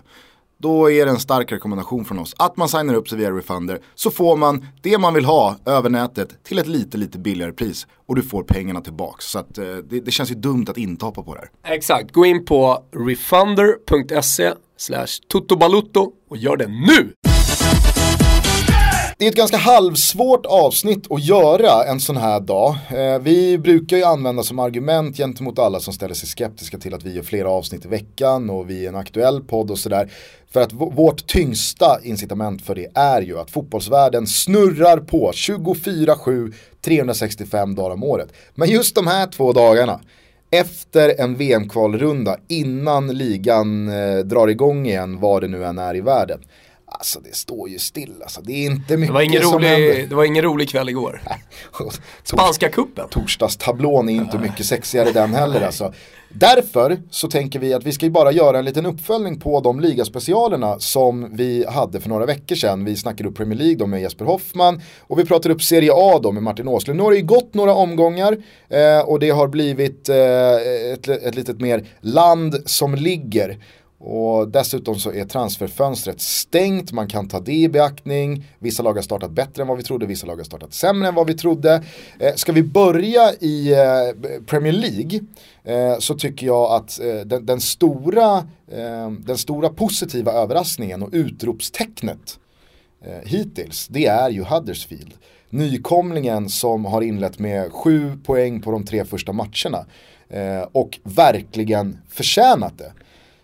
Då 0.63 0.91
är 0.91 1.05
det 1.07 1.11
en 1.11 1.21
stark 1.21 1.53
rekommendation 1.53 2.05
från 2.05 2.19
oss 2.19 2.35
att 2.39 2.57
man 2.57 2.69
signar 2.69 2.95
upp 2.95 3.09
sig 3.09 3.19
via 3.19 3.31
Refunder. 3.31 3.79
Så 3.95 4.11
får 4.11 4.37
man 4.37 4.67
det 4.83 4.99
man 4.99 5.15
vill 5.15 5.25
ha 5.25 5.57
över 5.67 5.91
nätet 5.91 6.45
till 6.45 6.59
ett 6.59 6.67
lite, 6.67 6.99
lite 6.99 7.19
billigare 7.19 7.53
pris. 7.53 7.87
Och 8.09 8.17
du 8.17 8.23
får 8.23 8.43
pengarna 8.43 8.81
tillbaks. 8.81 9.25
Så 9.25 9.39
att, 9.39 9.59
eh, 9.59 9.65
det, 9.65 10.01
det 10.01 10.11
känns 10.11 10.31
ju 10.31 10.35
dumt 10.35 10.67
att 10.69 10.79
inte 10.79 11.05
hoppa 11.05 11.23
på 11.23 11.35
det 11.35 11.41
här. 11.41 11.75
Exakt, 11.75 12.13
gå 12.13 12.27
in 12.27 12.45
på 12.45 12.85
refunder.se 12.93 14.53
slash 14.77 15.07
och 16.31 16.37
gör 16.37 16.57
det 16.57 16.67
nu! 16.67 17.30
Det 19.21 19.27
är 19.27 19.29
ett 19.29 19.37
ganska 19.37 19.57
halvsvårt 19.57 20.47
avsnitt 20.47 21.13
att 21.13 21.25
göra 21.25 21.85
en 21.85 22.01
sån 22.01 22.17
här 22.17 22.41
dag. 22.41 22.77
Eh, 22.91 23.19
vi 23.19 23.59
brukar 23.59 23.97
ju 23.97 24.05
använda 24.05 24.43
som 24.43 24.59
argument 24.59 25.17
gentemot 25.17 25.59
alla 25.59 25.81
som 25.81 25.93
ställer 25.93 26.15
sig 26.15 26.29
skeptiska 26.29 26.79
till 26.79 26.95
att 26.95 27.03
vi 27.03 27.15
gör 27.15 27.23
flera 27.23 27.51
avsnitt 27.51 27.85
i 27.85 27.89
veckan 27.89 28.51
och 28.51 28.71
vi 28.71 28.85
är 28.85 28.89
en 28.89 28.97
aktuell 28.97 29.43
podd 29.43 29.71
och 29.71 29.79
sådär. 29.79 30.13
För 30.53 30.61
att 30.61 30.73
vårt 30.73 31.27
tyngsta 31.27 32.01
incitament 32.03 32.63
för 32.63 32.75
det 32.75 32.87
är 32.95 33.23
ju 33.23 33.39
att 33.39 33.51
fotbollsvärlden 33.51 34.27
snurrar 34.27 34.99
på 34.99 35.33
24-7, 35.33 36.53
365 36.85 37.75
dagar 37.75 37.91
om 37.91 38.05
året. 38.05 38.29
Men 38.55 38.69
just 38.69 38.95
de 38.95 39.07
här 39.07 39.27
två 39.27 39.53
dagarna, 39.53 40.01
efter 40.51 41.21
en 41.21 41.37
VM-kvalrunda 41.37 42.37
innan 42.49 43.07
ligan 43.09 43.89
eh, 43.89 44.19
drar 44.19 44.49
igång 44.49 44.87
igen, 44.87 45.21
vad 45.21 45.43
det 45.43 45.49
nu 45.49 45.65
än 45.65 45.79
är 45.79 45.97
i 45.97 46.01
världen. 46.01 46.41
Alltså 46.93 47.21
det 47.21 47.35
står 47.37 47.69
ju 47.69 47.79
still 47.79 48.15
alltså. 48.23 48.41
Det 48.41 48.53
är 48.53 48.67
inte 48.67 48.97
mycket 48.97 49.09
Det 49.09 49.13
var 49.15 49.23
ingen, 49.23 49.43
som 49.43 49.63
händer. 49.63 49.89
rolig, 49.89 50.09
det 50.09 50.15
var 50.15 50.25
ingen 50.25 50.45
rolig 50.45 50.69
kväll 50.69 50.89
igår. 50.89 51.23
Spanska 52.25 52.69
kuppen. 52.69 53.09
Torsdagstablån 53.09 54.09
är 54.09 54.13
inte 54.13 54.39
mycket 54.39 54.67
sexigare 54.67 55.13
den 55.13 55.35
heller 55.35 55.61
alltså. 55.61 55.93
Därför 56.33 56.99
så 57.11 57.29
tänker 57.29 57.59
vi 57.59 57.75
att 57.75 57.85
vi 57.85 57.93
ska 57.93 58.07
ju 58.07 58.11
bara 58.11 58.33
göra 58.33 58.59
en 58.59 58.65
liten 58.65 58.87
uppföljning 58.87 59.41
på 59.41 59.61
de 59.61 59.81
ligaspecialerna 59.81 60.79
som 60.79 61.37
vi 61.37 61.65
hade 61.69 62.01
för 62.01 62.09
några 62.09 62.27
veckor 62.27 62.57
sedan. 62.57 62.85
Vi 62.85 62.97
snackade 62.97 63.29
upp 63.29 63.37
Premier 63.37 63.59
League 63.59 63.77
då 63.77 63.87
med 63.87 64.03
Jesper 64.03 64.25
Hoffman 64.25 64.81
och 65.01 65.19
vi 65.19 65.25
pratade 65.25 65.55
upp 65.55 65.63
Serie 65.63 65.91
A 65.95 66.19
då 66.23 66.33
med 66.33 66.43
Martin 66.43 66.69
Åslund. 66.69 66.97
Nu 66.97 67.03
har 67.03 67.11
det 67.11 67.17
ju 67.17 67.25
gått 67.27 67.55
några 67.55 67.75
omgångar 67.75 68.37
eh, 68.69 69.01
och 69.01 69.19
det 69.19 69.31
har 69.31 69.49
blivit 69.49 70.09
eh, 70.09 70.17
ett, 70.93 71.09
ett 71.09 71.35
litet 71.35 71.61
mer 71.61 71.85
land 72.01 72.57
som 72.67 72.95
ligger. 72.95 73.59
Och 74.03 74.49
dessutom 74.49 74.95
så 74.95 75.13
är 75.13 75.25
transferfönstret 75.25 76.21
stängt, 76.21 76.93
man 76.93 77.09
kan 77.09 77.29
ta 77.29 77.41
det 77.41 77.53
i 77.53 77.69
beaktning. 77.69 78.45
Vissa 78.59 78.83
lag 78.83 78.95
har 78.95 79.03
startat 79.03 79.31
bättre 79.31 79.63
än 79.63 79.69
vad 79.69 79.77
vi 79.77 79.83
trodde, 79.83 80.07
vissa 80.07 80.27
lag 80.27 80.37
har 80.37 80.45
startat 80.45 80.75
sämre 80.75 81.09
än 81.09 81.15
vad 81.15 81.27
vi 81.27 81.35
trodde. 81.35 81.83
Eh, 82.19 82.35
ska 82.35 82.53
vi 82.53 82.63
börja 82.63 83.33
i 83.41 83.73
eh, 83.73 84.41
Premier 84.47 84.73
League 84.73 85.21
eh, 85.65 85.99
så 85.99 86.15
tycker 86.15 86.47
jag 86.47 86.73
att 86.73 87.01
eh, 87.01 87.15
den, 87.15 87.47
den, 87.47 87.61
stora, 87.61 88.37
eh, 88.69 89.11
den 89.11 89.39
stora 89.39 89.69
positiva 89.69 90.33
överraskningen 90.33 91.03
och 91.03 91.11
utropstecknet 91.13 92.39
eh, 93.05 93.29
hittills, 93.29 93.89
det 93.89 94.07
är 94.07 94.31
ju 94.31 94.45
Huddersfield. 94.45 95.15
Nykomlingen 95.51 96.49
som 96.49 96.85
har 96.85 97.03
inlett 97.03 97.39
med 97.39 97.73
sju 97.73 98.19
poäng 98.25 98.63
på 98.63 98.71
de 98.71 98.85
tre 98.85 99.05
första 99.05 99.33
matcherna 99.33 99.87
eh, 100.29 100.69
och 100.73 100.99
verkligen 101.03 101.99
förtjänat 102.09 102.79
det. 102.79 102.93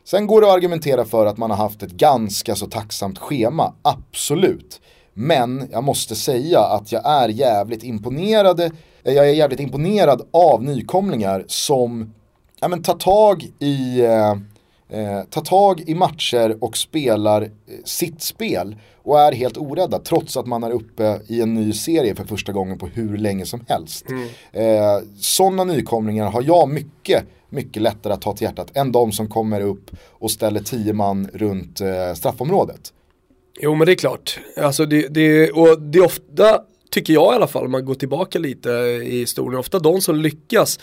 Sen 0.07 0.27
går 0.27 0.41
det 0.41 0.47
att 0.47 0.55
argumentera 0.55 1.05
för 1.05 1.27
att 1.27 1.39
man 1.39 1.51
har 1.51 1.57
haft 1.57 1.83
ett 1.83 1.91
ganska 1.93 2.55
så 2.55 2.67
tacksamt 2.67 3.19
schema, 3.19 3.75
absolut. 3.83 4.81
Men 5.15 5.69
jag 5.73 5.85
måste 5.85 6.17
säga 6.17 6.61
att 6.61 6.93
jag 6.93 7.07
är 7.07 7.29
jävligt 7.29 7.85
imponerad, 7.85 8.61
eh, 8.61 8.71
jag 9.03 9.29
är 9.29 9.33
jävligt 9.33 9.61
imponerad 9.61 10.29
av 10.31 10.65
nykomlingar 10.65 11.45
som 11.47 12.15
ja, 12.61 12.69
men, 12.69 12.83
tar 12.83 12.95
tag 12.95 13.47
i 13.59 14.01
eh, 14.01 14.31
eh, 14.89 15.23
tar 15.31 15.41
tag 15.45 15.81
i 15.87 15.95
matcher 15.95 16.57
och 16.61 16.77
spelar 16.77 17.43
eh, 17.43 17.49
sitt 17.85 18.23
spel 18.23 18.77
och 19.03 19.21
är 19.21 19.33
helt 19.33 19.57
orädda 19.57 19.99
trots 19.99 20.37
att 20.37 20.47
man 20.47 20.65
är 20.65 20.71
uppe 20.71 21.21
i 21.27 21.41
en 21.43 21.55
ny 21.55 21.73
serie 21.73 22.15
för 22.15 22.25
första 22.25 22.53
gången 22.53 22.79
på 22.79 22.87
hur 22.87 23.17
länge 23.17 23.47
som 23.47 23.65
helst. 23.69 24.07
Eh, 24.53 24.99
Sådana 25.21 25.65
nykomlingar 25.65 26.31
har 26.31 26.43
jag 26.43 26.69
mycket, 26.69 27.25
mycket 27.49 27.83
lättare 27.83 28.13
att 28.13 28.23
ta 28.23 28.33
till 28.33 28.45
hjärtat 28.45 28.77
än 28.77 28.93
de 28.93 29.13
som 29.13 29.29
kommer 29.29 29.61
upp 29.61 29.91
och 30.11 30.31
ställer 30.31 30.61
tio 30.61 30.93
man 30.93 31.29
runt 31.33 31.81
eh, 31.81 32.15
straffområdet. 32.15 32.93
Jo 33.61 33.75
men 33.75 33.87
det 33.87 33.93
är 33.93 33.97
klart. 33.97 34.41
Alltså 34.57 34.87
det, 34.87 35.09
det, 35.09 35.51
och 35.51 35.83
det 35.83 35.99
är 35.99 36.05
ofta, 36.05 36.61
tycker 36.91 37.13
jag 37.13 37.33
i 37.33 37.37
alla 37.37 37.47
fall, 37.47 37.65
om 37.65 37.71
man 37.73 37.85
går 37.85 37.95
tillbaka 37.95 38.39
lite 38.39 38.71
i 39.05 39.19
historien, 39.19 39.61
ofta 39.61 39.79
de 39.79 40.01
som 40.01 40.17
lyckas 40.17 40.79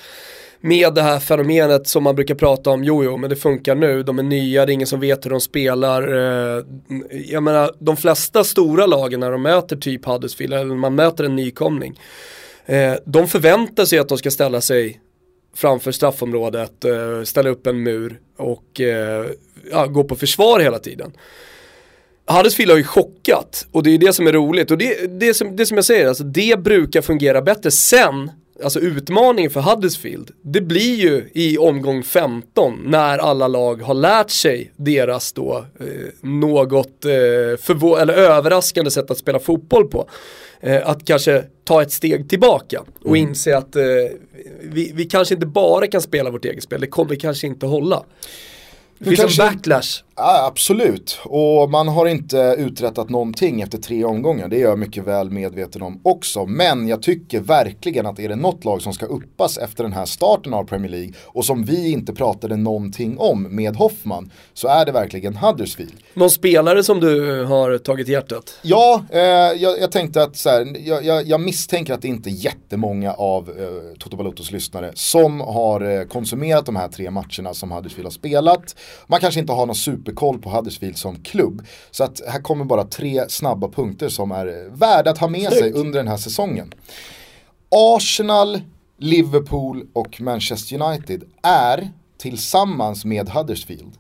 med 0.62 0.93
det 0.93 1.02
här 1.02 1.19
fenomenet 1.19 1.88
som 1.88 2.04
man 2.04 2.15
brukar 2.15 2.36
prata 2.36 2.69
om, 2.69 2.84
jo 2.84 3.04
jo 3.04 3.17
men 3.17 3.30
det 3.30 3.36
funkar 3.36 3.76
nu, 3.76 4.04
de 4.04 4.19
är 4.19 4.23
nya, 4.23 4.65
det 4.65 4.71
är 4.71 4.73
ingen 4.73 4.88
som 4.88 4.99
vet 4.99 5.26
hur 5.26 5.30
de 5.30 5.41
spelar. 5.41 6.13
Eh, 6.13 6.63
jag 7.26 7.43
menar, 7.43 7.71
de 7.80 7.97
flesta 7.97 8.43
stora 8.43 8.86
lagen 8.86 9.19
när 9.19 9.32
de 9.32 9.41
möter 9.41 9.76
typ 9.76 10.06
Huddersfield, 10.06 10.54
eller 10.54 10.76
man 10.76 10.95
möter 10.95 11.23
en 11.23 11.36
nykomling, 11.36 11.99
eh, 12.65 12.93
de 13.06 13.28
förväntar 13.28 13.86
sig 13.86 13.99
att 13.99 14.10
de 14.10 14.17
ska 14.17 14.32
ställa 14.32 14.62
sig 14.62 15.02
framför 15.55 15.91
straffområdet, 15.91 16.85
eh, 16.85 17.23
ställa 17.23 17.49
upp 17.49 17.67
en 17.67 17.83
mur 17.83 18.19
och 18.37 18.81
eh, 18.81 19.25
ja, 19.71 19.85
gå 19.85 20.03
på 20.03 20.15
försvar 20.15 20.59
hela 20.59 20.79
tiden. 20.79 21.11
Huddersfield 22.25 22.71
har 22.71 22.77
ju 22.77 22.83
chockat 22.83 23.67
och 23.71 23.83
det 23.83 23.89
är 23.89 23.97
det 23.97 24.13
som 24.13 24.27
är 24.27 24.31
roligt 24.31 24.71
och 24.71 24.77
det, 24.77 25.19
det, 25.19 25.33
som, 25.33 25.55
det 25.55 25.65
som 25.65 25.77
jag 25.77 25.85
säger, 25.85 26.07
alltså 26.07 26.23
det 26.23 26.59
brukar 26.59 27.01
fungera 27.01 27.41
bättre. 27.41 27.71
Sen, 27.71 28.31
alltså 28.63 28.79
utmaningen 28.79 29.51
för 29.51 29.61
Huddersfield, 29.61 30.31
det 30.41 30.61
blir 30.61 30.95
ju 30.95 31.29
i 31.33 31.57
omgång 31.57 32.03
15 32.03 32.79
när 32.85 33.17
alla 33.17 33.47
lag 33.47 33.81
har 33.81 33.93
lärt 33.93 34.29
sig 34.29 34.71
deras 34.75 35.33
då 35.33 35.65
eh, 35.79 35.85
något 36.29 37.05
eh, 37.05 37.09
förvå- 37.57 37.97
eller 37.97 38.13
överraskande 38.13 38.91
sätt 38.91 39.11
att 39.11 39.17
spela 39.17 39.39
fotboll 39.39 39.87
på. 39.87 40.09
Eh, 40.65 40.89
att 40.89 41.06
kanske 41.06 41.43
ta 41.63 41.82
ett 41.82 41.91
steg 41.91 42.30
tillbaka 42.30 42.84
och 43.04 43.17
inse 43.17 43.58
att 43.58 43.76
eh, 43.76 43.84
vi, 44.62 44.91
vi 44.95 45.06
kanske 45.06 45.34
inte 45.34 45.45
bara 45.47 45.88
kan 45.88 46.02
spela 46.02 46.30
vårt 46.30 46.45
eget 46.45 46.63
spel, 46.63 46.82
det 46.82 46.88
kommer 46.88 47.15
kanske 47.15 47.47
inte 47.47 47.65
hålla. 47.65 48.04
Det 48.97 49.06
finns 49.06 49.19
kanske- 49.19 49.43
en 49.43 49.54
backlash. 49.54 50.04
Ja, 50.15 50.45
absolut, 50.47 51.19
och 51.26 51.71
man 51.71 51.88
har 51.88 52.06
inte 52.06 52.56
uträttat 52.58 53.10
någonting 53.10 53.62
efter 53.62 53.78
tre 53.78 54.04
omgångar. 54.04 54.47
Det 54.47 54.58
är 54.58 54.62
jag 54.62 54.80
mycket 54.80 55.04
väl 55.04 55.30
medveten 55.32 55.82
om 55.82 55.99
också. 56.04 56.45
Men 56.45 56.88
jag 56.88 57.02
tycker 57.02 57.39
verkligen 57.39 58.06
att 58.06 58.19
är 58.19 58.30
det 58.30 58.36
något 58.36 58.65
lag 58.65 58.82
som 58.82 58.93
ska 58.93 59.06
uppas 59.06 59.58
efter 59.58 59.84
den 59.84 59.93
här 59.93 60.06
starten 60.06 60.54
av 60.54 60.63
Premier 60.63 60.91
League 60.91 61.13
och 61.23 61.45
som 61.45 61.63
vi 61.63 61.91
inte 61.91 62.13
pratade 62.13 62.58
någonting 62.58 63.17
om 63.17 63.56
med 63.56 63.76
Hoffman 63.76 64.32
så 64.54 64.67
är 64.67 64.86
det 64.86 64.91
verkligen 64.91 65.36
Huddersfield. 65.36 65.93
Någon 66.13 66.30
spelare 66.30 66.84
som 66.84 66.99
du 66.99 67.43
har 67.43 67.78
tagit 67.78 68.10
i 68.10 68.12
hjärtat? 68.12 68.60
Ja, 68.62 69.06
eh, 69.10 69.19
jag, 69.21 69.80
jag 69.80 69.91
tänkte 69.91 70.23
att 70.23 70.38
så 70.38 70.49
här, 70.49 70.88
jag, 70.88 71.06
jag, 71.06 71.28
jag 71.28 71.41
misstänker 71.41 71.93
att 71.93 72.02
det 72.02 72.08
inte 72.08 72.30
är 72.30 72.45
jättemånga 72.45 73.13
av 73.13 73.49
eh, 73.49 73.97
Toto 73.99 74.17
Balottos 74.17 74.52
lyssnare 74.52 74.91
som 74.93 75.41
har 75.41 75.82
eh, 75.82 76.04
konsumerat 76.04 76.65
de 76.65 76.76
här 76.76 76.88
tre 76.88 77.12
matcherna 77.12 77.54
som 77.54 77.71
Huddersfield 77.71 78.06
har 78.06 78.12
spelat. 78.12 78.76
Man 79.08 79.19
kanske 79.19 79.39
inte 79.39 79.54
har 79.54 79.65
någon 79.65 79.76
superkoll 80.03 80.39
på 80.39 80.49
Huddersfield 80.49 80.97
som 80.97 81.15
klubb. 81.15 81.61
Så 81.91 82.03
att 82.03 82.21
här 82.27 82.41
kommer 82.41 82.65
bara 82.65 82.83
tre 82.83 83.29
snabba 83.29 83.69
punkter 83.69 84.09
som 84.09 84.31
är 84.31 84.69
värda 84.69 85.11
att 85.11 85.17
ha 85.17 85.27
med 85.27 85.53
sig 85.53 85.71
under 85.71 85.99
den 85.99 86.07
här 86.07 86.17
säsongen. 86.17 86.73
Arsenal, 87.69 88.61
Liverpool 88.97 89.87
och 89.93 90.21
Manchester 90.21 90.81
United 90.81 91.23
är 91.43 91.89
tillsammans 92.17 93.05
med 93.05 93.29
Huddersfield 93.29 93.97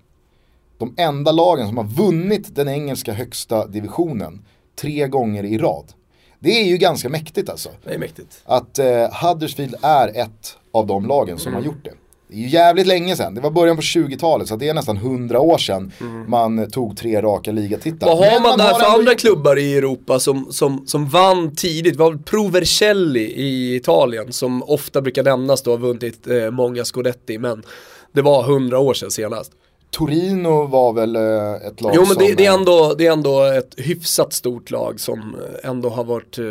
de 0.77 0.93
enda 0.97 1.31
lagen 1.31 1.67
som 1.67 1.77
har 1.77 1.83
vunnit 1.83 2.55
den 2.55 2.67
engelska 2.67 3.13
högsta 3.13 3.67
divisionen 3.67 4.45
tre 4.75 5.07
gånger 5.07 5.43
i 5.43 5.57
rad. 5.57 5.93
Det 6.39 6.61
är 6.61 6.65
ju 6.65 6.77
ganska 6.77 7.09
mäktigt 7.09 7.49
alltså. 7.49 7.69
Det 7.83 7.93
är 7.93 7.99
mäktigt. 7.99 8.41
Att 8.45 8.79
eh, 8.79 9.07
Huddersfield 9.23 9.75
är 9.81 10.07
ett 10.07 10.57
av 10.71 10.87
de 10.87 11.05
lagen 11.05 11.39
som 11.39 11.53
har 11.53 11.61
gjort 11.61 11.83
det. 11.83 11.93
Det 12.33 12.39
är 12.39 12.41
ju 12.41 12.49
jävligt 12.49 12.87
länge 12.87 13.15
sedan, 13.15 13.35
det 13.35 13.41
var 13.41 13.51
början 13.51 13.75
på 13.75 13.81
20-talet 13.81 14.47
så 14.47 14.55
det 14.55 14.69
är 14.69 14.73
nästan 14.73 14.97
100 14.97 15.39
år 15.39 15.57
sedan 15.57 15.91
mm. 16.01 16.29
man 16.29 16.71
tog 16.71 16.97
tre 16.97 17.21
raka 17.21 17.51
ligatitlar. 17.51 18.09
Vad 18.09 18.17
har 18.17 18.39
man, 18.39 18.49
man 18.49 18.57
där 18.57 18.73
för 18.73 18.99
andra 18.99 19.15
klubbar 19.15 19.59
i 19.59 19.77
Europa 19.77 20.19
som, 20.19 20.47
som, 20.51 20.87
som 20.87 21.09
vann 21.09 21.55
tidigt? 21.55 21.95
Vi 21.95 22.03
har 22.03 22.15
Provercelli 22.17 23.19
i 23.19 23.75
Italien 23.75 24.33
som 24.33 24.63
ofta 24.63 25.01
brukar 25.01 25.23
nämnas 25.23 25.61
då, 25.61 25.71
har 25.71 25.77
vunnit 25.77 26.27
eh, 26.27 26.51
många 26.51 26.85
scodetti 26.85 27.37
men 27.37 27.63
det 28.11 28.21
var 28.21 28.43
100 28.43 28.79
år 28.79 28.93
sedan 28.93 29.11
senast. 29.11 29.51
Torino 29.93 30.67
var 30.67 30.93
väl 30.93 31.15
eh, 31.15 31.67
ett 31.67 31.81
lag 31.81 31.91
Jo 31.95 32.01
men 32.07 32.17
det, 32.17 32.27
som, 32.27 32.35
det, 32.35 32.45
är 32.45 32.53
ändå, 32.53 32.93
det 32.97 33.07
är 33.07 33.11
ändå 33.11 33.43
ett 33.43 33.73
hyfsat 33.77 34.33
stort 34.33 34.71
lag 34.71 34.99
som 34.99 35.35
ändå 35.63 35.89
har 35.89 36.03
varit 36.03 36.37
eh, 36.37 36.45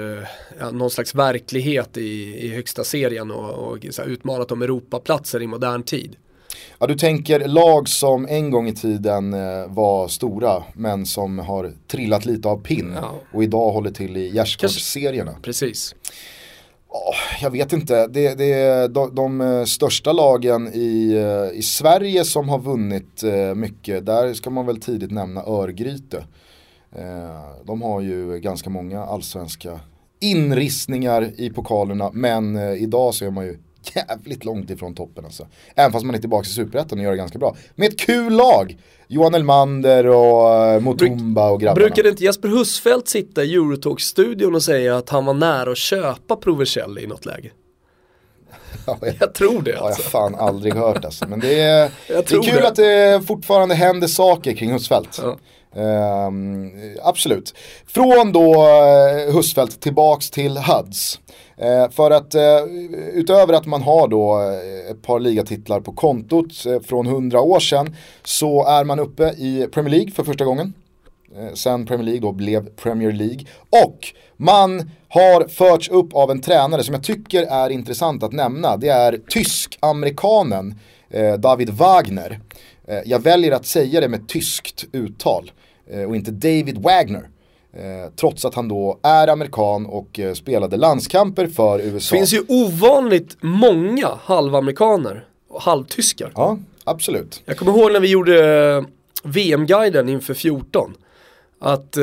ja, 0.61 0.71
någon 0.71 0.91
slags 0.91 1.15
verklighet 1.15 1.97
i, 1.97 2.47
i 2.47 2.55
högsta 2.55 2.85
serien 2.85 3.31
och, 3.31 3.51
och 3.51 3.79
här, 3.99 4.07
utmanat 4.07 4.53
om 4.53 4.63
Europaplatser 4.63 5.43
i 5.43 5.47
modern 5.47 5.83
tid. 5.83 6.17
Ja 6.79 6.87
du 6.87 6.95
tänker 6.95 7.49
lag 7.49 7.89
som 7.89 8.27
en 8.29 8.51
gång 8.51 8.69
i 8.69 8.75
tiden 8.75 9.35
eh, 9.35 9.67
var 9.69 10.09
stora 10.09 10.63
men 10.75 11.07
som 11.07 11.39
har 11.39 11.73
trillat 11.87 12.25
lite 12.25 12.49
av 12.49 12.57
pinn 12.63 12.93
ja. 12.97 13.15
och 13.33 13.43
idag 13.43 13.73
håller 13.73 13.91
till 13.91 14.17
i 14.17 14.35
gärdsgårdsserierna. 14.35 15.35
Precis. 15.43 15.95
Oh, 16.95 17.43
jag 17.43 17.51
vet 17.51 17.73
inte, 17.73 18.07
det, 18.07 18.35
det 18.35 18.53
är 18.53 18.89
de, 18.89 19.15
de, 19.15 19.41
eh, 19.41 19.65
största 19.65 20.13
lagen 20.13 20.69
i, 20.75 21.13
eh, 21.13 21.59
i 21.59 21.63
Sverige 21.63 22.25
som 22.25 22.49
har 22.49 22.59
vunnit 22.59 23.23
eh, 23.23 23.55
mycket. 23.55 24.07
Där 24.07 24.35
ska 24.35 24.51
man 24.51 24.67
väl 24.67 24.81
tidigt 24.81 25.11
nämna 25.11 25.43
Örgryte. 25.43 26.25
De 27.65 27.83
har 27.83 28.01
ju 28.01 28.39
ganska 28.39 28.71
många 28.71 29.05
allsvenska 29.05 29.81
inristningar 30.21 31.31
i 31.37 31.51
pokalerna 31.51 32.11
men 32.13 32.57
idag 32.57 33.15
så 33.15 33.25
är 33.25 33.31
man 33.31 33.45
ju 33.45 33.59
jävligt 33.95 34.45
långt 34.45 34.71
ifrån 34.71 34.95
toppen 34.95 35.25
alltså. 35.25 35.47
Även 35.75 35.93
fast 35.93 36.05
man 36.05 36.15
är 36.15 36.19
tillbaka 36.19 36.47
i 36.47 36.51
superettan 36.51 36.99
och 36.99 37.05
gör 37.05 37.11
det 37.11 37.17
ganska 37.17 37.39
bra. 37.39 37.57
Med 37.75 37.89
ett 37.89 37.99
kul 37.99 38.33
lag! 38.33 38.77
Johan 39.13 39.35
Elmander 39.35 40.07
och 40.07 40.75
uh, 40.75 40.81
Motumba 40.81 41.51
och 41.51 41.61
grabbarna. 41.61 41.87
Brukade 41.87 42.09
inte 42.09 42.25
Jesper 42.25 42.49
Husfeldt 42.49 43.09
sitta 43.09 43.45
i 43.45 43.55
Eurotalk-studion 43.55 44.55
och 44.55 44.63
säga 44.63 44.97
att 44.97 45.09
han 45.09 45.25
var 45.25 45.35
nära 45.35 45.71
att 45.71 45.79
köpa 45.79 46.37
Provercelli 46.37 47.03
i 47.03 47.07
något 47.07 47.27
läge? 47.27 47.51
Ja, 48.87 48.99
jag, 49.03 49.15
jag, 49.21 49.35
tror 49.35 49.63
det 49.63 49.73
alltså. 49.73 49.73
Ja, 49.73 49.75
jag 49.75 49.81
har 49.81 49.89
alltså. 49.89 50.03
fan 50.03 50.35
aldrig 50.35 50.75
hört 50.75 51.05
alltså. 51.05 51.29
Men 51.29 51.41
det 51.41 51.61
är, 51.61 51.91
det 52.09 52.15
är 52.15 52.43
kul 52.43 52.43
det. 52.45 52.69
att 52.69 52.77
det 52.77 53.23
fortfarande 53.27 53.75
händer 53.75 54.09
saker 54.09 54.53
kring 54.53 54.73
Husfeldt. 54.73 55.21
Ja. 55.23 55.39
Ehm, 55.77 56.71
absolut. 57.03 57.55
Från 57.87 58.33
då 58.33 58.55
eh, 58.55 59.35
Husfeldt 59.35 59.81
tillbaks 59.81 60.31
till 60.31 60.59
Huds. 60.59 61.19
Eh, 61.63 61.91
för 61.91 62.11
att 62.11 62.35
eh, 62.35 62.63
utöver 63.13 63.55
att 63.55 63.67
man 63.67 63.83
har 63.83 64.09
då 64.09 64.41
eh, 64.41 64.91
ett 64.91 65.03
par 65.03 65.21
ligatitlar 65.21 65.81
på 65.81 65.93
kontot 65.93 66.53
från 66.85 67.07
hundra 67.07 67.41
år 67.41 67.61
sedan 67.61 67.97
så 68.25 68.67
är 68.67 68.85
man 68.85 69.01
uppe 69.01 69.25
i 69.29 69.67
Premier 69.73 69.91
League 69.91 70.11
för 70.11 70.25
första 70.25 70.45
gången. 70.45 70.73
Sen 71.55 71.87
Premier 71.87 72.05
League 72.05 72.21
då 72.21 72.33
blev 72.33 72.69
Premier 72.69 73.13
League. 73.13 73.47
Och 73.85 73.99
man 74.37 74.91
har 75.09 75.49
förts 75.49 75.89
upp 75.89 76.15
av 76.15 76.31
en 76.31 76.41
tränare 76.41 76.85
som 76.85 76.95
jag 76.95 77.05
tycker 77.05 77.43
är 77.43 77.71
intressant 77.71 78.23
att 78.23 78.33
nämna. 78.33 78.77
Det 78.77 78.89
är 78.89 79.21
tysk-amerikanen 79.29 80.79
David 81.39 81.71
Wagner. 81.71 82.41
Jag 83.05 83.23
väljer 83.23 83.53
att 83.53 83.67
säga 83.67 84.01
det 84.01 84.09
med 84.09 84.29
tyskt 84.29 84.85
uttal. 84.93 85.51
Eh, 85.91 86.03
och 86.03 86.17
inte 86.17 86.31
David 86.31 86.79
Wagner. 86.79 87.29
Eh, 87.73 88.13
trots 88.17 88.45
att 88.45 88.55
han 88.55 88.69
då 88.69 88.99
är 89.03 89.29
amerikan 89.29 89.87
och 89.87 90.19
eh, 90.19 90.35
spelade 90.35 90.77
landskamper 90.77 91.47
för 91.47 91.81
USA. 91.81 92.15
Det 92.15 92.19
finns 92.19 92.35
ju 92.35 92.43
ovanligt 92.49 93.37
många 93.41 94.09
halvamerikaner 94.23 95.25
och 95.49 95.63
halvtyskar. 95.63 96.33
Ja, 96.35 96.59
absolut. 96.85 97.43
Jag 97.45 97.57
kommer 97.57 97.73
ihåg 97.73 97.93
när 97.93 98.01
vi 98.01 98.09
gjorde 98.09 98.85
VM-guiden 99.25 100.09
inför 100.09 100.35
14. 100.35 100.95
Att, 101.65 101.97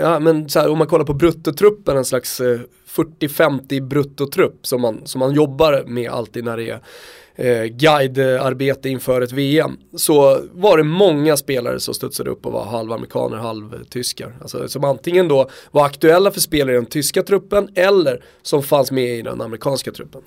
ja, 0.00 0.18
men 0.20 0.48
så 0.48 0.60
här, 0.60 0.68
om 0.68 0.78
man 0.78 0.86
kollar 0.86 1.04
på 1.04 1.14
bruttotruppen, 1.14 1.96
en 1.96 2.04
slags 2.04 2.40
40-50 2.40 3.80
bruttotrupp 3.80 4.66
som 4.66 4.80
man, 4.80 5.00
som 5.04 5.18
man 5.18 5.34
jobbar 5.34 5.84
med 5.86 6.10
alltid 6.10 6.44
när 6.44 6.56
det 6.56 6.70
är 6.70 6.80
eh, 7.36 7.64
guidearbete 7.64 8.88
inför 8.88 9.20
ett 9.20 9.32
VM 9.32 9.76
så 9.96 10.40
var 10.52 10.76
det 10.76 10.84
många 10.84 11.36
spelare 11.36 11.80
som 11.80 11.94
studsade 11.94 12.30
upp 12.30 12.46
och 12.46 12.52
var 12.52 12.64
halvamerikaner, 12.64 13.36
halvtyskar. 13.36 14.36
Alltså, 14.40 14.68
som 14.68 14.84
antingen 14.84 15.28
då 15.28 15.50
var 15.70 15.84
aktuella 15.84 16.30
för 16.30 16.40
spelare 16.40 16.72
i 16.72 16.78
den 16.78 16.86
tyska 16.86 17.22
truppen 17.22 17.68
eller 17.74 18.24
som 18.42 18.62
fanns 18.62 18.90
med 18.90 19.18
i 19.18 19.22
den 19.22 19.40
amerikanska 19.40 19.92
truppen. 19.92 20.20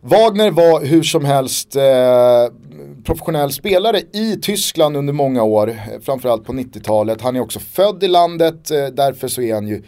Wagner 0.00 0.50
var 0.50 0.84
hur 0.84 1.02
som 1.02 1.24
helst 1.24 1.76
eh, 1.76 1.82
professionell 3.04 3.52
spelare 3.52 4.00
i 4.12 4.36
Tyskland 4.42 4.96
under 4.96 5.12
många 5.12 5.42
år, 5.42 5.76
framförallt 6.02 6.44
på 6.44 6.52
90-talet. 6.52 7.20
Han 7.20 7.36
är 7.36 7.40
också 7.40 7.58
född 7.58 8.04
i 8.04 8.08
landet, 8.08 8.70
eh, 8.70 8.86
därför 8.86 9.28
så 9.28 9.42
är 9.42 9.54
han 9.54 9.68
ju 9.68 9.82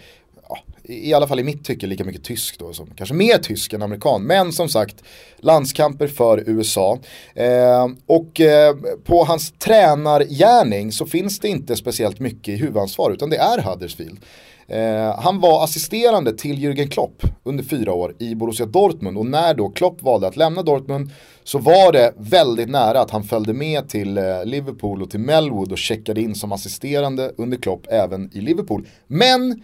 i 0.84 1.14
alla 1.14 1.26
fall 1.26 1.40
i 1.40 1.44
mitt 1.44 1.64
tycke 1.64 1.86
lika 1.86 2.04
mycket 2.04 2.24
tysk 2.24 2.58
då, 2.58 2.72
som, 2.72 2.86
kanske 2.96 3.14
mer 3.14 3.38
tysk 3.38 3.72
än 3.72 3.82
amerikan. 3.82 4.22
Men 4.22 4.52
som 4.52 4.68
sagt, 4.68 4.96
landskamper 5.38 6.06
för 6.06 6.42
USA. 6.46 6.98
Eh, 7.34 7.88
och 8.06 8.40
eh, 8.40 8.74
på 9.04 9.24
hans 9.24 9.52
tränargärning 9.52 10.92
så 10.92 11.06
finns 11.06 11.38
det 11.38 11.48
inte 11.48 11.76
speciellt 11.76 12.20
mycket 12.20 12.48
i 12.48 12.56
huvudansvar 12.56 13.10
utan 13.10 13.30
det 13.30 13.36
är 13.36 13.58
Huddersfield. 13.58 14.18
Eh, 14.66 15.20
han 15.20 15.40
var 15.40 15.64
assisterande 15.64 16.32
till 16.32 16.56
Jürgen 16.58 16.88
Klopp 16.88 17.22
under 17.44 17.64
fyra 17.64 17.92
år 17.92 18.14
i 18.18 18.34
Borussia 18.34 18.66
Dortmund 18.66 19.18
och 19.18 19.26
när 19.26 19.54
då 19.54 19.68
Klopp 19.68 20.02
valde 20.02 20.26
att 20.26 20.36
lämna 20.36 20.62
Dortmund 20.62 21.10
så 21.44 21.58
var 21.58 21.92
det 21.92 22.12
väldigt 22.16 22.68
nära 22.68 23.00
att 23.00 23.10
han 23.10 23.24
följde 23.24 23.52
med 23.52 23.88
till 23.88 24.18
eh, 24.18 24.44
Liverpool 24.44 25.02
och 25.02 25.10
till 25.10 25.20
Melwood 25.20 25.72
och 25.72 25.78
checkade 25.78 26.20
in 26.20 26.34
som 26.34 26.52
assisterande 26.52 27.32
under 27.36 27.56
Klopp 27.56 27.86
även 27.90 28.30
i 28.32 28.40
Liverpool. 28.40 28.86
Men 29.06 29.62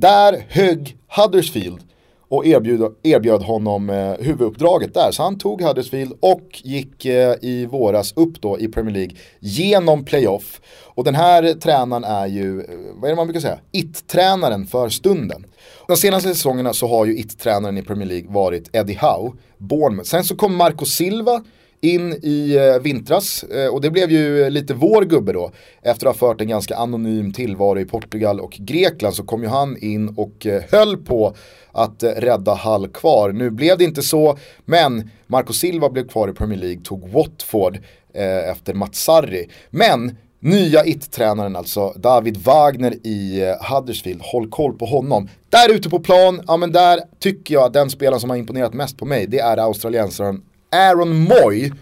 där 0.00 0.44
högg 0.48 0.96
Huddersfield 1.08 1.80
och 2.28 2.46
erbjöd, 2.46 2.94
erbjöd 3.02 3.42
honom 3.42 3.90
eh, 3.90 4.12
huvuduppdraget 4.12 4.94
där. 4.94 5.10
Så 5.10 5.22
han 5.22 5.38
tog 5.38 5.62
Huddersfield 5.62 6.12
och 6.20 6.60
gick 6.64 7.04
eh, 7.04 7.34
i 7.40 7.66
våras 7.66 8.12
upp 8.16 8.40
då 8.40 8.58
i 8.58 8.68
Premier 8.68 8.94
League 8.94 9.16
genom 9.40 10.04
playoff. 10.04 10.60
Och 10.84 11.04
den 11.04 11.14
här 11.14 11.54
tränaren 11.54 12.04
är 12.04 12.26
ju, 12.26 12.60
eh, 12.60 12.66
vad 12.94 13.04
är 13.04 13.08
det 13.08 13.16
man 13.16 13.26
brukar 13.26 13.40
säga, 13.40 13.58
it-tränaren 13.72 14.66
för 14.66 14.88
stunden. 14.88 15.46
De 15.88 15.96
senaste 15.96 16.28
säsongerna 16.28 16.72
så 16.72 16.86
har 16.86 17.06
ju 17.06 17.18
it-tränaren 17.18 17.78
i 17.78 17.82
Premier 17.82 18.08
League 18.08 18.32
varit 18.32 18.70
Eddie 18.72 18.98
Howe, 19.00 19.32
Bournemouth. 19.58 20.08
Sen 20.08 20.24
så 20.24 20.36
kom 20.36 20.56
Marco 20.56 20.84
Silva 20.84 21.42
in 21.80 22.12
i 22.22 22.56
eh, 22.56 22.82
vintras 22.82 23.42
eh, 23.42 23.66
och 23.66 23.80
det 23.80 23.90
blev 23.90 24.10
ju 24.10 24.50
lite 24.50 24.74
vår 24.74 25.02
gubbe 25.02 25.32
då. 25.32 25.50
Efter 25.82 26.06
att 26.06 26.20
ha 26.20 26.28
fört 26.28 26.40
en 26.40 26.48
ganska 26.48 26.76
anonym 26.76 27.32
tillvaro 27.32 27.78
i 27.78 27.84
Portugal 27.84 28.40
och 28.40 28.52
Grekland 28.60 29.14
så 29.14 29.24
kom 29.24 29.42
ju 29.42 29.48
han 29.48 29.76
in 29.76 30.08
och 30.08 30.46
eh, 30.46 30.62
höll 30.70 30.96
på 30.96 31.34
att 31.72 32.02
eh, 32.02 32.10
rädda 32.10 32.54
Hall 32.54 32.88
kvar. 32.88 33.32
Nu 33.32 33.50
blev 33.50 33.78
det 33.78 33.84
inte 33.84 34.02
så, 34.02 34.38
men 34.64 35.10
Marco 35.26 35.52
Silva 35.52 35.90
blev 35.90 36.08
kvar 36.08 36.28
i 36.28 36.32
Premier 36.32 36.58
League, 36.58 36.80
tog 36.84 37.08
Watford 37.08 37.78
eh, 38.14 38.50
efter 38.50 38.74
Matsarri. 38.74 39.48
Men 39.70 40.16
Nya 40.42 40.84
it-tränaren 40.84 41.56
alltså, 41.56 41.92
David 41.96 42.36
Wagner 42.36 43.06
i 43.06 43.42
eh, 43.42 43.72
Huddersfield, 43.74 44.20
håll 44.22 44.48
koll 44.48 44.72
på 44.78 44.86
honom. 44.86 45.28
Där 45.50 45.74
ute 45.74 45.90
på 45.90 46.00
plan, 46.00 46.40
ja 46.46 46.56
men 46.56 46.72
där 46.72 47.00
tycker 47.18 47.54
jag 47.54 47.64
att 47.64 47.72
den 47.72 47.90
spelaren 47.90 48.20
som 48.20 48.30
har 48.30 48.36
imponerat 48.36 48.74
mest 48.74 48.98
på 48.98 49.04
mig, 49.04 49.26
det 49.26 49.38
är 49.38 49.56
australiensaren 49.56 50.42
Aaron 50.70 51.16
Moy. 51.22 51.72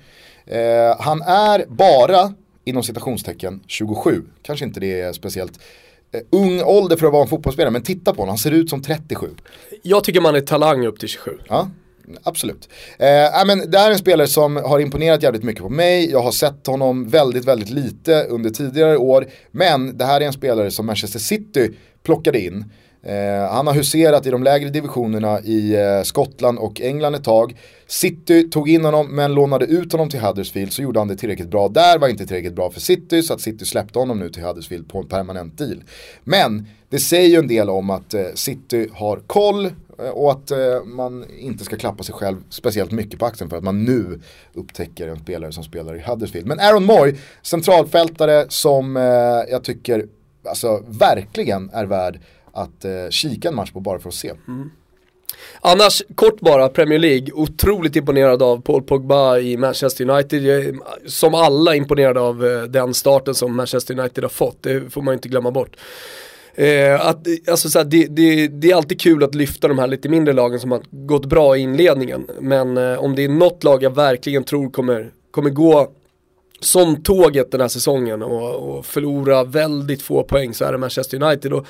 Eh, 0.46 1.00
han 1.00 1.22
är 1.22 1.64
bara, 1.68 2.34
inom 2.64 2.82
citationstecken, 2.82 3.60
27. 3.66 4.22
Kanske 4.42 4.64
inte 4.64 4.80
det 4.80 5.00
är 5.00 5.12
speciellt 5.12 5.60
eh, 6.12 6.20
ung 6.30 6.62
ålder 6.62 6.96
för 6.96 7.06
att 7.06 7.12
vara 7.12 7.22
en 7.22 7.28
fotbollsspelare, 7.28 7.70
men 7.70 7.82
titta 7.82 8.14
på 8.14 8.22
honom, 8.22 8.28
han 8.28 8.38
ser 8.38 8.50
ut 8.50 8.70
som 8.70 8.82
37. 8.82 9.30
Jag 9.82 10.04
tycker 10.04 10.20
man 10.20 10.34
är 10.34 10.40
talang 10.40 10.86
upp 10.86 10.98
till 10.98 11.08
27. 11.08 11.38
Ja, 11.48 11.70
absolut. 12.22 12.68
Eh, 12.98 13.46
men 13.46 13.70
det 13.70 13.78
här 13.78 13.88
är 13.88 13.92
en 13.92 13.98
spelare 13.98 14.26
som 14.26 14.56
har 14.56 14.80
imponerat 14.80 15.22
jävligt 15.22 15.42
mycket 15.42 15.62
på 15.62 15.68
mig. 15.68 16.10
Jag 16.10 16.22
har 16.22 16.32
sett 16.32 16.66
honom 16.66 17.08
väldigt, 17.08 17.44
väldigt 17.44 17.70
lite 17.70 18.24
under 18.24 18.50
tidigare 18.50 18.96
år. 18.96 19.26
Men 19.50 19.98
det 19.98 20.04
här 20.04 20.20
är 20.20 20.26
en 20.26 20.32
spelare 20.32 20.70
som 20.70 20.86
Manchester 20.86 21.18
City 21.18 21.70
plockade 22.02 22.40
in. 22.40 22.64
Eh, 23.02 23.50
han 23.50 23.66
har 23.66 23.74
huserat 23.74 24.26
i 24.26 24.30
de 24.30 24.42
lägre 24.42 24.68
divisionerna 24.68 25.40
i 25.40 25.74
eh, 25.74 26.02
Skottland 26.02 26.58
och 26.58 26.80
England 26.80 27.14
ett 27.14 27.24
tag. 27.24 27.56
City 27.86 28.50
tog 28.50 28.68
in 28.68 28.84
honom 28.84 29.16
men 29.16 29.34
lånade 29.34 29.64
ut 29.64 29.92
honom 29.92 30.10
till 30.10 30.20
Huddersfield 30.20 30.72
så 30.72 30.82
gjorde 30.82 30.98
han 31.00 31.08
det 31.08 31.16
tillräckligt 31.16 31.48
bra 31.48 31.68
där, 31.68 31.98
var 31.98 32.08
inte 32.08 32.26
tillräckligt 32.26 32.54
bra 32.54 32.70
för 32.70 32.80
City 32.80 33.22
så 33.22 33.34
att 33.34 33.40
City 33.40 33.64
släppte 33.66 33.98
honom 33.98 34.18
nu 34.18 34.30
till 34.30 34.42
Huddersfield 34.42 34.88
på 34.88 34.98
en 34.98 35.08
permanent 35.08 35.58
deal. 35.58 35.82
Men 36.24 36.66
det 36.88 36.98
säger 36.98 37.28
ju 37.28 37.36
en 37.36 37.48
del 37.48 37.70
om 37.70 37.90
att 37.90 38.14
eh, 38.14 38.24
City 38.34 38.88
har 38.92 39.16
koll 39.26 39.66
eh, 39.98 40.08
och 40.08 40.32
att 40.32 40.50
eh, 40.50 40.84
man 40.84 41.24
inte 41.38 41.64
ska 41.64 41.76
klappa 41.76 42.02
sig 42.02 42.14
själv 42.14 42.36
speciellt 42.50 42.90
mycket 42.90 43.20
på 43.20 43.26
axeln 43.26 43.50
för 43.50 43.56
att 43.56 43.64
man 43.64 43.84
nu 43.84 44.20
upptäcker 44.54 45.08
en 45.08 45.18
spelare 45.18 45.52
som 45.52 45.64
spelar 45.64 45.96
i 45.96 46.00
Huddersfield. 46.00 46.46
Men 46.46 46.60
Aaron 46.60 46.84
Moy, 46.84 47.14
centralfältare 47.42 48.46
som 48.48 48.96
eh, 48.96 49.02
jag 49.50 49.64
tycker 49.64 50.06
alltså, 50.48 50.84
verkligen 50.88 51.70
är 51.72 51.84
värd 51.84 52.20
att 52.52 52.84
eh, 52.84 52.90
kika 53.10 53.48
en 53.48 53.54
match 53.54 53.72
på 53.72 53.80
bara 53.80 53.98
för 53.98 54.08
att 54.08 54.14
se. 54.14 54.32
Mm. 54.48 54.70
Annars, 55.60 56.02
kort 56.14 56.40
bara, 56.40 56.68
Premier 56.68 56.98
League. 56.98 57.32
Otroligt 57.32 57.96
imponerad 57.96 58.42
av 58.42 58.60
Paul 58.60 58.82
Pogba 58.82 59.38
i 59.38 59.56
Manchester 59.56 60.10
United. 60.10 60.74
Som 61.06 61.34
alla 61.34 61.74
imponerade 61.74 62.20
av 62.20 62.46
eh, 62.46 62.62
den 62.62 62.94
starten 62.94 63.34
som 63.34 63.56
Manchester 63.56 63.98
United 63.98 64.24
har 64.24 64.28
fått. 64.28 64.62
Det 64.62 64.92
får 64.92 65.02
man 65.02 65.14
inte 65.14 65.28
glömma 65.28 65.50
bort. 65.50 65.76
Eh, 66.54 67.06
att, 67.06 67.26
alltså, 67.50 67.68
så 67.68 67.82
det, 67.82 68.06
det, 68.06 68.48
det, 68.48 68.70
är 68.70 68.74
alltid 68.74 69.00
kul 69.00 69.24
att 69.24 69.34
lyfta 69.34 69.68
de 69.68 69.78
här 69.78 69.86
lite 69.86 70.08
mindre 70.08 70.34
lagen 70.34 70.60
som 70.60 70.72
har 70.72 70.82
gått 70.90 71.26
bra 71.26 71.56
i 71.56 71.60
inledningen. 71.60 72.26
Men 72.40 72.76
eh, 72.76 72.98
om 72.98 73.14
det 73.14 73.24
är 73.24 73.28
något 73.28 73.64
lag 73.64 73.82
jag 73.82 73.94
verkligen 73.94 74.44
tror 74.44 74.70
kommer, 74.70 75.10
kommer 75.30 75.50
gå 75.50 75.92
som 76.60 77.02
tåget 77.02 77.50
den 77.50 77.60
här 77.60 77.68
säsongen 77.68 78.22
och, 78.22 78.54
och 78.54 78.86
förlora 78.86 79.44
väldigt 79.44 80.02
få 80.02 80.22
poäng 80.22 80.54
så 80.54 80.64
är 80.64 80.72
det 80.72 80.78
Manchester 80.78 81.22
United. 81.22 81.52
Och 81.52 81.66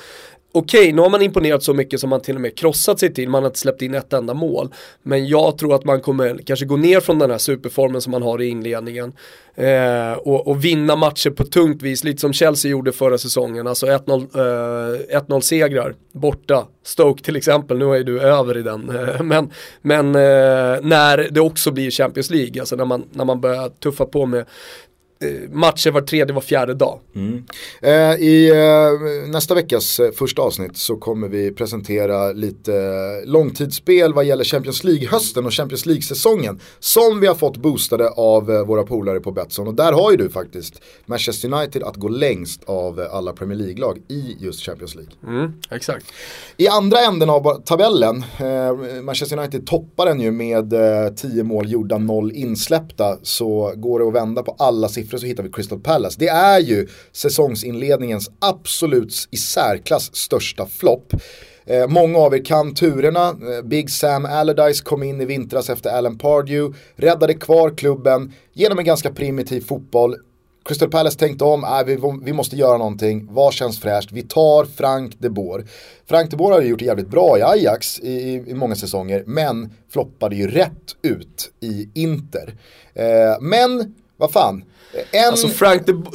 Okej, 0.51 0.79
okay, 0.79 0.93
nu 0.93 1.01
har 1.01 1.09
man 1.09 1.21
imponerat 1.21 1.63
så 1.63 1.73
mycket 1.73 1.99
som 1.99 2.09
man 2.09 2.21
till 2.21 2.35
och 2.35 2.41
med 2.41 2.57
krossat 2.57 2.99
sig 2.99 3.13
till, 3.13 3.29
man 3.29 3.43
har 3.43 3.49
inte 3.49 3.59
släppt 3.59 3.81
in 3.81 3.93
ett 3.93 4.13
enda 4.13 4.33
mål. 4.33 4.73
Men 5.03 5.27
jag 5.27 5.57
tror 5.57 5.75
att 5.75 5.85
man 5.85 6.01
kommer 6.01 6.39
kanske 6.45 6.65
gå 6.65 6.77
ner 6.77 6.99
från 6.99 7.19
den 7.19 7.31
här 7.31 7.37
superformen 7.37 8.01
som 8.01 8.11
man 8.11 8.21
har 8.21 8.41
i 8.41 8.47
inledningen. 8.47 9.13
Eh, 9.55 10.13
och, 10.13 10.47
och, 10.47 10.65
vinna 10.65 10.95
matcher 10.95 11.29
på 11.29 11.43
tungt 11.43 11.81
vis, 11.81 12.03
lite 12.03 12.21
som 12.21 12.33
Chelsea 12.33 12.71
gjorde 12.71 12.91
förra 12.91 13.17
säsongen. 13.17 13.67
Alltså 13.67 13.85
1-0 13.85 15.33
eh, 15.33 15.39
segrar 15.39 15.95
borta. 16.11 16.67
Stoke 16.83 17.23
till 17.23 17.35
exempel, 17.35 17.77
nu 17.77 17.95
är 17.95 18.03
du 18.03 18.21
över 18.21 18.57
i 18.57 18.61
den. 18.61 18.89
Eh, 18.89 19.23
men 19.23 19.51
men 19.81 20.05
eh, 20.05 20.81
när 20.81 21.27
det 21.31 21.39
också 21.39 21.71
blir 21.71 21.91
Champions 21.91 22.29
League, 22.29 22.61
alltså 22.61 22.75
när 22.75 22.85
man, 22.85 23.03
när 23.11 23.25
man 23.25 23.41
börjar 23.41 23.69
tuffa 23.69 24.05
på 24.05 24.25
med 24.25 24.45
matcher 25.51 25.91
var 25.91 26.01
tredje, 26.01 26.33
var 26.33 26.41
fjärde 26.41 26.73
dag. 26.73 26.99
Mm. 27.15 27.43
Eh, 27.81 27.91
I 28.23 28.49
eh, 28.49 29.29
nästa 29.29 29.55
veckas 29.55 29.99
eh, 29.99 30.11
första 30.11 30.41
avsnitt 30.41 30.77
så 30.77 30.97
kommer 30.97 31.27
vi 31.27 31.51
presentera 31.51 32.31
lite 32.31 32.71
långtidsspel 33.25 34.13
vad 34.13 34.25
gäller 34.25 34.43
Champions 34.43 34.83
League-hösten 34.83 35.45
och 35.45 35.53
Champions 35.53 35.85
League-säsongen. 35.85 36.59
Som 36.79 37.19
vi 37.19 37.27
har 37.27 37.35
fått 37.35 37.57
boostade 37.57 38.09
av 38.09 38.51
eh, 38.51 38.65
våra 38.65 38.83
polare 38.83 39.19
på 39.19 39.31
Betsson. 39.31 39.67
Och 39.67 39.73
där 39.73 39.93
har 39.93 40.11
ju 40.11 40.17
du 40.17 40.29
faktiskt 40.29 40.81
Manchester 41.05 41.53
United 41.53 41.83
att 41.83 41.95
gå 41.95 42.07
längst 42.07 42.63
av 42.65 42.99
eh, 42.99 43.13
alla 43.13 43.33
Premier 43.33 43.57
League-lag 43.57 43.97
i 44.07 44.37
just 44.39 44.61
Champions 44.61 44.95
League. 44.95 45.11
Mm, 45.27 45.53
exakt. 45.71 46.05
I 46.57 46.67
andra 46.67 46.99
änden 46.99 47.29
av 47.29 47.61
tabellen, 47.61 48.23
Manchester 49.03 49.37
United 49.37 49.67
toppar 49.67 50.05
den 50.05 50.19
ju 50.19 50.31
med 50.31 50.73
10 51.17 51.43
mål 51.43 51.71
gjorda, 51.71 51.97
0 51.97 52.31
insläppta. 52.31 53.17
Så 53.23 53.73
går 53.75 53.99
det 53.99 54.07
att 54.07 54.13
vända 54.13 54.43
på 54.43 54.55
alla 54.59 54.89
siffror 54.89 55.08
siffror 55.09 55.17
så 55.17 55.25
hittar 55.25 55.43
vi 55.43 55.51
Crystal 55.51 55.79
Palace. 55.79 56.15
Det 56.19 56.27
är 56.27 56.59
ju 56.59 56.87
säsongsinledningens 57.11 58.29
absolut 58.39 59.27
i 59.31 59.37
särklass 59.37 60.15
största 60.15 60.65
flopp. 60.65 61.13
Eh, 61.65 61.87
många 61.87 62.19
av 62.19 62.33
er 62.33 62.45
kan 62.45 62.73
turerna. 62.73 63.27
Eh, 63.29 63.61
Big 63.63 63.89
Sam 63.89 64.25
Allardyce 64.25 64.83
kom 64.83 65.03
in 65.03 65.21
i 65.21 65.25
vintras 65.25 65.69
efter 65.69 65.89
Alan 65.89 66.17
Pardew, 66.17 66.77
räddade 66.95 67.33
kvar 67.33 67.77
klubben 67.77 68.33
genom 68.53 68.79
en 68.79 68.85
ganska 68.85 69.11
primitiv 69.11 69.61
fotboll. 69.61 70.15
Crystal 70.65 70.89
Palace 70.89 71.19
tänkte 71.19 71.43
om, 71.43 71.63
äh, 71.63 71.83
vi, 71.85 71.97
vi 72.23 72.33
måste 72.33 72.55
göra 72.55 72.77
någonting, 72.77 73.27
vad 73.31 73.53
känns 73.53 73.79
fräscht? 73.79 74.11
Vi 74.11 74.21
tar 74.21 74.65
Frank 74.65 75.15
de 75.19 75.29
Boer. 75.29 75.65
Frank 76.05 76.31
de 76.31 76.37
Boer 76.37 76.51
har 76.51 76.61
ju 76.61 76.67
gjort 76.67 76.79
det 76.79 76.85
jävligt 76.85 77.09
bra 77.09 77.37
i 77.37 77.41
Ajax 77.41 77.99
i, 77.99 78.11
i, 78.11 78.43
i 78.47 78.53
många 78.53 78.75
säsonger, 78.75 79.23
men 79.27 79.69
floppade 79.89 80.35
ju 80.35 80.47
rätt 80.47 80.95
ut 81.01 81.51
i 81.59 81.89
Inter. 81.93 82.55
Eh, 82.93 83.41
men, 83.41 83.95
vad 84.17 84.31
fan, 84.31 84.63
en... 85.11 85.27
Alltså 85.29 85.47
Frank 85.47 85.85
de, 85.85 86.05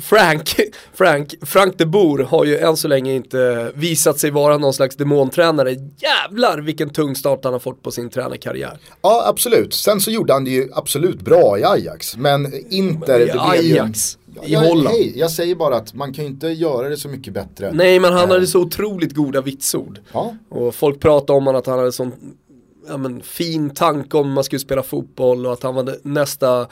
Frank, 0.00 0.60
Frank, 0.92 1.34
Frank 1.42 1.78
de 1.78 1.84
Boer 1.84 2.24
har 2.24 2.44
ju 2.44 2.58
än 2.58 2.76
så 2.76 2.88
länge 2.88 3.14
inte 3.14 3.72
visat 3.74 4.18
sig 4.18 4.30
vara 4.30 4.58
någon 4.58 4.74
slags 4.74 4.96
demontränare. 4.96 5.76
Jävlar 5.96 6.58
vilken 6.58 6.90
tung 6.90 7.16
start 7.16 7.40
han 7.44 7.52
har 7.52 7.60
fått 7.60 7.82
på 7.82 7.90
sin 7.90 8.10
tränarkarriär. 8.10 8.78
Ja 9.02 9.24
absolut, 9.26 9.74
sen 9.74 10.00
så 10.00 10.10
gjorde 10.10 10.32
han 10.32 10.44
det 10.44 10.50
ju 10.50 10.68
absolut 10.72 11.20
bra 11.20 11.58
i 11.58 11.64
Ajax. 11.64 12.16
Men 12.16 12.52
inte... 12.72 13.12
I 13.12 13.30
Ajax. 13.38 14.18
Ju... 14.42 14.52
I 14.52 14.54
Holland. 14.54 14.96
Hej, 14.96 15.12
jag 15.16 15.30
säger 15.30 15.54
bara 15.54 15.76
att 15.76 15.94
man 15.94 16.12
kan 16.12 16.24
ju 16.24 16.30
inte 16.30 16.48
göra 16.48 16.88
det 16.88 16.96
så 16.96 17.08
mycket 17.08 17.32
bättre. 17.32 17.72
Nej 17.72 18.00
men 18.00 18.12
han 18.12 18.30
hade 18.30 18.46
så 18.46 18.60
otroligt 18.60 19.14
goda 19.14 19.40
vitsord. 19.40 19.98
Ja. 20.12 20.36
Och 20.48 20.74
folk 20.74 21.00
pratade 21.00 21.36
om 21.36 21.48
att 21.48 21.66
han 21.66 21.78
hade 21.78 21.92
sån 21.92 22.12
ja, 22.88 22.96
men, 22.96 23.22
fin 23.22 23.70
tanke 23.70 24.16
om 24.16 24.32
man 24.32 24.44
skulle 24.44 24.60
spela 24.60 24.82
fotboll 24.82 25.46
och 25.46 25.52
att 25.52 25.62
han 25.62 25.74
var 25.74 25.96
nästa 26.02 26.66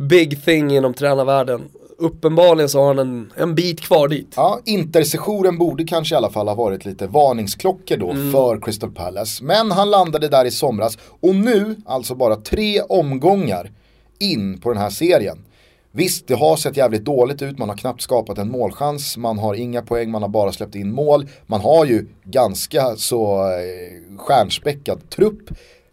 big 0.00 0.44
thing 0.44 0.70
inom 0.70 0.94
tränarvärlden. 0.94 1.68
Uppenbarligen 1.98 2.68
så 2.68 2.80
har 2.80 2.86
han 2.86 2.98
en, 2.98 3.32
en 3.36 3.54
bit 3.54 3.80
kvar 3.80 4.08
dit. 4.08 4.32
Ja, 4.36 4.60
intersessionen 4.64 5.58
borde 5.58 5.84
kanske 5.84 6.14
i 6.14 6.18
alla 6.18 6.30
fall 6.30 6.48
ha 6.48 6.54
varit 6.54 6.84
lite 6.84 7.06
varningsklockor 7.06 7.96
då 7.96 8.10
mm. 8.10 8.32
för 8.32 8.60
Crystal 8.60 8.90
Palace. 8.90 9.44
Men 9.44 9.70
han 9.70 9.90
landade 9.90 10.28
där 10.28 10.44
i 10.44 10.50
somras 10.50 10.98
och 11.20 11.34
nu, 11.34 11.76
alltså 11.86 12.14
bara 12.14 12.36
tre 12.36 12.80
omgångar 12.80 13.70
in 14.18 14.60
på 14.60 14.68
den 14.68 14.78
här 14.78 14.90
serien. 14.90 15.44
Visst, 15.92 16.26
det 16.26 16.34
har 16.34 16.56
sett 16.56 16.76
jävligt 16.76 17.04
dåligt 17.04 17.42
ut, 17.42 17.58
man 17.58 17.68
har 17.68 17.76
knappt 17.76 18.02
skapat 18.02 18.38
en 18.38 18.50
målchans, 18.50 19.16
man 19.16 19.38
har 19.38 19.54
inga 19.54 19.82
poäng, 19.82 20.10
man 20.10 20.22
har 20.22 20.28
bara 20.28 20.52
släppt 20.52 20.74
in 20.74 20.92
mål. 20.92 21.28
Man 21.46 21.60
har 21.60 21.84
ju 21.84 22.06
ganska 22.24 22.96
så 22.96 23.42
eh, 23.42 24.18
stjärnspäckad 24.18 25.10
trupp. 25.10 25.50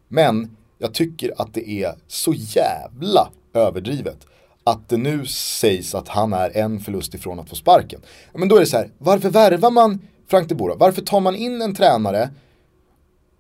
Men 0.08 0.56
jag 0.78 0.94
tycker 0.94 1.34
att 1.38 1.54
det 1.54 1.70
är 1.70 1.96
så 2.08 2.34
jävla 2.34 3.30
överdrivet. 3.58 4.18
Att 4.64 4.90
det 4.90 4.98
nu 4.98 5.26
sägs 5.26 5.96
att 5.96 6.08
han 6.08 6.34
är 6.34 6.58
en 6.58 6.80
förlust 6.80 7.14
ifrån 7.14 7.40
att 7.40 7.50
få 7.50 7.56
sparken. 7.56 8.02
Men 8.34 8.48
då 8.48 8.56
är 8.56 8.60
det 8.60 8.66
så 8.66 8.78
här, 8.78 8.90
varför 8.98 9.30
värvar 9.30 9.72
man 9.72 10.02
Frank 10.28 10.50
de 10.50 10.56
Boer? 10.56 10.76
Varför 10.76 11.02
tar 11.02 11.20
man 11.20 11.36
in 11.36 11.62
en 11.62 11.76
tränare 11.76 12.30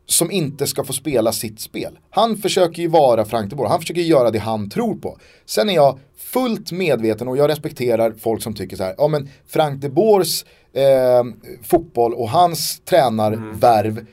som 0.05 0.31
inte 0.31 0.67
ska 0.67 0.83
få 0.83 0.93
spela 0.93 1.31
sitt 1.31 1.59
spel. 1.59 1.99
Han 2.09 2.37
försöker 2.37 2.81
ju 2.81 2.87
vara 2.87 3.25
Frank 3.25 3.49
de 3.49 3.55
Boer, 3.55 3.69
han 3.69 3.79
försöker 3.79 4.01
göra 4.01 4.31
det 4.31 4.39
han 4.39 4.69
tror 4.69 4.95
på. 4.95 5.17
Sen 5.45 5.69
är 5.69 5.73
jag 5.73 5.99
fullt 6.17 6.71
medveten 6.71 7.27
och 7.27 7.37
jag 7.37 7.49
respekterar 7.49 8.13
folk 8.19 8.43
som 8.43 8.53
tycker 8.53 8.77
så 8.77 8.83
här, 8.83 8.95
ja 8.97 9.07
men 9.07 9.29
Frank 9.47 9.81
de 9.81 9.89
Boers 9.89 10.45
eh, 10.73 11.23
fotboll 11.63 12.13
och 12.13 12.29
hans 12.29 12.79
tränarvärv 12.79 13.91
mm. 13.91 14.07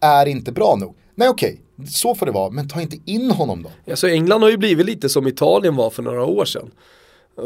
är 0.00 0.26
inte 0.26 0.52
bra 0.52 0.76
nog. 0.76 0.94
Nej 1.14 1.28
okej, 1.28 1.60
så 1.86 2.14
får 2.14 2.26
det 2.26 2.32
vara, 2.32 2.50
men 2.50 2.68
ta 2.68 2.80
inte 2.80 2.96
in 3.04 3.30
honom 3.30 3.62
då. 3.62 3.90
Alltså 3.90 4.08
England 4.08 4.42
har 4.42 4.50
ju 4.50 4.56
blivit 4.56 4.86
lite 4.86 5.08
som 5.08 5.26
Italien 5.26 5.76
var 5.76 5.90
för 5.90 6.02
några 6.02 6.24
år 6.24 6.44
sedan. 6.44 6.70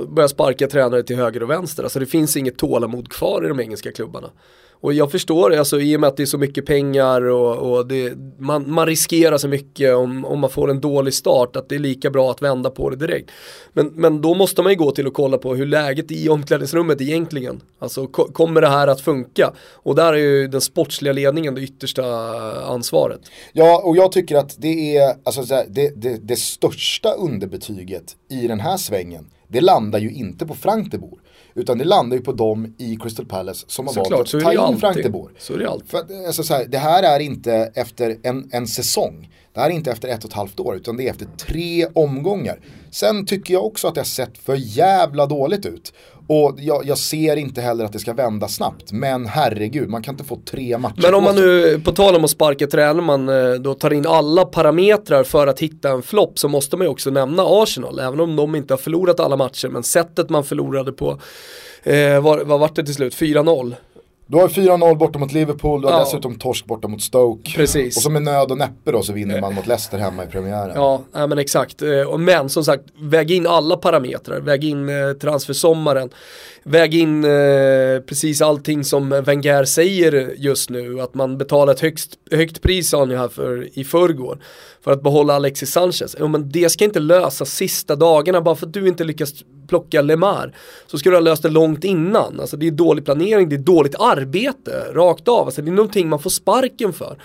Börja 0.08 0.28
sparka 0.28 0.66
tränare 0.66 1.02
till 1.02 1.16
höger 1.16 1.42
och 1.42 1.50
vänster, 1.50 1.82
alltså 1.82 1.98
det 1.98 2.06
finns 2.06 2.36
inget 2.36 2.58
tålamod 2.58 3.08
kvar 3.08 3.44
i 3.44 3.48
de 3.48 3.60
engelska 3.60 3.92
klubbarna. 3.92 4.30
Och 4.80 4.92
jag 4.92 5.10
förstår, 5.10 5.54
alltså, 5.54 5.80
i 5.80 5.96
och 5.96 6.00
med 6.00 6.08
att 6.08 6.16
det 6.16 6.22
är 6.22 6.26
så 6.26 6.38
mycket 6.38 6.66
pengar 6.66 7.22
och, 7.22 7.72
och 7.72 7.86
det, 7.86 8.12
man, 8.38 8.70
man, 8.70 8.86
riskerar 8.86 9.38
så 9.38 9.48
mycket 9.48 9.94
om, 9.94 10.24
om 10.24 10.40
man 10.40 10.50
får 10.50 10.70
en 10.70 10.80
dålig 10.80 11.14
start 11.14 11.56
att 11.56 11.68
det 11.68 11.74
är 11.74 11.78
lika 11.78 12.10
bra 12.10 12.30
att 12.30 12.42
vända 12.42 12.70
på 12.70 12.90
det 12.90 12.96
direkt. 12.96 13.30
Men, 13.72 13.86
men 13.86 14.20
då 14.20 14.34
måste 14.34 14.62
man 14.62 14.72
ju 14.72 14.78
gå 14.78 14.90
till 14.90 15.06
och 15.06 15.14
kolla 15.14 15.38
på 15.38 15.54
hur 15.54 15.66
läget 15.66 16.10
i 16.10 16.28
omklädningsrummet 16.28 17.00
egentligen. 17.00 17.60
Alltså 17.78 18.06
ko 18.06 18.24
kommer 18.32 18.60
det 18.60 18.68
här 18.68 18.88
att 18.88 19.00
funka? 19.00 19.52
Och 19.72 19.94
där 19.94 20.12
är 20.12 20.16
ju 20.16 20.48
den 20.48 20.60
sportsliga 20.60 21.12
ledningen 21.12 21.54
det 21.54 21.60
yttersta 21.60 22.04
ansvaret. 22.64 23.20
Ja, 23.52 23.82
och 23.84 23.96
jag 23.96 24.12
tycker 24.12 24.36
att 24.36 24.54
det 24.58 24.96
är 24.96 25.14
alltså, 25.24 25.42
det, 25.68 25.92
det, 25.96 26.18
det 26.22 26.36
största 26.36 27.12
underbetyget 27.12 28.16
i 28.30 28.46
den 28.46 28.60
här 28.60 28.76
svängen 28.76 29.26
det 29.48 29.60
landar 29.60 29.98
ju 29.98 30.10
inte 30.10 30.46
på 30.46 30.54
Frank 30.54 30.90
de 30.90 30.98
Boer. 30.98 31.20
Utan 31.56 31.78
det 31.78 31.84
landar 31.84 32.16
ju 32.16 32.22
på 32.22 32.32
dem 32.32 32.74
i 32.78 32.96
Crystal 32.96 33.26
Palace 33.26 33.64
som 33.68 33.86
har 33.86 33.94
valt 33.94 34.34
att 34.34 34.42
ta 34.42 34.68
in. 34.68 34.78
Frank 34.78 34.96
de 35.02 35.08
Boer. 35.08 35.32
Så 35.38 35.54
är 35.54 35.58
det 35.58 35.70
alltid. 35.70 35.90
För, 35.90 36.26
alltså, 36.26 36.42
så 36.42 36.54
här, 36.54 36.64
det 36.64 36.78
här 36.78 37.02
är 37.02 37.20
inte 37.20 37.72
efter 37.74 38.16
en, 38.22 38.48
en 38.52 38.66
säsong. 38.66 39.30
Det 39.56 39.62
här 39.62 39.70
är 39.70 39.74
inte 39.74 39.90
efter 39.90 40.08
ett 40.08 40.24
och 40.24 40.30
ett 40.30 40.36
halvt 40.36 40.60
år 40.60 40.76
utan 40.76 40.96
det 40.96 41.06
är 41.06 41.10
efter 41.10 41.26
tre 41.46 41.86
omgångar. 41.94 42.58
Sen 42.90 43.26
tycker 43.26 43.54
jag 43.54 43.64
också 43.64 43.88
att 43.88 43.94
det 43.94 44.00
har 44.00 44.04
sett 44.04 44.38
för 44.38 44.54
jävla 44.56 45.26
dåligt 45.26 45.66
ut. 45.66 45.92
Och 46.26 46.54
jag, 46.58 46.86
jag, 46.86 46.98
ser 46.98 47.36
inte 47.36 47.60
heller 47.60 47.84
att 47.84 47.92
det 47.92 47.98
ska 47.98 48.12
vända 48.12 48.48
snabbt. 48.48 48.92
Men 48.92 49.26
herregud, 49.26 49.88
man 49.88 50.02
kan 50.02 50.14
inte 50.14 50.24
få 50.24 50.40
tre 50.50 50.78
matcher 50.78 51.02
Men 51.02 51.14
om 51.14 51.24
man 51.24 51.34
nu, 51.36 51.80
på 51.84 51.92
tal 51.92 52.16
om 52.16 52.24
att 52.24 52.30
sparka 52.30 52.66
tränare, 52.66 53.02
man 53.02 53.28
eh, 53.28 53.54
då 53.54 53.74
tar 53.74 53.92
in 53.92 54.06
alla 54.06 54.44
parametrar 54.44 55.24
för 55.24 55.46
att 55.46 55.60
hitta 55.60 55.90
en 55.90 56.02
flopp 56.02 56.38
så 56.38 56.48
måste 56.48 56.76
man 56.76 56.86
ju 56.86 56.90
också 56.90 57.10
nämna 57.10 57.42
Arsenal. 57.46 57.98
Även 57.98 58.20
om 58.20 58.36
de 58.36 58.54
inte 58.54 58.72
har 58.72 58.78
förlorat 58.78 59.20
alla 59.20 59.36
matcher, 59.36 59.68
men 59.68 59.82
sättet 59.82 60.30
man 60.30 60.44
förlorade 60.44 60.92
på, 60.92 61.20
eh, 61.82 62.20
vad, 62.20 62.46
vad 62.46 62.60
var 62.60 62.70
det 62.74 62.84
till 62.84 62.94
slut? 62.94 63.14
4-0? 63.14 63.74
Du 64.28 64.36
har 64.36 64.48
4-0 64.48 64.96
borta 64.96 65.18
mot 65.18 65.32
Liverpool, 65.32 65.80
du 65.80 65.86
har 65.86 65.94
ja. 65.94 66.04
dessutom 66.04 66.34
torsk 66.38 66.66
borta 66.66 66.88
mot 66.88 67.02
Stoke. 67.02 67.56
Precis. 67.56 67.96
Och 67.96 68.02
så 68.02 68.10
med 68.10 68.22
nöd 68.22 68.50
och 68.50 68.58
näppe 68.58 68.92
då 68.92 69.02
så 69.02 69.12
vinner 69.12 69.40
man 69.40 69.54
mot 69.54 69.66
Leicester 69.66 69.98
hemma 69.98 70.24
i 70.24 70.26
premiären. 70.26 70.72
Ja, 70.74 71.02
ja 71.12 71.26
men 71.26 71.38
exakt. 71.38 71.82
Eh, 71.82 72.18
men 72.18 72.48
som 72.48 72.64
sagt, 72.64 72.84
väg 73.00 73.30
in 73.30 73.46
alla 73.46 73.76
parametrar. 73.76 74.40
Väg 74.40 74.64
in 74.64 74.88
eh, 74.88 75.12
transfersommaren. 75.12 76.10
Väg 76.62 76.94
in 76.94 77.24
eh, 77.24 77.30
precis 78.06 78.42
allting 78.42 78.84
som 78.84 79.22
Wenger 79.26 79.64
säger 79.64 80.34
just 80.36 80.70
nu. 80.70 81.00
Att 81.00 81.14
man 81.14 81.38
betalar 81.38 81.72
ett 81.72 81.80
högst, 81.80 82.10
högt 82.30 82.62
pris 82.62 82.88
sa 82.88 83.04
ni 83.04 83.16
här 83.16 83.28
för, 83.28 83.78
i 83.78 83.84
förrgår. 83.84 84.38
För 84.84 84.92
att 84.92 85.02
behålla 85.02 85.34
Alexis 85.34 85.70
Sanchez. 85.70 86.16
Ja, 86.18 86.26
men 86.26 86.50
det 86.50 86.68
ska 86.68 86.84
inte 86.84 87.00
lösa 87.00 87.44
sista 87.44 87.96
dagarna 87.96 88.40
bara 88.40 88.56
för 88.56 88.66
att 88.66 88.72
du 88.72 88.88
inte 88.88 89.04
lyckas 89.04 89.32
plocka 89.68 90.02
Lemar. 90.02 90.54
Så 90.86 90.98
ska 90.98 91.10
du 91.10 91.16
ha 91.16 91.20
löst 91.20 91.42
det 91.42 91.48
långt 91.48 91.84
innan. 91.84 92.40
Alltså 92.40 92.56
det 92.56 92.66
är 92.66 92.70
dålig 92.70 93.04
planering, 93.04 93.48
det 93.48 93.56
är 93.56 93.58
dåligt 93.58 93.94
arbete 93.98 94.86
rakt 94.92 95.28
av. 95.28 95.46
Alltså 95.46 95.62
det 95.62 95.70
är 95.70 95.72
någonting 95.72 96.08
man 96.08 96.18
får 96.18 96.30
sparken 96.30 96.92
för. 96.92 97.18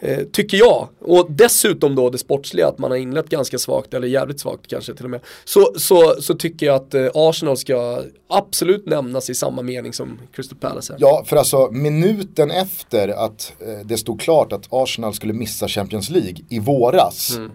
Eh, 0.00 0.24
tycker 0.32 0.56
jag. 0.56 0.88
Och 1.00 1.26
dessutom 1.30 1.94
då 1.94 2.10
det 2.10 2.18
sportsliga, 2.18 2.68
att 2.68 2.78
man 2.78 2.90
har 2.90 2.98
inlett 2.98 3.28
ganska 3.28 3.58
svagt, 3.58 3.94
eller 3.94 4.08
jävligt 4.08 4.40
svagt 4.40 4.66
kanske 4.66 4.94
till 4.94 5.04
och 5.04 5.10
med. 5.10 5.20
Så, 5.44 5.72
så, 5.76 6.14
så 6.20 6.34
tycker 6.34 6.66
jag 6.66 6.76
att 6.76 6.94
eh, 6.94 7.06
Arsenal 7.14 7.56
ska 7.56 8.02
absolut 8.28 8.86
nämnas 8.86 9.30
i 9.30 9.34
samma 9.34 9.62
mening 9.62 9.92
som 9.92 10.18
Crystal 10.32 10.58
Palace. 10.58 10.92
Här. 10.92 11.00
Ja, 11.00 11.24
för 11.26 11.36
alltså 11.36 11.70
minuten 11.70 12.50
efter 12.50 13.08
att 13.08 13.52
eh, 13.60 13.86
det 13.86 13.96
stod 13.96 14.20
klart 14.20 14.52
att 14.52 14.66
Arsenal 14.70 15.14
skulle 15.14 15.32
missa 15.32 15.68
Champions 15.68 16.10
League 16.10 16.36
i 16.48 16.58
våras. 16.58 17.36
Mm. 17.36 17.50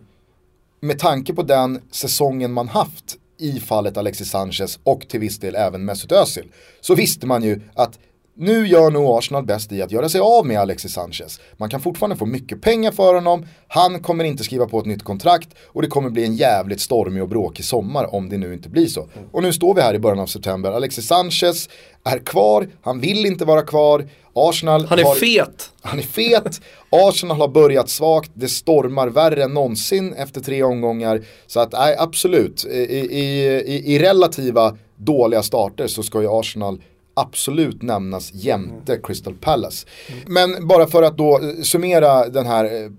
Med 0.80 1.00
tanke 1.00 1.34
på 1.34 1.44
den 1.44 1.82
säsongen 1.92 2.54
man 2.54 2.68
haft 2.68 3.18
i 3.38 3.60
fallet 3.60 3.98
Alexis 3.98 4.30
Sanchez 4.30 4.80
och 4.84 5.08
till 5.08 5.20
viss 5.20 5.40
del 5.40 5.56
även 5.56 5.86
Mesut 5.86 6.12
Özil. 6.12 6.52
Så 6.82 6.96
visste 6.96 7.28
man 7.28 7.44
ju 7.44 7.62
att 7.74 8.00
nu 8.36 8.68
gör 8.68 8.92
nog 8.92 9.18
Arsenal 9.18 9.46
bäst 9.46 9.72
i 9.72 9.82
att 9.82 9.92
göra 9.92 10.10
sig 10.10 10.22
av 10.22 10.46
med 10.46 10.60
Alexis 10.60 10.94
Sanchez. 10.94 11.40
Man 11.58 11.70
kan 11.70 11.82
fortfarande 11.82 12.16
få 12.16 12.26
mycket 12.26 12.62
pengar 12.62 12.92
för 12.92 13.16
honom, 13.16 13.46
han 13.68 14.00
kommer 14.00 14.24
inte 14.24 14.44
skriva 14.44 14.66
på 14.66 14.80
ett 14.80 14.86
nytt 14.86 15.04
kontrakt 15.04 15.50
och 15.66 15.82
det 15.82 15.88
kommer 15.88 16.10
bli 16.10 16.26
en 16.26 16.36
jävligt 16.36 16.82
stormig 16.82 17.24
och 17.24 17.30
bråkig 17.30 17.66
sommar 17.66 18.16
om 18.16 18.30
det 18.30 18.38
nu 18.38 18.54
inte 18.54 18.70
blir 18.70 18.88
så. 18.88 19.08
Och 19.32 19.44
nu 19.44 19.54
står 19.54 19.74
vi 19.74 19.82
här 19.82 19.94
i 19.94 20.00
början 20.00 20.20
av 20.20 20.28
september, 20.28 20.72
Alexis 20.72 21.08
Sanchez 21.08 21.70
är 22.04 22.20
kvar, 22.20 22.68
han 22.82 23.00
vill 23.00 23.26
inte 23.26 23.46
vara 23.46 23.62
kvar, 23.62 24.08
Arsenal 24.36 24.86
Han 24.86 25.00
är 25.00 25.04
har, 25.04 25.16
fet. 25.16 25.72
Han 25.82 26.00
är 26.00 26.04
fet, 26.04 26.62
Arsenal 26.90 27.38
har 27.38 27.48
börjat 27.48 27.90
svagt, 27.90 28.32
det 28.34 28.48
stormar 28.48 29.08
värre 29.08 29.44
än 29.44 29.54
någonsin 29.54 30.14
efter 30.14 30.42
tre 30.42 30.64
omgångar. 30.64 31.22
Så 31.48 31.60
att 31.60 31.72
nej, 31.72 31.96
absolut, 32.00 32.66
i, 32.66 32.78
i, 32.78 33.46
i, 33.66 33.96
i 33.96 34.00
relativa 34.00 34.78
dåliga 34.96 35.44
starter 35.44 35.88
så 35.88 36.04
ska 36.04 36.22
ju 36.22 36.28
Arsenal 36.32 36.82
absolut 37.14 37.82
nämnas 37.82 38.34
jämte 38.34 39.00
Crystal 39.04 39.34
Palace. 39.34 39.88
Men 40.28 40.68
bara 40.68 40.88
för 40.88 41.04
att 41.04 41.18
då 41.18 41.40
eh, 41.40 41.62
summera 41.64 42.30
den 42.30 42.46
här 42.46 42.66
eh, 42.66 42.90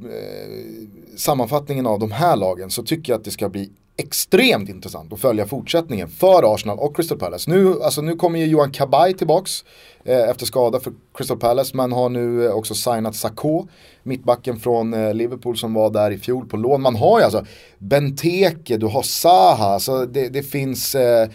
sammanfattningen 1.16 1.86
av 1.86 1.98
de 1.98 2.12
här 2.12 2.36
lagen 2.36 2.70
så 2.70 2.82
tycker 2.82 3.12
jag 3.12 3.18
att 3.18 3.24
det 3.24 3.30
ska 3.30 3.48
bli 3.48 3.70
extremt 3.96 4.68
intressant 4.68 5.12
att 5.12 5.20
följa 5.20 5.46
fortsättningen 5.46 6.08
för 6.08 6.54
Arsenal 6.54 6.78
och 6.78 6.96
Crystal 6.96 7.18
Palace. 7.18 7.50
Nu, 7.50 7.82
alltså, 7.82 8.02
nu 8.02 8.16
kommer 8.16 8.38
ju 8.38 8.46
Johan 8.46 8.72
Kabay 8.72 9.14
tillbaks 9.14 9.64
eh, 10.04 10.30
efter 10.30 10.46
skada 10.46 10.80
för 10.80 10.92
Crystal 11.14 11.38
Palace. 11.38 11.76
Man 11.76 11.92
har 11.92 12.08
nu 12.08 12.46
eh, 12.46 12.52
också 12.52 12.74
signat 12.74 13.16
Sakho, 13.16 13.66
mittbacken 14.02 14.60
från 14.60 14.94
eh, 14.94 15.14
Liverpool 15.14 15.56
som 15.56 15.74
var 15.74 15.90
där 15.90 16.10
i 16.10 16.18
fjol 16.18 16.48
på 16.48 16.56
lån. 16.56 16.82
Man 16.82 16.96
har 16.96 17.18
ju 17.18 17.24
alltså 17.24 17.44
Benteke, 17.78 18.76
du 18.76 18.86
har 18.86 19.02
Zaha, 19.02 19.74
alltså 19.74 20.06
det, 20.06 20.28
det 20.28 20.42
finns 20.42 20.94
eh, 20.94 21.28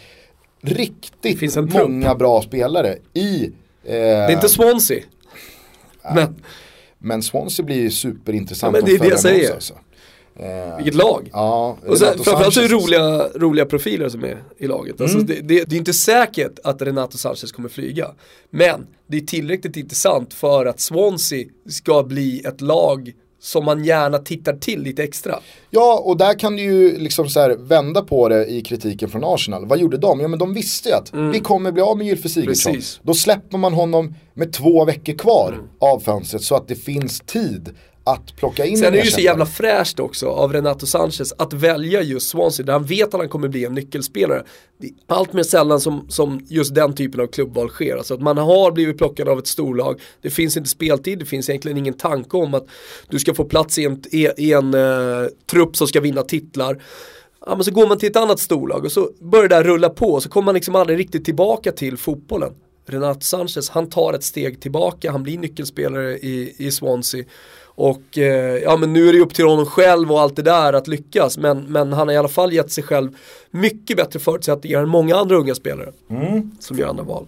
riktigt 0.62 1.40
finns 1.40 1.58
många 1.58 2.16
bra 2.16 2.42
spelare 2.42 2.98
i... 3.14 3.44
Eh, 3.44 3.52
det 3.84 3.96
är 3.96 4.32
inte 4.32 4.50
Swansea. 4.50 5.04
men, 6.16 6.36
men 6.98 7.24
Swansea 7.24 7.66
blir 7.66 7.82
ju 7.82 7.92
superintressant 7.92 8.76
ja, 8.76 8.82
men 8.82 8.90
det 8.90 8.96
är 8.96 9.00
det 9.00 9.10
jag 9.10 9.20
säger. 9.20 9.54
Alltså. 9.54 9.74
Eh, 10.40 10.76
Vilket 10.78 10.96
lag! 10.96 11.30
Ja, 11.34 11.78
och 11.88 11.98
sen, 11.98 12.18
framförallt 12.24 12.54
så 12.54 12.62
är 12.62 12.70
det 12.70 12.76
roliga, 12.76 13.28
roliga 13.36 13.66
profiler 13.66 14.10
som 14.10 14.24
är 14.24 14.44
i 14.58 14.68
laget. 14.68 15.02
Alltså, 15.02 15.18
mm. 15.18 15.28
det, 15.28 15.34
det, 15.34 15.64
det, 15.64 15.76
är 15.76 15.78
inte 15.78 15.94
säkert 15.94 16.60
att 16.64 16.82
Renato 16.82 17.18
Sanchez 17.18 17.52
kommer 17.52 17.70
flyga. 17.70 18.12
Men 18.50 18.88
det 19.08 19.18
är 19.18 19.22
tillräckligt 19.22 19.78
intressant 19.78 20.34
för 20.34 20.66
att 20.66 20.80
Swansea 20.80 21.46
ska 21.70 22.04
bli 22.04 22.42
ett 22.46 22.62
lag 22.62 23.14
som 23.40 23.66
man 23.66 23.84
gärna 23.86 24.18
tittar 24.18 24.54
till 24.54 24.82
lite 24.82 25.04
extra. 25.04 25.40
Ja, 25.70 26.02
och 26.06 26.18
där 26.18 26.40
kan 26.40 26.56
du 26.56 26.62
ju 26.62 26.98
liksom 26.98 27.30
så 27.30 27.56
vända 27.60 28.02
på 28.02 28.30
det 28.30 28.46
i 28.46 28.62
kritiken 28.62 29.10
från 29.10 29.24
Arsenal. 29.24 29.66
Vad 29.66 29.80
gjorde 29.80 29.98
de? 29.98 30.20
Ja, 30.20 30.28
men 30.28 30.40
de 30.40 30.54
visste 30.54 30.90
ju 30.90 30.96
att 30.96 31.14
mm. 31.14 31.32
vi 31.32 31.40
kommer 31.40 31.72
bli 31.72 31.82
av 31.82 31.98
med 31.98 32.08
Gylfe 32.08 32.30
Sigurdsson. 32.30 32.82
Då 33.02 33.14
släpper 33.14 33.58
man 33.58 33.74
honom 33.74 34.16
med 34.34 34.54
två 34.54 34.86
veckor 34.86 35.14
kvar 35.14 35.54
mm. 35.54 35.66
av 35.80 36.00
fönstret 36.00 36.44
så 36.44 36.56
att 36.56 36.68
det 36.68 36.76
finns 36.76 37.20
tid 37.20 37.76
att 38.04 38.36
plocka 38.36 38.66
in 38.66 38.78
Sen 38.78 38.88
är 38.88 38.92
det 38.92 39.04
ju 39.04 39.12
så 39.12 39.22
jävla 39.22 39.46
fräscht 39.46 40.00
också 40.00 40.28
av 40.28 40.54
Renato 40.54 40.86
Sanchez 40.86 41.34
att 41.38 41.54
välja 41.54 42.02
just 42.02 42.30
Swansea 42.30 42.66
där 42.66 42.74
han 42.74 42.84
vet 42.86 43.14
att 43.14 43.20
han 43.20 43.30
kommer 43.30 43.48
bli 43.48 43.66
en 43.66 43.74
nyckelspelare. 43.74 44.44
Det 44.78 44.88
är 44.88 44.94
allt 45.08 45.34
mer 45.34 45.44
sällan 45.44 45.80
som, 45.80 46.06
som 46.10 46.46
just 46.48 46.76
den 46.76 46.96
typen 46.96 47.22
av 47.22 47.28
klubbval 47.28 47.70
sker. 47.70 47.96
Alltså 47.98 48.14
att 48.14 48.22
man 48.22 48.38
har 48.38 48.72
blivit 48.72 48.98
plockad 48.98 49.30
av 49.30 49.40
ett 49.40 49.48
storlag, 49.48 50.02
det 50.22 50.30
finns 50.30 50.58
inte 50.58 50.70
speltid, 50.70 51.20
det 51.20 51.26
finns 51.26 51.50
egentligen 51.50 51.78
ingen 51.78 51.94
tanke 51.94 52.38
om 52.38 52.54
att 52.54 52.68
du 53.10 53.20
ska 53.20 53.34
få 53.34 53.46
plats 53.46 53.78
i 53.80 53.86
en, 53.86 54.02
i 54.38 54.54
en 54.54 54.74
uh, 54.74 55.28
trupp 55.52 55.76
som 55.76 55.88
ska 55.88 56.02
vinna 56.02 56.24
titlar. 56.24 56.82
Ja, 57.46 57.56
men 57.56 57.64
så 57.64 57.72
går 57.72 57.88
man 57.88 57.98
till 57.98 58.10
ett 58.10 58.16
annat 58.16 58.40
storlag 58.40 58.86
och 58.86 58.92
så 58.92 59.10
börjar 59.20 59.50
det 59.50 59.56
där 59.56 59.64
rulla 59.64 59.90
på 59.90 60.14
och 60.14 60.24
så 60.24 60.30
kommer 60.30 60.46
man 60.46 60.56
liksom 60.56 60.76
aldrig 60.76 61.00
riktigt 61.00 61.26
tillbaka 61.26 61.72
till 61.72 61.98
fotbollen. 61.98 62.54
Renato 62.86 63.22
Sanchez, 63.22 63.70
han 63.70 63.90
tar 63.90 64.14
ett 64.14 64.24
steg 64.24 64.62
tillbaka, 64.62 65.12
han 65.12 65.24
blir 65.24 65.38
nyckelspelare 65.38 66.18
i, 66.18 66.56
i 66.58 66.72
Swansea. 66.72 67.24
Och 67.80 68.18
eh, 68.18 68.58
ja 68.58 68.78
men 68.78 68.94
nu 68.94 69.10
är 69.10 69.14
det 69.14 69.20
upp 69.20 69.34
till 69.34 69.46
honom 69.46 69.66
själv 69.66 70.12
och 70.12 70.22
allt 70.22 70.36
det 70.36 70.42
där 70.42 70.74
att 70.74 70.88
lyckas. 70.88 71.38
Men, 71.38 71.64
men 71.64 71.94
han 71.94 72.08
har 72.08 72.16
i 72.16 72.18
alla 72.18 72.28
fall 72.28 72.54
gett 72.54 72.72
sig 72.72 72.84
själv 72.84 73.18
mycket 73.52 73.98
bättre 73.98 74.20
förutsättningar 74.20 74.82
än 74.82 74.90
många 74.90 75.16
andra 75.16 75.36
unga 75.36 75.56
spelare. 75.56 75.92
Mm. 76.10 76.52
Som 76.60 76.78
gör 76.78 76.88
andra 76.88 77.04
val. 77.04 77.26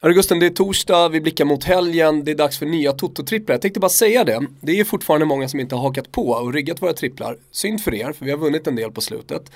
Augusten, 0.00 0.40
det 0.40 0.46
är 0.46 0.50
torsdag, 0.50 1.08
vi 1.08 1.20
blickar 1.20 1.44
mot 1.44 1.64
helgen, 1.64 2.24
det 2.24 2.30
är 2.30 2.34
dags 2.34 2.58
för 2.58 2.66
nya 2.66 2.92
Toto-tripplar. 2.92 3.54
Jag 3.54 3.62
tänkte 3.62 3.80
bara 3.80 3.88
säga 3.88 4.24
det, 4.24 4.46
det 4.60 4.80
är 4.80 4.84
fortfarande 4.84 5.26
många 5.26 5.48
som 5.48 5.60
inte 5.60 5.74
har 5.74 5.82
hakat 5.82 6.12
på 6.12 6.28
och 6.28 6.52
riggat 6.52 6.82
våra 6.82 6.92
tripplar. 6.92 7.36
Synd 7.50 7.80
för 7.80 7.94
er, 7.94 8.12
för 8.12 8.24
vi 8.24 8.30
har 8.30 8.38
vunnit 8.38 8.66
en 8.66 8.76
del 8.76 8.92
på 8.92 9.00
slutet. 9.00 9.50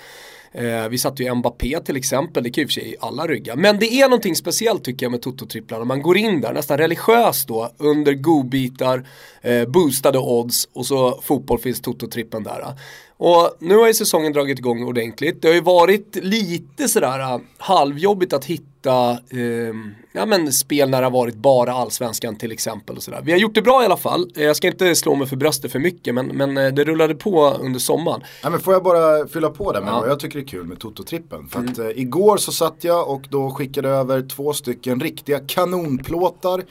Eh, 0.54 0.88
vi 0.88 0.98
satte 0.98 1.22
ju 1.22 1.34
Mbappé 1.34 1.80
till 1.80 1.96
exempel, 1.96 2.42
det 2.42 2.50
kan 2.50 2.62
ju 2.62 2.66
för 2.66 2.72
sig 2.72 2.96
alla 3.00 3.26
rygga. 3.26 3.56
Men 3.56 3.78
det 3.78 3.92
är 3.92 4.08
någonting 4.08 4.36
speciellt 4.36 4.84
tycker 4.84 5.06
jag 5.06 5.10
med 5.10 5.20
Toto-tripplarna. 5.22 5.84
Man 5.84 6.02
går 6.02 6.16
in 6.16 6.40
där 6.40 6.52
nästan 6.52 6.78
religiöst 6.78 7.48
då 7.48 7.70
under 7.78 8.14
godbitar, 8.14 9.06
eh, 9.42 9.68
boostade 9.68 10.18
odds 10.18 10.68
och 10.72 10.86
så 10.86 11.20
fotboll 11.22 11.58
finns 11.58 11.80
Toto-trippen 11.80 12.44
där. 12.44 12.74
Och 13.16 13.56
nu 13.58 13.76
har 13.76 13.86
ju 13.86 13.94
säsongen 13.94 14.32
dragit 14.32 14.58
igång 14.58 14.84
ordentligt. 14.84 15.42
Det 15.42 15.48
har 15.48 15.54
ju 15.54 15.60
varit 15.60 16.16
lite 16.16 16.88
sådär 16.88 17.20
äh, 17.20 17.38
halvjobbigt 17.58 18.32
att 18.32 18.44
hitta 18.44 19.10
eh, 19.10 19.74
ja, 20.12 20.26
men 20.26 20.52
spel 20.52 20.90
när 20.90 21.00
det 21.00 21.06
har 21.06 21.10
varit 21.12 21.34
bara 21.34 21.72
allsvenskan 21.72 22.36
till 22.36 22.52
exempel. 22.52 22.96
Och 22.96 23.02
sådär. 23.02 23.20
Vi 23.24 23.32
har 23.32 23.38
gjort 23.38 23.54
det 23.54 23.62
bra 23.62 23.82
i 23.82 23.84
alla 23.84 23.96
fall. 23.96 24.30
Eh, 24.36 24.44
jag 24.44 24.56
ska 24.56 24.68
inte 24.68 24.94
slå 24.94 25.14
mig 25.14 25.26
för 25.26 25.36
bröstet 25.36 25.72
för 25.72 25.78
mycket 25.78 26.14
men, 26.14 26.26
men 26.26 26.56
eh, 26.56 26.72
det 26.72 26.84
rullade 26.84 27.14
på 27.14 27.50
under 27.50 27.80
sommaren. 27.80 28.20
Ja, 28.42 28.50
men 28.50 28.60
får 28.60 28.72
jag 28.72 28.82
bara 28.82 29.28
fylla 29.28 29.50
på 29.50 29.72
där 29.72 29.80
med 29.80 29.92
ja. 29.92 30.00
vad 30.00 30.10
jag 30.10 30.20
tycker 30.20 30.38
är 30.38 30.44
kul 30.44 30.66
med 30.66 30.78
Toto-trippen. 30.78 31.48
För 31.48 31.60
att 31.60 31.78
mm. 31.78 31.90
eh, 31.90 31.98
igår 31.98 32.36
så 32.36 32.52
satt 32.52 32.76
jag 32.80 33.08
och 33.08 33.26
då 33.30 33.50
skickade 33.50 33.88
över 33.88 34.22
två 34.22 34.52
stycken 34.52 35.00
riktiga 35.00 35.40
kanonplåtar 35.46 36.62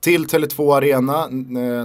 till 0.00 0.26
Tele2 0.26 0.76
Arena 0.76 1.26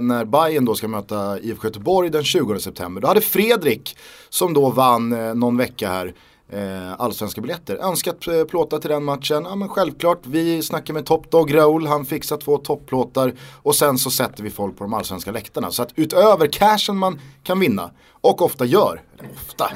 när 0.00 0.24
Bayern 0.24 0.64
då 0.64 0.74
ska 0.74 0.88
möta 0.88 1.38
IFK 1.38 1.66
Göteborg 1.66 2.10
den 2.10 2.24
20 2.24 2.60
september. 2.60 3.00
Då 3.00 3.08
hade 3.08 3.20
Fredrik, 3.20 3.96
som 4.28 4.54
då 4.54 4.70
vann 4.70 5.12
eh, 5.12 5.34
någon 5.34 5.56
vecka 5.56 5.88
här, 5.88 6.14
eh, 6.48 7.00
allsvenska 7.00 7.40
biljetter. 7.40 7.76
Önskat 7.76 8.26
eh, 8.26 8.44
plåtar 8.44 8.78
till 8.78 8.90
den 8.90 9.04
matchen. 9.04 9.44
Ja 9.48 9.54
men 9.54 9.68
självklart, 9.68 10.20
vi 10.22 10.62
snackar 10.62 10.94
med 10.94 11.06
Top 11.06 11.30
Dog 11.30 11.54
Raoul, 11.54 11.86
han 11.86 12.06
fixar 12.06 12.36
två 12.36 12.58
topplåtar 12.58 13.32
och 13.62 13.74
sen 13.74 13.98
så 13.98 14.10
sätter 14.10 14.42
vi 14.42 14.50
folk 14.50 14.78
på 14.78 14.84
de 14.84 14.94
allsvenska 14.94 15.30
läktarna. 15.30 15.70
Så 15.70 15.82
att 15.82 15.92
utöver 15.94 16.46
cashen 16.46 16.96
man 16.96 17.20
kan 17.42 17.60
vinna, 17.60 17.90
och 18.20 18.42
ofta 18.42 18.64
gör, 18.64 19.02
ofta, 19.34 19.70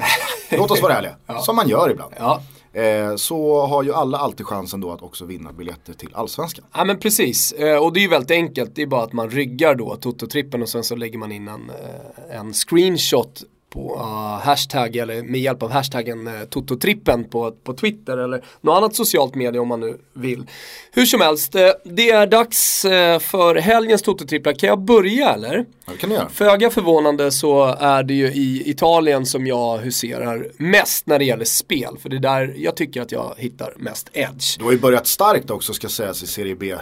låt 0.51 0.71
oss 0.71 0.81
vara 0.81 0.93
ärliga, 0.93 1.15
ja. 1.25 1.41
som 1.41 1.55
man 1.55 1.69
gör 1.69 1.89
ibland. 1.89 2.13
Ja 2.19 2.41
eh, 2.73 3.15
så 3.15 3.65
har 3.65 3.83
ju 3.83 3.93
alla 3.93 4.17
alltid 4.17 4.45
chansen 4.45 4.81
då 4.81 4.91
att 4.91 5.01
också 5.01 5.25
vinna 5.25 5.53
biljetter 5.53 5.93
till 5.93 6.09
Allsvenskan. 6.13 6.65
Ja 6.73 6.85
men 6.85 6.99
precis, 6.99 7.51
eh, 7.51 7.77
och 7.77 7.93
det 7.93 7.99
är 7.99 8.01
ju 8.01 8.07
väldigt 8.07 8.31
enkelt. 8.31 8.75
Det 8.75 8.81
är 8.81 8.87
bara 8.87 9.03
att 9.03 9.13
man 9.13 9.29
ryggar 9.29 9.75
då 9.75 9.95
Toto-trippen 9.95 10.61
och 10.61 10.69
sen 10.69 10.83
så 10.83 10.95
lägger 10.95 11.17
man 11.17 11.31
in 11.31 11.47
en, 11.47 11.69
eh, 11.69 12.39
en 12.39 12.53
screenshot 12.53 13.43
på 13.71 13.95
uh, 13.95 14.45
hashtag 14.45 14.95
eller 14.95 15.23
med 15.23 15.41
hjälp 15.41 15.63
av 15.63 15.71
hashtaggen 15.71 16.27
uh, 16.27 16.43
Tototrippen 16.43 17.23
på, 17.23 17.51
på 17.51 17.73
Twitter 17.73 18.17
eller 18.17 18.43
något 18.61 18.77
annat 18.77 18.95
socialt 18.95 19.35
medie 19.35 19.61
om 19.61 19.67
man 19.67 19.79
nu 19.79 19.97
vill. 20.13 20.45
Hur 20.91 21.05
som 21.05 21.21
helst, 21.21 21.55
uh, 21.55 21.61
det 21.85 22.09
är 22.09 22.27
dags 22.27 22.85
uh, 22.85 23.19
för 23.19 23.55
helgens 23.55 24.01
Tototripplar. 24.01 24.53
Kan 24.53 24.69
jag 24.69 24.79
börja 24.79 25.33
eller? 25.33 25.65
Ja, 25.85 25.93
kan 25.99 26.09
du 26.09 26.15
göra. 26.15 26.29
Föga 26.29 26.69
förvånande 26.69 27.31
så 27.31 27.65
är 27.79 28.03
det 28.03 28.13
ju 28.13 28.27
i 28.27 28.69
Italien 28.69 29.25
som 29.25 29.47
jag 29.47 29.77
huserar 29.77 30.47
mest 30.57 31.07
när 31.07 31.19
det 31.19 31.25
gäller 31.25 31.45
spel. 31.45 31.97
För 32.01 32.09
det 32.09 32.15
är 32.15 32.19
där 32.19 32.53
jag 32.57 32.75
tycker 32.75 33.01
att 33.01 33.11
jag 33.11 33.33
hittar 33.37 33.73
mest 33.77 34.09
edge. 34.13 34.57
Du 34.57 34.63
har 34.63 34.71
ju 34.71 34.79
börjat 34.79 35.07
starkt 35.07 35.49
också 35.51 35.73
ska 35.73 35.89
sägas 35.89 36.23
i 36.23 36.27
Serie 36.27 36.55
B 36.55 36.75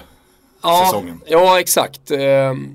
ja, 0.61 0.85
säsongen. 0.85 1.21
Ja, 1.25 1.59
exakt. 1.59 2.11
Uh, 2.11 2.17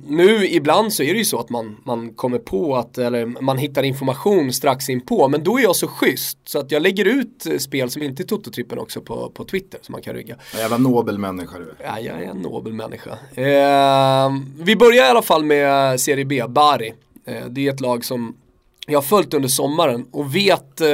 nu 0.06 0.46
ibland 0.46 0.92
så 0.92 1.02
är 1.02 1.12
det 1.12 1.18
ju 1.18 1.24
så 1.24 1.38
att 1.38 1.50
man, 1.50 1.76
man 1.84 2.12
kommer 2.14 2.38
på 2.38 2.76
att, 2.76 2.98
eller 2.98 3.26
man 3.26 3.58
hittar 3.58 3.82
information 3.82 4.52
strax 4.52 4.88
in 4.88 5.00
på 5.00 5.28
men 5.28 5.44
då 5.44 5.58
är 5.58 5.62
jag 5.62 5.76
så 5.76 5.88
schysst 5.88 6.38
så 6.44 6.58
att 6.58 6.70
jag 6.70 6.82
lägger 6.82 7.04
ut 7.04 7.46
eh, 7.46 7.58
spel 7.58 7.90
som 7.90 8.02
inte 8.02 8.22
är 8.22 8.24
Tototrippen 8.24 8.78
också 8.78 9.00
på, 9.00 9.30
på 9.30 9.44
Twitter 9.44 9.78
som 9.82 9.92
man 9.92 10.02
kan 10.02 10.14
rygga. 10.14 10.36
En 10.54 10.60
jävla 10.60 10.78
nobel 10.78 11.18
människa 11.18 11.58
du 11.58 11.74
Ja, 11.84 12.00
jag 12.00 12.22
är 12.22 12.30
en 12.30 12.36
nobel 12.36 12.72
människa. 12.72 13.10
Uh, 13.10 14.42
vi 14.58 14.76
börjar 14.76 15.06
i 15.06 15.08
alla 15.08 15.22
fall 15.22 15.44
med 15.44 16.00
Serie 16.00 16.24
B, 16.24 16.44
Bari. 16.48 16.94
Uh, 17.28 17.46
det 17.48 17.66
är 17.66 17.72
ett 17.72 17.80
lag 17.80 18.04
som 18.04 18.36
jag 18.86 18.96
har 18.96 19.02
följt 19.02 19.34
under 19.34 19.48
sommaren 19.48 20.06
och 20.12 20.36
vet, 20.36 20.80
eh, 20.80 20.86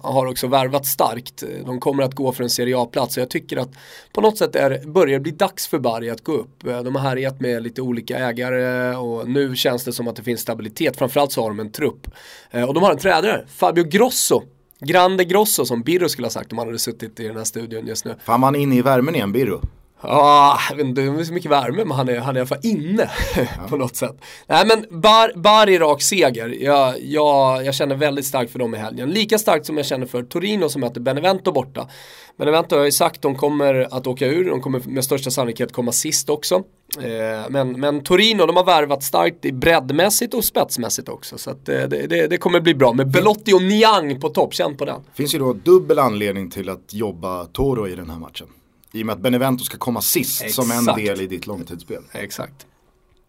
har 0.00 0.26
också 0.26 0.46
värvat 0.46 0.86
starkt. 0.86 1.44
De 1.66 1.80
kommer 1.80 2.02
att 2.02 2.14
gå 2.14 2.32
för 2.32 2.42
en 2.42 2.50
Serie 2.50 2.78
A-plats 2.78 3.16
och 3.16 3.20
jag 3.20 3.30
tycker 3.30 3.56
att 3.56 3.70
på 4.12 4.20
något 4.20 4.38
sätt 4.38 4.56
är, 4.56 4.86
börjar 4.86 5.18
det 5.18 5.22
bli 5.22 5.32
dags 5.32 5.68
för 5.68 5.78
Bari 5.78 6.10
att 6.10 6.24
gå 6.24 6.32
upp. 6.32 6.66
Eh, 6.66 6.82
de 6.82 6.94
har 6.94 7.02
härjat 7.02 7.40
med 7.40 7.62
lite 7.62 7.82
olika 7.82 8.18
ägare 8.18 8.96
och 8.96 9.28
nu 9.28 9.56
känns 9.56 9.84
det 9.84 9.92
som 9.92 10.08
att 10.08 10.16
det 10.16 10.22
finns 10.22 10.40
stabilitet. 10.40 10.96
Framförallt 10.96 11.32
så 11.32 11.42
har 11.42 11.48
de 11.48 11.60
en 11.60 11.72
trupp. 11.72 12.06
Eh, 12.50 12.64
och 12.64 12.74
de 12.74 12.82
har 12.82 12.92
en 12.92 12.98
tränare, 12.98 13.44
Fabio 13.48 13.84
Grosso. 13.84 14.42
Grande 14.80 15.24
Grosso 15.24 15.64
som 15.64 15.82
Birro 15.82 16.08
skulle 16.08 16.26
ha 16.26 16.30
sagt 16.30 16.52
om 16.52 16.58
han 16.58 16.66
hade 16.66 16.78
suttit 16.78 17.20
i 17.20 17.26
den 17.26 17.36
här 17.36 17.44
studion 17.44 17.86
just 17.86 18.04
nu. 18.04 18.14
Fan 18.24 18.40
man 18.40 18.56
inne 18.56 18.76
i 18.76 18.82
värmen 18.82 19.14
igen 19.14 19.32
Birro. 19.32 19.60
Ja, 20.02 20.58
jag 20.70 20.76
vet 20.76 20.86
inte, 20.86 21.00
det 21.00 21.20
är 21.20 21.24
så 21.24 21.32
mycket 21.32 21.50
värme 21.50 21.84
men 21.84 21.90
han 21.90 22.08
är, 22.08 22.18
han 22.18 22.36
är 22.36 22.38
i 22.38 22.40
alla 22.40 22.46
fall 22.46 22.58
inne 22.62 23.10
på 23.68 23.76
något 23.76 23.96
sätt. 23.96 24.16
Nej 24.46 24.66
men 24.66 25.00
Bar, 25.00 25.32
Bari 25.36 25.78
rak 25.78 26.02
seger. 26.02 26.48
Jag, 26.60 26.94
jag, 27.02 27.64
jag 27.64 27.74
känner 27.74 27.94
väldigt 27.94 28.26
starkt 28.26 28.52
för 28.52 28.58
dem 28.58 28.74
i 28.74 28.78
helgen. 28.78 29.10
Lika 29.10 29.38
starkt 29.38 29.66
som 29.66 29.76
jag 29.76 29.86
känner 29.86 30.06
för 30.06 30.22
Torino 30.22 30.68
som 30.68 30.80
möter 30.80 31.00
Benevento 31.00 31.52
borta. 31.52 31.88
Benevento 32.36 32.74
har 32.74 32.80
jag 32.80 32.86
ju 32.86 32.92
sagt, 32.92 33.22
de 33.22 33.36
kommer 33.36 33.88
att 33.90 34.06
åka 34.06 34.26
ur. 34.26 34.50
De 34.50 34.60
kommer 34.60 34.80
med 34.86 35.04
största 35.04 35.30
sannolikhet 35.30 35.72
komma 35.72 35.92
sist 35.92 36.30
också. 36.30 36.54
Eh, 37.00 37.50
men, 37.50 37.80
men 37.80 38.02
Torino, 38.02 38.46
de 38.46 38.56
har 38.56 38.64
värvat 38.64 39.02
starkt 39.02 39.44
i 39.44 39.52
breddmässigt 39.52 40.34
och 40.34 40.44
spetsmässigt 40.44 41.08
också. 41.08 41.38
Så 41.38 41.50
eh, 41.50 41.56
det, 41.64 42.06
det, 42.06 42.26
det 42.26 42.36
kommer 42.36 42.60
bli 42.60 42.74
bra. 42.74 42.92
Med 42.92 43.10
Belotti 43.10 43.52
och 43.52 43.62
Niang 43.62 44.20
på 44.20 44.28
topp, 44.28 44.54
känn 44.54 44.76
på 44.76 44.84
den. 44.84 45.00
Finns 45.14 45.34
ju 45.34 45.38
då 45.38 45.52
dubbel 45.52 45.98
anledning 45.98 46.50
till 46.50 46.68
att 46.68 46.94
jobba 46.94 47.44
Toro 47.44 47.88
i 47.88 47.94
den 47.94 48.10
här 48.10 48.18
matchen. 48.18 48.46
I 48.92 49.02
och 49.02 49.06
med 49.06 49.12
att 49.12 49.20
Benevento 49.20 49.64
ska 49.64 49.78
komma 49.78 50.00
sist 50.00 50.42
Exakt. 50.42 50.68
som 50.68 50.88
en 50.88 50.96
del 51.04 51.20
i 51.20 51.26
ditt 51.26 51.46
långtidsspel. 51.46 52.02
Exakt. 52.12 52.66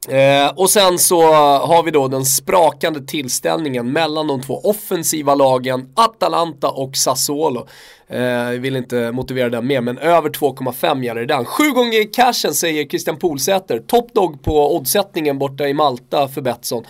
Eh, 0.07 0.47
och 0.55 0.69
sen 0.69 0.99
så 0.99 1.33
har 1.33 1.83
vi 1.83 1.91
då 1.91 2.07
den 2.07 2.25
sprakande 2.25 3.01
tillställningen 3.01 3.91
mellan 3.91 4.27
de 4.27 4.41
två 4.41 4.61
offensiva 4.63 5.35
lagen 5.35 5.89
Atalanta 5.95 6.69
och 6.69 6.97
Sassuolo. 6.97 7.67
Eh, 8.07 8.49
vill 8.49 8.75
inte 8.75 9.11
motivera 9.11 9.49
den 9.49 9.67
mer, 9.67 9.81
men 9.81 9.97
över 9.97 10.29
2,5 10.29 11.03
gäller 11.03 11.25
den. 11.25 11.45
Sju 11.45 11.71
gånger 11.71 12.13
cashen 12.13 12.53
säger 12.53 12.85
Christian 12.85 13.17
Polsäter, 13.17 13.79
toppdog 13.79 14.43
på 14.43 14.75
oddsättningen 14.75 15.39
borta 15.39 15.67
i 15.67 15.73
Malta 15.73 16.27
för 16.27 16.41
Betsson 16.41 16.85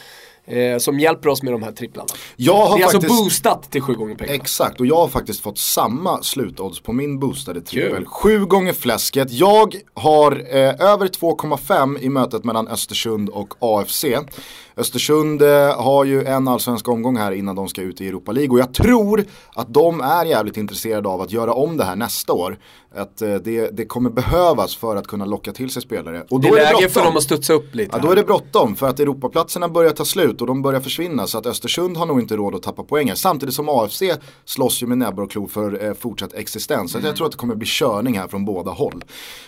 eh, 0.51 0.77
som 0.77 0.99
hjälper 0.99 1.29
oss 1.29 1.43
med 1.43 1.53
de 1.53 1.63
här 1.63 1.71
tripplarna. 1.71 2.07
Jag 2.35 2.53
har 2.65 2.77
det 2.77 2.81
är 2.81 2.83
alltså 2.83 2.97
faktiskt, 2.97 3.11
alltså 3.11 3.23
boostat 3.23 3.71
till 3.71 3.81
sju 3.81 3.93
gånger 3.93 4.15
pengarna. 4.15 4.35
Exakt, 4.35 4.79
och 4.79 4.85
jag 4.85 4.95
har 4.95 5.07
faktiskt 5.07 5.41
fått 5.41 5.57
samma 5.57 6.23
slutodds 6.23 6.79
på 6.79 6.93
min 6.93 7.19
boostade 7.19 7.61
trippel. 7.61 8.05
Sju 8.05 8.45
gånger 8.45 8.73
fläsket. 8.73 9.31
Jag 9.31 9.75
har 9.93 10.31
eh, 10.31 10.91
över 10.91 11.07
2,5 11.07 11.99
i 11.99 12.09
mötet 12.09 12.43
mellan 12.43 12.67
Östersund 12.67 13.29
och 13.29 13.53
AFC. 13.59 14.05
Östersund 14.77 15.41
eh, 15.41 15.81
har 15.81 16.05
ju 16.05 16.23
en 16.23 16.47
allsvensk 16.47 16.87
omgång 16.87 17.17
här 17.17 17.31
innan 17.31 17.55
de 17.55 17.67
ska 17.67 17.81
ut 17.81 18.01
i 18.01 18.07
Europa 18.07 18.31
League 18.31 18.49
och 18.51 18.59
jag 18.59 18.73
tror 18.73 19.25
att 19.53 19.73
de 19.73 20.01
är 20.01 20.25
jävligt 20.25 20.57
intresserade 20.57 21.09
av 21.09 21.21
att 21.21 21.31
göra 21.31 21.53
om 21.53 21.77
det 21.77 21.83
här 21.83 21.95
nästa 21.95 22.33
år. 22.33 22.57
Att 22.95 23.21
eh, 23.21 23.35
det, 23.35 23.69
det 23.77 23.85
kommer 23.85 24.09
behövas 24.09 24.75
för 24.75 24.95
att 24.95 25.07
kunna 25.07 25.25
locka 25.25 25.53
till 25.53 25.69
sig 25.69 25.81
spelare. 25.81 26.25
Och 26.29 26.41
då 26.41 26.55
det 26.55 26.61
är 26.61 26.73
läge 26.73 26.89
för 26.89 27.03
dem 27.03 27.17
att 27.17 27.23
studsa 27.23 27.53
upp 27.53 27.75
lite. 27.75 27.91
Ja, 27.93 28.03
då 28.03 28.11
är 28.11 28.15
det 28.15 28.23
bråttom 28.23 28.75
för 28.75 28.87
att 28.87 28.99
Europaplatserna 28.99 29.69
börjar 29.69 29.91
ta 29.91 30.05
slut 30.05 30.41
och 30.41 30.47
de 30.47 30.61
börjar 30.61 30.79
försvinna 30.79 31.27
så 31.27 31.37
att 31.37 31.45
Östersund 31.45 31.97
har 31.97 32.05
nog 32.05 32.19
inte 32.19 32.35
råd 32.35 32.55
att 32.55 32.63
tappa 32.63 32.83
poäng 32.83 33.15
Samtidigt 33.15 33.55
som 33.55 33.69
AFC 33.69 34.03
slåss 34.45 34.83
ju 34.83 34.87
med 34.87 34.97
näbbar 34.97 35.23
och 35.23 35.31
klor 35.31 35.47
för 35.47 35.85
eh, 35.85 35.93
fortsatt 35.93 36.33
existens. 36.33 36.91
Så 36.91 36.97
mm. 36.97 37.07
jag 37.07 37.15
tror 37.15 37.25
att 37.25 37.31
det 37.31 37.37
kommer 37.37 37.55
bli 37.55 37.67
körning 37.67 38.17
här 38.17 38.27
från 38.27 38.45
båda 38.45 38.71
håll. 38.71 39.03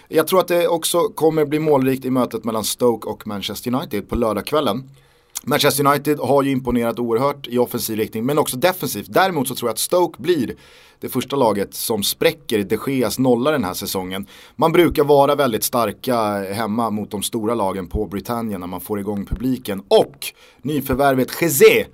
Jag 0.07 0.27
tror 0.27 0.39
att 0.39 0.47
det 0.47 0.67
också 0.67 0.99
kommer 0.99 1.45
bli 1.45 1.59
målrikt 1.59 2.05
i 2.05 2.09
mötet 2.09 2.43
mellan 2.43 2.63
Stoke 2.63 3.09
och 3.09 3.27
Manchester 3.27 3.75
United 3.75 4.09
på 4.09 4.15
lördagskvällen. 4.15 4.89
Manchester 5.45 5.87
United 5.87 6.19
har 6.19 6.43
ju 6.43 6.51
imponerat 6.51 6.99
oerhört 6.99 7.47
i 7.47 7.57
offensiv 7.57 7.97
riktning 7.97 8.25
men 8.25 8.37
också 8.37 8.57
defensivt. 8.57 9.07
Däremot 9.09 9.47
så 9.47 9.55
tror 9.55 9.69
jag 9.69 9.73
att 9.73 9.79
Stoke 9.79 10.21
blir 10.21 10.55
det 10.99 11.09
första 11.09 11.35
laget 11.35 11.73
som 11.73 12.03
spräcker 12.03 12.63
de 12.63 12.77
Geas 12.87 13.19
nolla 13.19 13.51
den 13.51 13.63
här 13.63 13.73
säsongen. 13.73 14.27
Man 14.55 14.71
brukar 14.71 15.03
vara 15.03 15.35
väldigt 15.35 15.63
starka 15.63 16.17
hemma 16.53 16.89
mot 16.89 17.11
de 17.11 17.23
stora 17.23 17.55
lagen 17.55 17.87
på 17.87 18.05
Britannia 18.05 18.57
när 18.57 18.67
man 18.67 18.81
får 18.81 18.99
igång 18.99 19.25
publiken. 19.25 19.83
Och 19.87 20.17
nyförvärvet 20.61 21.41
Jezé 21.41 21.85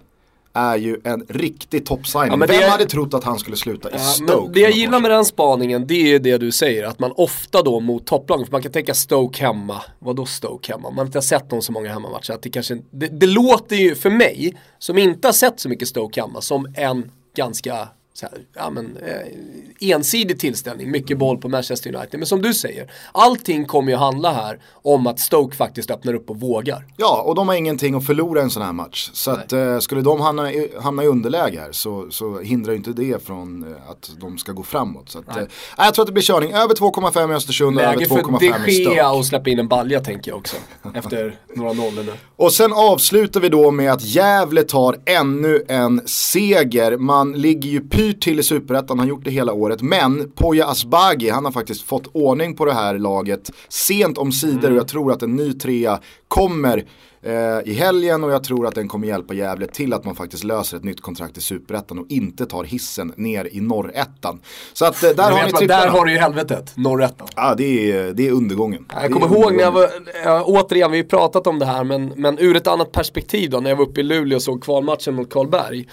är 0.54 0.78
ju 0.78 1.00
en 1.04 1.26
riktig 1.30 1.86
toppsigning. 1.86 2.40
Ja, 2.40 2.46
Vem 2.48 2.48
det... 2.48 2.70
hade 2.70 2.86
trott 2.86 3.14
att 3.14 3.24
han 3.24 3.40
skulle 3.40 3.58
sluta 3.58 3.92
i 3.92 4.00
Stoke? 4.00 4.52
det 4.54 4.60
jag 4.60 4.72
gillar 4.72 5.00
med 5.00 5.12
den 5.12 5.26
spaningen, 5.26 5.88
det 5.88 6.14
är 6.14 6.20
det 6.20 6.38
du 6.38 6.52
säger, 6.52 6.86
att 6.86 7.00
man 7.00 7.12
ofta 7.16 7.62
då 7.62 7.80
mot 7.80 8.06
topplagen, 8.06 8.46
för 8.46 8.52
man 8.52 8.62
kan 8.62 8.72
tänka 8.72 8.94
Stoke 8.94 9.44
hemma, 9.44 9.82
vadå 10.00 10.26
Stoke 10.26 10.72
hemma? 10.72 10.90
Man 10.90 10.98
har 10.98 11.06
inte 11.06 11.22
sett 11.22 11.50
dem 11.50 11.62
så 11.62 11.72
många 11.72 11.94
hemmamatcher, 11.94 12.34
att 12.34 12.42
det 12.42 12.50
kanske, 12.50 12.78
det, 12.92 13.08
det 13.08 13.28
låter 13.28 13.76
ju 13.76 13.96
för 13.96 14.10
mig, 14.10 14.58
som 14.80 14.98
inte 14.98 15.28
har 15.28 15.34
sett 15.34 15.60
så 15.60 15.70
mycket 15.70 15.88
Stoke 15.88 16.22
hemma, 16.22 16.42
som 16.42 16.74
en 16.76 17.12
ganska 17.36 17.88
här, 18.26 18.42
ja, 18.54 18.70
men, 18.70 18.98
eh, 18.98 19.92
ensidig 19.92 20.40
tillställning, 20.40 20.92
mycket 20.92 21.18
boll 21.18 21.38
på 21.38 21.50
Manchester 21.50 21.96
United. 21.96 22.20
Men 22.20 22.28
som 22.28 22.42
du 22.42 22.54
säger, 22.54 22.92
allting 23.12 23.66
kommer 23.66 23.92
ju 23.92 23.98
handla 23.98 24.34
här 24.34 24.60
om 24.72 25.08
att 25.08 25.20
Stoke 25.20 25.56
faktiskt 25.56 25.92
öppnar 25.92 26.14
upp 26.14 26.30
och 26.30 26.40
vågar. 26.40 26.86
Ja, 26.98 27.22
och 27.26 27.36
de 27.36 27.48
har 27.48 27.56
ingenting 27.56 27.96
att 27.96 28.06
förlora 28.06 28.42
en 28.42 28.50
sån 28.50 28.64
här 28.64 28.74
match. 28.74 29.10
Så 29.14 29.32
att, 29.32 29.54
eh, 29.54 29.80
skulle 29.80 30.02
de 30.02 30.22
hamna 30.22 30.52
i, 30.54 30.72
hamna 30.82 31.04
i 31.04 31.08
underläge 31.08 31.60
här 31.60 31.72
så, 31.72 32.08
så 32.12 32.40
hindrar 32.40 32.72
ju 32.72 32.78
inte 32.78 32.92
det 32.92 33.26
från 33.26 33.64
eh, 33.64 33.92
att 33.92 34.12
de 34.20 34.38
ska 34.38 34.52
gå 34.52 34.64
framåt. 34.64 35.10
Så 35.10 35.20
att, 35.20 35.38
eh, 35.38 35.44
jag 35.78 35.94
tror 35.94 36.04
att 36.04 36.08
det 36.08 36.14
blir 36.14 36.24
körning. 36.24 36.52
Över 36.52 36.76
2,5 36.76 37.32
i 37.32 37.36
Östersund 37.36 37.78
och 37.78 37.84
över 37.84 38.06
2,5 38.06 38.68
i 38.68 38.74
Stoke. 38.74 38.90
Läge 38.90 39.04
för 39.04 39.18
och 39.18 39.26
släppa 39.26 39.50
in 39.50 39.60
en 39.60 39.68
balja 39.68 40.00
tänker 40.00 40.32
jag 40.32 40.38
också. 40.38 40.58
efter 40.94 41.36
några 41.56 41.74
nollor 41.74 42.04
nu. 42.04 42.14
Och 42.36 42.54
sen 42.54 42.74
avslutar 42.74 43.40
vi 43.40 43.50
då 43.50 43.72
med 43.72 43.92
att 43.92 44.04
Gävle 44.04 44.64
tar 44.64 45.00
ännu 45.06 45.66
en 45.68 46.02
seger. 46.06 46.98
Man 46.98 47.34
ligger 47.34 47.70
ju 47.70 47.82
pyrt 48.10 48.24
till 48.24 48.40
i 48.40 48.44
superettan, 48.44 49.00
han 49.00 49.00
har 49.00 49.06
gjort 49.06 49.26
det 49.26 49.32
hela 49.32 49.54
året. 49.54 49.82
Men 49.82 50.32
Poya 50.32 50.66
Asbaghi, 50.68 51.30
han 51.30 51.46
har 51.46 51.52
faktiskt 51.52 51.82
fått 51.82 52.08
ordning 52.14 52.56
på 52.56 52.66
det 52.66 52.74
här 52.74 52.98
laget 52.98 53.52
sent 53.70 54.18
om 54.18 54.32
sidor 54.32 54.60
mm. 54.60 54.72
och 54.72 54.80
jag 54.80 54.88
tror 54.88 55.12
att 55.12 55.24
en 55.24 55.36
ny 55.36 55.54
trea 55.54 56.00
kommer 56.28 56.84
eh, 57.22 57.34
i 57.66 57.74
helgen 57.74 58.24
och 58.24 58.32
jag 58.32 58.44
tror 58.44 58.68
att 58.68 58.76
den 58.76 58.88
kommer 58.88 59.08
hjälpa 59.08 59.34
Gävle 59.34 59.68
till 59.68 59.94
att 59.94 60.06
man 60.06 60.16
faktiskt 60.16 60.44
löser 60.44 60.78
ett 60.78 60.84
nytt 60.84 61.02
kontrakt 61.02 61.38
i 61.38 61.42
superettan 61.42 62.00
och 62.00 62.06
inte 62.10 62.46
tar 62.46 62.64
hissen 62.64 63.14
ner 63.18 63.50
i 63.52 63.62
norrettan. 63.62 64.40
Så 64.74 64.86
att 64.86 65.04
eh, 65.04 65.10
där 65.10 65.32
har 65.32 65.46
ni 65.46 65.52
tripparna. 65.52 65.82
Där 65.82 65.90
har 65.90 66.06
du 66.06 66.12
ju 66.12 66.18
helvetet, 66.18 66.74
norrettan. 66.78 67.28
Ja, 67.36 67.56
det 67.58 67.92
är, 67.92 68.14
det 68.14 68.28
är 68.28 68.32
undergången. 68.32 68.86
Jag 69.02 69.12
kommer 69.14 69.28
ihåg 69.28 69.54
när 69.54 69.64
jag 69.64 69.72
var, 69.72 69.90
äh, 70.26 70.44
återigen, 70.46 70.92
vi 70.92 70.98
har 70.98 71.04
pratat 71.04 71.48
om 71.48 71.60
det 71.60 71.66
här, 71.66 71.84
men, 71.84 72.14
men 72.16 72.40
ur 72.40 72.56
ett 72.56 72.68
annat 72.68 72.92
perspektiv 72.92 73.50
då, 73.50 73.60
när 73.60 73.70
jag 73.70 73.78
var 73.78 73.86
uppe 73.86 74.00
i 74.00 74.04
Luleå 74.04 74.36
och 74.36 74.42
såg 74.42 74.64
kvalmatchen 74.64 75.16
mot 75.16 75.30
Karlberg 75.30 75.88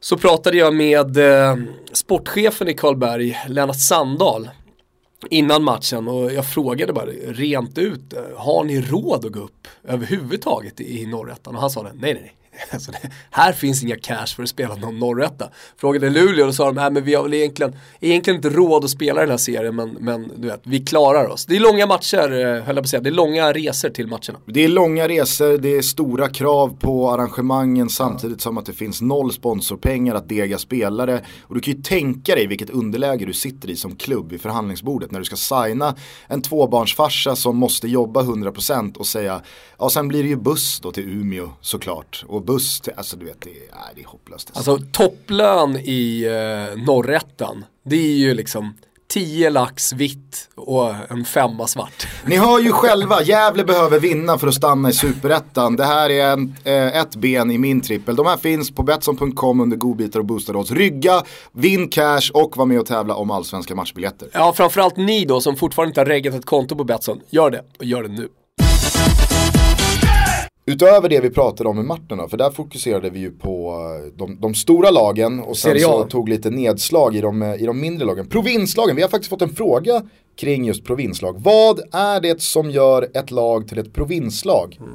så 0.00 0.16
pratade 0.16 0.56
jag 0.56 0.74
med 0.74 1.16
eh, 1.16 1.56
sportchefen 1.92 2.68
i 2.68 2.74
Karlberg, 2.74 3.36
Lennart 3.48 3.80
Sandahl, 3.80 4.50
innan 5.30 5.64
matchen 5.64 6.08
och 6.08 6.32
jag 6.32 6.46
frågade 6.46 6.92
bara 6.92 7.06
rent 7.26 7.78
ut, 7.78 8.12
eh, 8.12 8.22
har 8.36 8.64
ni 8.64 8.80
råd 8.80 9.24
att 9.24 9.32
gå 9.32 9.40
upp 9.40 9.68
överhuvudtaget 9.84 10.80
i, 10.80 11.02
i 11.02 11.06
norrettan? 11.06 11.54
Och 11.54 11.60
han 11.60 11.70
sa 11.70 11.82
det, 11.82 11.92
nej 11.94 12.14
nej 12.14 12.22
nej. 12.22 12.36
Alltså 12.70 12.92
det, 12.92 13.10
här 13.30 13.52
finns 13.52 13.82
inga 13.82 13.96
cash 13.96 14.26
för 14.26 14.42
att 14.42 14.48
spela 14.48 14.74
någon 14.74 14.98
norrätta. 14.98 15.50
Frågade 15.76 16.10
Luleå 16.10 16.40
och 16.40 16.46
då 16.46 16.52
sa 16.52 16.66
de, 16.66 16.76
här, 16.76 16.90
men 16.90 17.04
vi 17.04 17.14
har 17.14 17.22
väl 17.22 17.34
egentligen, 17.34 17.76
egentligen 18.00 18.36
inte 18.36 18.48
råd 18.48 18.84
att 18.84 18.90
spela 18.90 19.20
den 19.20 19.30
här 19.30 19.36
serien 19.36 19.76
men, 19.76 19.90
men 20.00 20.32
du 20.36 20.48
vet, 20.48 20.60
vi 20.62 20.84
klarar 20.84 21.28
oss. 21.28 21.46
Det 21.46 21.56
är 21.56 21.60
långa 21.60 21.86
matcher, 21.86 22.32
eh, 22.32 22.62
höll 22.62 22.66
jag 22.66 22.76
på 22.76 22.80
att 22.80 22.88
säga, 22.88 23.00
det 23.00 23.08
är 23.08 23.12
långa 23.12 23.52
resor 23.52 23.88
till 23.88 24.06
matcherna. 24.06 24.38
Det 24.46 24.64
är 24.64 24.68
långa 24.68 25.08
resor, 25.08 25.58
det 25.58 25.76
är 25.76 25.82
stora 25.82 26.28
krav 26.28 26.76
på 26.80 27.10
arrangemangen 27.10 27.88
samtidigt 27.88 28.40
som 28.40 28.58
att 28.58 28.66
det 28.66 28.72
finns 28.72 29.02
noll 29.02 29.32
sponsorpengar 29.32 30.14
att 30.14 30.28
dega 30.28 30.58
spelare. 30.58 31.20
Och 31.42 31.54
du 31.54 31.60
kan 31.60 31.74
ju 31.74 31.82
tänka 31.82 32.34
dig 32.34 32.46
vilket 32.46 32.70
underläge 32.70 33.26
du 33.26 33.32
sitter 33.32 33.70
i 33.70 33.76
som 33.76 33.96
klubb 33.96 34.32
i 34.32 34.38
förhandlingsbordet 34.38 35.10
när 35.10 35.18
du 35.18 35.24
ska 35.24 35.36
signa 35.36 35.94
en 36.26 36.42
tvåbarnsfarsa 36.42 37.36
som 37.36 37.56
måste 37.56 37.88
jobba 37.88 38.22
100% 38.22 38.96
och 38.96 39.06
säga, 39.06 39.42
ja 39.78 39.90
sen 39.90 40.08
blir 40.08 40.22
det 40.22 40.28
ju 40.28 40.36
buss 40.36 40.80
då 40.80 40.92
till 40.92 41.08
Umeå 41.08 41.48
såklart. 41.60 42.24
Och 42.28 42.42
buss 42.46 42.80
till, 42.80 42.92
alltså 42.96 43.16
du 43.16 43.24
vet 43.26 43.40
det 43.40 43.50
är, 43.50 43.94
det 43.94 44.00
är 44.00 44.06
hopplöst. 44.06 44.50
Alltså 44.54 44.78
topplön 44.92 45.76
i 45.76 46.24
eh, 46.24 46.82
norrättan, 46.82 47.64
det 47.84 47.96
är 47.96 48.16
ju 48.16 48.34
liksom 48.34 48.74
10 49.08 49.50
lax 49.50 49.92
vitt 49.92 50.48
och 50.54 50.94
en 51.10 51.24
femma 51.24 51.66
svart. 51.66 52.06
Ni 52.26 52.36
hör 52.36 52.60
ju 52.60 52.72
själva, 52.72 53.22
Gävle 53.22 53.64
behöver 53.64 54.00
vinna 54.00 54.38
för 54.38 54.46
att 54.46 54.54
stanna 54.54 54.88
i 54.88 54.92
superettan. 54.92 55.76
Det 55.76 55.84
här 55.84 56.10
är 56.10 56.32
en, 56.32 56.54
eh, 56.64 57.00
ett 57.00 57.16
ben 57.16 57.50
i 57.50 57.58
min 57.58 57.80
trippel. 57.80 58.16
De 58.16 58.26
här 58.26 58.36
finns 58.36 58.70
på 58.70 58.82
Betsson.com 58.82 59.60
under 59.60 59.76
godbitar 59.76 60.20
och 60.20 60.26
boostade 60.26 60.58
odds. 60.58 60.70
Rygga, 60.70 61.22
vinn 61.52 61.88
cash 61.88 62.30
och 62.34 62.56
var 62.56 62.66
med 62.66 62.80
och 62.80 62.86
tävla 62.86 63.14
om 63.14 63.30
allsvenska 63.30 63.74
matchbiljetter. 63.74 64.28
Ja, 64.32 64.52
framförallt 64.52 64.96
ni 64.96 65.24
då 65.24 65.40
som 65.40 65.56
fortfarande 65.56 65.90
inte 65.90 66.00
har 66.00 66.06
reggat 66.06 66.34
ett 66.34 66.46
konto 66.46 66.76
på 66.76 66.84
Betsson. 66.84 67.20
Gör 67.30 67.50
det, 67.50 67.64
och 67.78 67.84
gör 67.84 68.02
det 68.02 68.08
nu. 68.08 68.28
Utöver 70.68 71.08
det 71.08 71.20
vi 71.20 71.30
pratade 71.30 71.68
om 71.68 71.80
i 71.80 71.82
Martin 71.82 72.28
för 72.28 72.36
där 72.36 72.50
fokuserade 72.50 73.10
vi 73.10 73.18
ju 73.18 73.30
på 73.30 73.70
eh, 73.70 74.18
de, 74.18 74.40
de 74.40 74.54
stora 74.54 74.90
lagen 74.90 75.40
och 75.40 75.56
sen 75.56 75.80
så 75.80 76.04
tog 76.04 76.28
lite 76.28 76.50
nedslag 76.50 77.16
i 77.16 77.20
de, 77.20 77.42
eh, 77.42 77.62
i 77.62 77.66
de 77.66 77.80
mindre 77.80 78.06
lagen. 78.06 78.28
Provinslagen, 78.28 78.96
vi 78.96 79.02
har 79.02 79.08
faktiskt 79.08 79.30
fått 79.30 79.42
en 79.42 79.54
fråga 79.54 80.02
kring 80.36 80.64
just 80.64 80.84
provinslag. 80.84 81.36
Vad 81.38 81.80
är 81.92 82.20
det 82.20 82.42
som 82.42 82.70
gör 82.70 83.08
ett 83.14 83.30
lag 83.30 83.68
till 83.68 83.78
ett 83.78 83.92
provinslag? 83.92 84.78
Mm. 84.80 84.94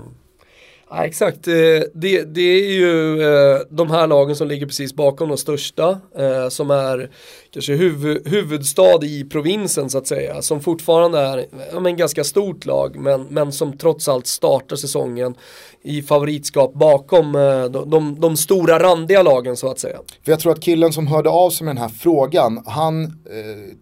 Ja, 0.94 1.06
exakt, 1.06 1.48
eh, 1.48 1.54
det, 1.94 2.24
det 2.24 2.42
är 2.42 2.72
ju 2.72 3.22
eh, 3.22 3.60
de 3.70 3.92
här 3.92 4.08
lagen 4.08 4.36
som 4.36 4.48
ligger 4.48 4.66
precis 4.66 4.94
bakom 4.94 5.30
de 5.30 5.38
största, 5.38 6.00
eh, 6.18 6.50
som 6.50 6.72
är 6.72 7.10
kanske 7.54 7.74
huvud, 7.74 8.28
huvudstad 8.28 9.06
i 9.06 9.24
provinsen 9.24 9.90
så 9.90 9.98
att 9.98 10.08
säga, 10.08 10.42
som 10.42 10.62
fortfarande 10.62 11.20
är 11.20 11.46
ja, 11.74 11.88
en 11.88 11.98
ganska 11.98 12.24
stort 12.24 12.66
lag, 12.66 12.96
men, 12.96 13.24
men 13.30 13.52
som 13.52 13.78
trots 13.78 14.08
allt 14.08 14.28
startar 14.28 14.76
säsongen 14.76 15.36
i 15.84 16.02
favoritskap 16.02 16.74
bakom 16.74 17.32
de, 17.72 17.90
de, 17.90 18.20
de, 18.20 18.38
stora 18.38 18.80
randiga 18.80 19.24
lagen 19.24 19.58
så 19.58 19.72
att 19.72 19.80
säga. 19.80 19.98
För 20.24 20.32
jag 20.32 20.40
tror 20.40 20.52
att 20.52 20.62
killen 20.62 20.94
som 20.94 21.08
hörde 21.08 21.30
av 21.30 21.50
sig 21.50 21.66
med 21.66 21.76
den 21.76 21.82
här 21.82 21.90
frågan, 21.90 22.64
han 22.66 23.04
eh, 23.04 23.10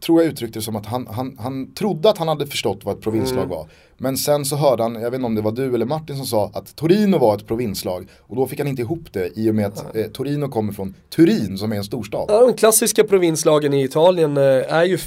tror 0.06 0.22
jag 0.22 0.32
uttryckte 0.32 0.60
det 0.60 0.64
som 0.64 0.76
att 0.76 0.86
han, 0.86 1.08
han, 1.08 1.38
han 1.40 1.74
trodde 1.74 2.10
att 2.10 2.18
han 2.18 2.28
hade 2.28 2.48
förstått 2.48 2.80
vad 2.84 2.98
ett 2.98 3.04
provinslag 3.04 3.44
mm. 3.44 3.50
var. 3.50 3.68
Men 4.00 4.18
sen 4.18 4.46
så 4.46 4.56
hörde 4.56 4.84
han, 4.84 4.96
jag 4.96 5.12
vet 5.12 5.14
inte 5.14 5.26
om 5.26 5.36
det 5.36 5.42
var 5.42 5.52
du 5.52 5.76
eller 5.76 5.86
Martin 5.86 6.18
som 6.18 6.26
sa 6.26 6.52
att 6.54 6.76
Torino 6.76 7.18
var 7.18 7.36
ett 7.36 7.48
provinslag. 7.48 8.08
Och 8.20 8.36
då 8.36 8.48
fick 8.48 8.60
han 8.60 8.68
inte 8.68 8.82
ihop 8.82 9.14
det 9.14 9.38
i 9.40 9.50
och 9.50 9.56
med 9.56 9.66
att 9.66 9.96
eh, 9.96 10.06
Torino 10.06 10.48
kommer 10.48 10.74
från 10.74 10.94
Turin 11.16 11.58
som 11.58 11.72
är 11.72 11.76
en 11.76 11.84
storstad. 11.84 12.26
Ja, 12.28 12.46
de 12.46 12.54
klassiska 12.54 13.04
provinslagen 13.04 13.74
i 13.74 13.84
Italien 13.84 14.38
eh, 14.38 14.74
är 14.74 14.84
ju 14.84 14.98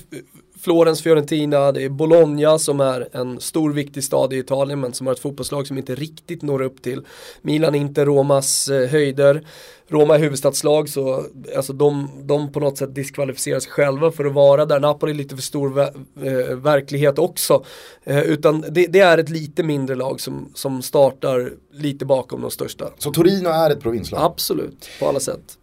Florens, 0.63 1.03
Fiorentina, 1.03 1.73
det 1.73 1.83
är 1.83 1.89
Bologna 1.89 2.59
som 2.59 2.81
är 2.81 3.09
en 3.13 3.41
stor 3.41 3.73
viktig 3.73 4.05
stad 4.05 4.33
i 4.33 4.39
Italien 4.39 4.81
men 4.81 4.93
som 4.93 5.07
har 5.07 5.15
ett 5.15 5.21
fotbollslag 5.21 5.67
som 5.67 5.79
inte 5.79 5.95
riktigt 5.95 6.43
når 6.43 6.63
upp 6.63 6.83
till 6.83 7.07
Milan, 7.43 7.75
inte 7.75 8.05
Romas 8.05 8.69
eh, 8.69 8.89
höjder. 8.89 9.47
Roma 9.89 10.15
är 10.15 10.19
huvudstadslag 10.19 10.89
så 10.89 11.27
alltså 11.57 11.73
de, 11.73 12.11
de 12.23 12.53
på 12.53 12.61
något 12.61 12.79
sätt 12.79 12.95
diskvalificerar 12.95 13.61
sig 13.61 13.73
själva 13.73 14.13
för 14.13 14.25
att 14.25 14.33
vara 14.33 14.67
där. 14.67 14.81
Napoli 14.81 15.13
är 15.13 15.17
lite 15.17 15.35
för 15.35 15.43
stor 15.43 15.69
ver 15.69 15.93
eh, 16.23 16.57
verklighet 16.57 17.19
också. 17.19 17.65
Eh, 18.05 18.23
utan 18.23 18.61
det, 18.61 18.87
det, 18.87 19.01
är 19.01 19.19
ett 19.19 19.31
lite 19.31 19.63
mindre 19.63 19.97
lag 19.97 20.21
som, 20.21 20.51
som 20.55 20.83
startar 20.83 21.53
lite 21.73 22.05
bakom 22.05 22.41
de 22.41 22.51
största. 22.51 22.91
Så 22.99 23.11
Torino 23.11 23.49
är 23.49 23.71
ett 23.71 23.81
provinslag? 23.81 24.23
Absolut, 24.25 24.89
på 25.01 25.09
alla 25.09 25.21
sätt. 25.21 25.59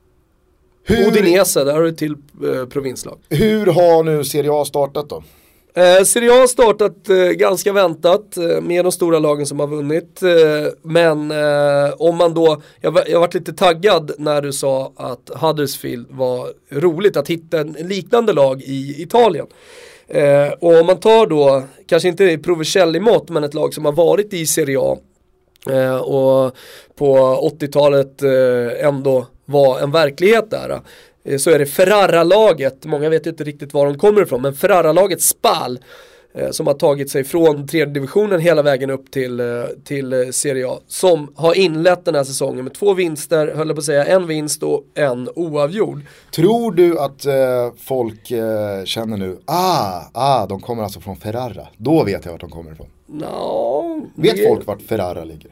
Hur... 0.90 1.08
Udinese, 1.08 1.64
där 1.64 1.74
har 1.74 1.82
du 1.82 1.92
till 1.92 2.16
eh, 2.44 2.66
provinslag. 2.66 3.18
Hur 3.30 3.66
har 3.66 4.04
nu 4.04 4.24
Serie 4.24 4.52
A 4.54 4.66
startat 4.66 5.10
då? 5.10 5.24
Eh, 5.74 6.04
Serie 6.04 6.32
A 6.32 6.40
har 6.40 6.48
startat 6.48 7.10
eh, 7.10 7.16
ganska 7.16 7.74
väntat 7.74 8.38
eh, 8.38 8.62
med 8.62 8.86
de 8.86 8.92
stora 8.92 9.20
lagen 9.20 9.46
som 9.46 9.60
har 9.60 9.68
vunnit. 9.68 10.24
Eh, 10.24 10.72
men 10.82 11.32
eh, 11.32 11.94
om 11.98 12.18
man 12.18 12.34
då, 12.34 12.62
jag, 12.82 13.00
jag 13.08 13.20
varit 13.20 13.34
lite 13.34 13.54
taggad 13.54 14.12
när 14.18 14.42
du 14.42 14.54
sa 14.54 14.94
att 14.96 15.30
Huddersfield 15.36 16.08
var 16.10 16.48
roligt 16.72 17.18
att 17.18 17.28
hitta 17.28 17.60
en 17.60 17.72
liknande 17.72 18.34
lag 18.34 18.62
i 18.62 19.02
Italien. 19.02 19.48
Eh, 20.08 20.50
och 20.60 20.80
om 20.80 20.86
man 20.86 21.00
tar 21.00 21.28
då, 21.28 21.64
kanske 21.88 22.10
inte 22.10 22.24
i 22.24 22.38
Provicelli-mått, 22.38 23.30
men 23.30 23.44
ett 23.44 23.54
lag 23.54 23.74
som 23.74 23.86
har 23.86 23.92
varit 23.92 24.34
i 24.34 24.46
Serie 24.46 24.80
A 24.80 24.98
och 26.02 26.56
på 26.96 27.18
80-talet 27.60 28.22
ändå 28.82 29.28
var 29.50 29.80
en 29.80 29.92
verklighet 29.92 30.52
där 30.52 30.82
eh, 31.24 31.38
så 31.38 31.50
är 31.50 31.60
det 31.60 31.66
Ferrara-laget, 31.66 32.86
många 32.86 33.10
vet 33.10 33.26
ju 33.26 33.30
inte 33.30 33.44
riktigt 33.44 33.74
var 33.74 33.86
de 33.86 33.98
kommer 33.98 34.22
ifrån, 34.22 34.42
men 34.42 34.54
Ferrara-laget 34.54 35.22
Spal 35.22 35.80
eh, 36.34 36.50
som 36.52 36.68
har 36.68 36.74
tagit 36.74 37.12
sig 37.12 37.24
från 37.24 37.68
tredje 37.68 37.94
divisionen 37.94 38.40
hela 38.40 38.62
vägen 38.62 38.90
upp 38.90 39.12
till, 39.12 39.40
eh, 39.40 39.46
till 39.84 40.34
Serie 40.34 40.68
A. 40.68 40.80
Som 40.88 41.34
har 41.36 41.58
inlett 41.58 42.06
den 42.06 42.16
här 42.16 42.24
säsongen 42.24 42.64
med 42.64 42.74
två 42.74 42.94
vinster, 42.94 43.48
höll 43.56 43.68
jag 43.68 43.76
på 43.76 43.80
att 43.80 43.86
säga, 43.86 44.06
en 44.06 44.28
vinst 44.28 44.64
och 44.64 44.84
en 44.96 45.30
oavgjord. 45.36 46.02
Tror 46.32 46.72
du 46.72 47.00
att 47.00 47.26
eh, 47.26 47.34
folk 47.78 48.32
eh, 48.32 48.84
känner 48.84 49.18
nu, 49.18 49.38
ah, 49.46 50.02
ah, 50.14 50.46
de 50.46 50.60
kommer 50.60 50.84
alltså 50.84 51.00
från 51.00 51.18
Ferrara, 51.18 51.68
då 51.78 52.04
vet 52.04 52.26
jag 52.26 52.32
vart 52.32 52.42
de 52.42 52.50
kommer 52.50 52.72
ifrån? 52.72 52.88
No, 53.08 54.08
vet 54.16 54.38
det... 54.38 54.48
folk 54.48 54.68
vart 54.68 54.82
Ferrara 54.82 55.24
ligger? 55.24 55.52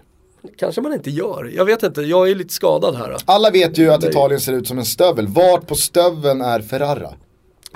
Kanske 0.58 0.82
man 0.82 0.94
inte 0.94 1.10
gör. 1.10 1.52
Jag 1.56 1.66
vet 1.66 1.84
inte, 1.84 2.02
jag 2.02 2.30
är 2.30 2.36
lite 2.36 2.54
skadad 2.54 2.96
här. 2.96 3.18
Alla 3.26 3.52
vet 3.52 3.78
ju 3.78 3.90
att 3.90 4.04
Italien 4.04 4.40
ser 4.40 4.54
ut 4.54 4.68
som 4.68 4.78
en 4.78 4.86
stövel. 4.86 5.28
Vart 5.28 5.68
på 5.68 5.76
stöveln 5.76 6.42
är 6.42 6.62
Ferrara? 6.62 7.14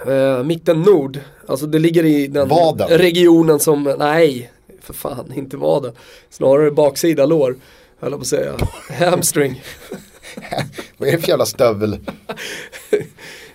Uh, 0.07 0.43
mitten 0.43 0.81
nord, 0.81 1.19
alltså 1.47 1.65
det 1.65 1.79
ligger 1.79 2.05
i 2.05 2.27
den 2.27 2.47
vaden. 2.47 2.87
regionen 2.87 3.59
som, 3.59 3.95
nej, 3.99 4.51
för 4.81 4.93
fan, 4.93 5.33
inte 5.35 5.57
vaden. 5.57 5.93
Snarare 6.29 6.71
baksida 6.71 7.25
lår, 7.25 7.55
höll 7.99 8.11
jag 8.11 8.19
på 8.19 8.21
att 8.21 8.27
säga. 8.27 8.53
Hamstring. 8.89 9.63
Vad 10.97 11.09
är 11.09 11.13
det 11.13 11.17
för 11.17 11.29
jävla 11.29 11.45
stövel? 11.45 11.97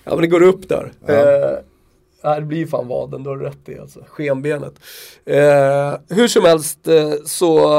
ja 0.03 0.11
men 0.11 0.21
det 0.21 0.27
går 0.27 0.43
upp 0.43 0.69
där. 0.69 0.91
Ja. 1.05 1.13
Uh, 1.13 1.59
Nej, 2.23 2.39
det 2.39 2.45
blir 2.45 2.57
ju 2.57 2.67
fan 2.67 2.87
vaden, 2.87 3.23
då 3.23 3.29
har 3.29 3.37
du 3.37 3.45
rätt 3.45 3.69
i 3.69 3.79
alltså. 3.79 3.99
Skenbenet. 4.07 4.73
Eh, 5.25 5.93
hur 6.09 6.27
som 6.27 6.45
helst 6.45 6.87
eh, 6.87 7.13
så 7.25 7.69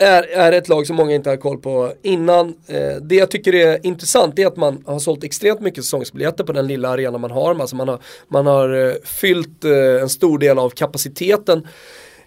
är, 0.00 0.22
är 0.22 0.52
ett 0.52 0.68
lag 0.68 0.86
som 0.86 0.96
många 0.96 1.14
inte 1.14 1.30
har 1.30 1.36
koll 1.36 1.58
på 1.58 1.92
innan. 2.02 2.54
Eh, 2.66 2.96
det 3.02 3.14
jag 3.14 3.30
tycker 3.30 3.54
är 3.54 3.86
intressant 3.86 4.38
är 4.38 4.46
att 4.46 4.56
man 4.56 4.82
har 4.86 4.98
sålt 4.98 5.24
extremt 5.24 5.60
mycket 5.60 5.84
säsongsbiljetter 5.84 6.44
på 6.44 6.52
den 6.52 6.66
lilla 6.66 6.88
arena 6.88 7.18
man 7.18 7.30
har. 7.30 7.60
Alltså 7.60 7.76
man 7.76 7.88
har, 7.88 8.00
man 8.28 8.46
har 8.46 8.86
eh, 8.86 8.94
fyllt 9.04 9.64
eh, 9.64 10.02
en 10.02 10.08
stor 10.08 10.38
del 10.38 10.58
av 10.58 10.70
kapaciteten 10.70 11.66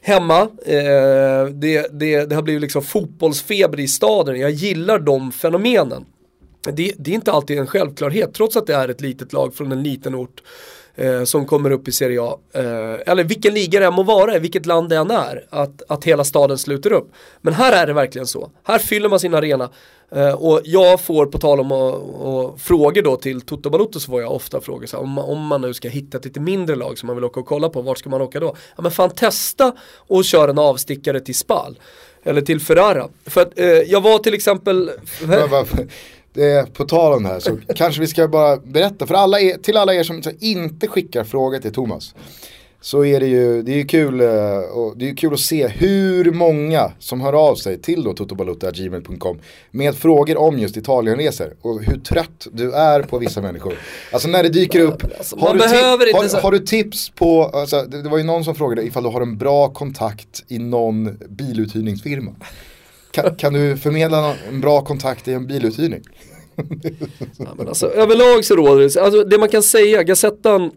hemma. 0.02 0.42
Eh, 0.66 1.46
det, 1.52 1.88
det, 1.92 2.26
det 2.26 2.36
har 2.36 2.42
blivit 2.42 2.62
liksom 2.62 2.82
fotbollsfeber 2.82 3.80
i 3.80 3.88
staden. 3.88 4.40
Jag 4.40 4.52
gillar 4.52 5.00
de 5.00 5.32
fenomenen. 5.32 6.06
Det, 6.64 6.94
det, 6.98 7.12
är 7.12 7.16
inte 7.16 7.32
alltid 7.32 7.58
en 7.58 7.68
självklarhet 7.68 8.34
trots 8.34 8.58
att 8.58 8.68
det 8.68 8.76
är 8.76 8.90
ett 8.90 9.02
litet 9.02 9.34
lag 9.34 9.56
från 9.56 9.72
en 9.72 9.84
liten 9.84 10.16
ort 10.16 10.42
eh, 10.96 11.24
som 11.24 11.46
kommer 11.46 11.72
upp 11.72 11.88
i 11.88 11.92
Serie 11.92 12.22
A. 12.22 12.38
Eh, 12.54 13.12
eller 13.12 13.24
vilken 13.24 13.54
liga 13.54 13.80
det 13.80 13.86
än 13.86 13.94
må 13.94 14.04
vara, 14.04 14.40
vilket 14.40 14.66
land 14.66 14.90
det 14.90 14.98
än 14.98 15.12
är, 15.12 15.46
att, 15.50 15.82
att 15.88 16.04
hela 16.04 16.24
staden 16.24 16.58
sluter 16.58 16.92
upp. 16.92 17.12
Men 17.42 17.54
här 17.54 17.72
är 17.72 17.88
det 17.88 17.94
verkligen 17.94 18.28
så. 18.28 18.52
Här 18.64 18.80
fyller 18.80 19.10
man 19.10 19.20
sin 19.20 19.34
arena. 19.34 19.70
Eh, 20.16 20.34
och 20.34 20.62
jag 20.64 21.02
får 21.02 21.26
på 21.26 21.38
tal 21.38 21.60
om 21.60 21.72
och, 21.72 22.44
och 22.44 22.62
frågor 22.62 23.02
då 23.02 23.16
till 23.16 23.42
Toto 23.42 23.70
Balotto 23.70 24.00
så 24.00 24.12
får 24.12 24.22
jag 24.22 24.32
ofta 24.32 24.62
frågor 24.62 24.86
så 24.86 24.98
här, 24.98 25.04
om, 25.04 25.18
om 25.18 25.48
man 25.48 25.62
nu 25.62 25.74
ska 25.74 25.90
hitta 25.90 26.18
ett 26.18 26.26
lite 26.26 26.40
mindre 26.40 26.76
lag 26.76 26.98
som 26.98 27.08
man 27.08 27.16
vill 27.16 27.26
åka 27.26 27.40
och 27.40 27.46
kolla 27.46 27.70
på, 27.70 27.82
vart 27.82 27.98
ska 27.98 28.10
man 28.10 28.22
åka 28.22 28.40
då? 28.40 28.56
Ja 28.76 28.82
men 28.82 28.92
fan 28.92 29.10
testa 29.10 29.74
och 29.96 30.26
köra 30.26 30.52
en 30.52 30.60
avstickare 30.60 31.20
till 31.20 31.36
Spal. 31.36 31.80
Eller 32.24 32.42
till 32.42 32.60
Ferrara. 32.60 33.10
För 33.26 33.42
att 33.42 33.60
eh, 33.60 33.68
jag 33.68 34.02
var 34.02 34.20
till 34.20 34.34
exempel 34.34 34.92
det, 36.34 36.74
på 36.74 36.86
tal 36.86 37.14
om 37.14 37.24
det 37.24 37.30
här 37.30 37.40
så 37.40 37.58
kanske 37.76 38.02
vi 38.02 38.08
ska 38.08 38.28
bara 38.28 38.58
berätta 38.58 39.08
för 39.08 39.16
alla 39.16 39.40
er, 39.40 39.58
till 39.58 39.78
alla 39.78 39.94
er 39.94 40.04
som 40.04 40.22
inte 40.40 40.88
skickar 40.88 41.24
frågor 41.24 41.60
till 41.60 41.74
Thomas. 41.74 42.16
Så 42.84 43.06
är 43.06 43.20
det 43.20 43.28
ju, 43.28 43.62
det 43.62 43.72
är 43.72 43.76
ju 43.76 43.86
kul, 43.86 44.22
eh, 44.22 44.28
det 44.96 45.10
är 45.10 45.16
kul 45.16 45.34
att 45.34 45.40
se 45.40 45.68
hur 45.68 46.32
många 46.32 46.92
som 47.00 47.22
hör 47.22 47.34
av 47.34 47.56
sig 47.56 47.82
till 47.82 48.04
då 48.04 48.14
totobalutta.gmail.com 48.14 49.40
med 49.72 49.96
frågor 49.96 50.38
om 50.38 50.60
just 50.60 50.78
Italienresor 50.78 51.54
och 51.62 51.84
hur 51.84 52.00
trött 52.00 52.48
du 52.52 52.72
är 52.72 53.02
på 53.02 53.18
vissa 53.18 53.42
människor. 53.42 53.74
Alltså 54.12 54.28
när 54.28 54.44
det 54.44 54.50
dyker 54.50 54.80
upp, 54.80 55.04
alltså, 55.18 55.40
har, 55.40 55.54
du 55.54 55.60
har, 55.60 56.42
har, 56.42 56.52
du 56.52 56.60
tips 56.60 57.10
på, 57.10 57.44
alltså, 57.44 57.82
det, 57.82 58.02
det 58.02 58.10
var 58.10 58.18
ju 58.18 58.24
någon 58.24 58.44
som 58.44 58.56
frågade 58.56 58.84
ifall 58.84 59.04
du 59.04 59.10
har 59.10 59.22
en 59.22 59.38
bra 59.38 59.70
kontakt 59.70 60.44
i 60.48 60.60
någon 60.60 61.18
biluthyrningsfirma. 61.30 62.32
Kan, 63.14 63.36
kan 63.36 63.54
du 63.54 63.78
förmedla 63.78 64.36
en 64.50 64.62
bra 64.62 64.82
kontakt 64.82 65.28
i 65.28 65.34
en 65.34 65.48
biluthyrning? 65.48 66.04
ja, 67.38 67.54
men 67.58 67.68
alltså, 67.68 67.88
överlag 67.88 68.46
så 68.46 68.56
råder 68.56 68.82
det, 68.82 69.02
alltså, 69.02 69.24
det 69.24 69.38
man 69.38 69.50
kan 69.50 69.64
säga, 69.64 70.04
Gazettan 70.04 70.72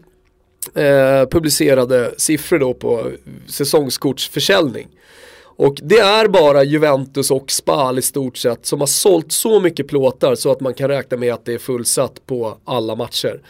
eh, 0.75 1.29
publicerade 1.31 2.13
siffror 2.17 2.59
då 2.59 2.73
på 2.73 3.11
säsongskortsförsäljning. 3.47 4.87
Och 5.39 5.79
det 5.83 5.99
är 5.99 6.27
bara 6.27 6.63
Juventus 6.63 7.31
och 7.31 7.51
Spal 7.51 7.99
i 7.99 8.01
stort 8.01 8.37
sett 8.37 8.65
som 8.65 8.79
har 8.79 8.87
sålt 8.87 9.31
så 9.31 9.59
mycket 9.59 9.87
plåtar 9.87 10.35
så 10.35 10.51
att 10.51 10.59
man 10.59 10.73
kan 10.73 10.87
räkna 10.87 11.17
med 11.17 11.33
att 11.33 11.45
det 11.45 11.53
är 11.53 11.57
fullsatt 11.57 12.25
på 12.25 12.57
alla 12.65 12.95
matcher. 12.95 13.41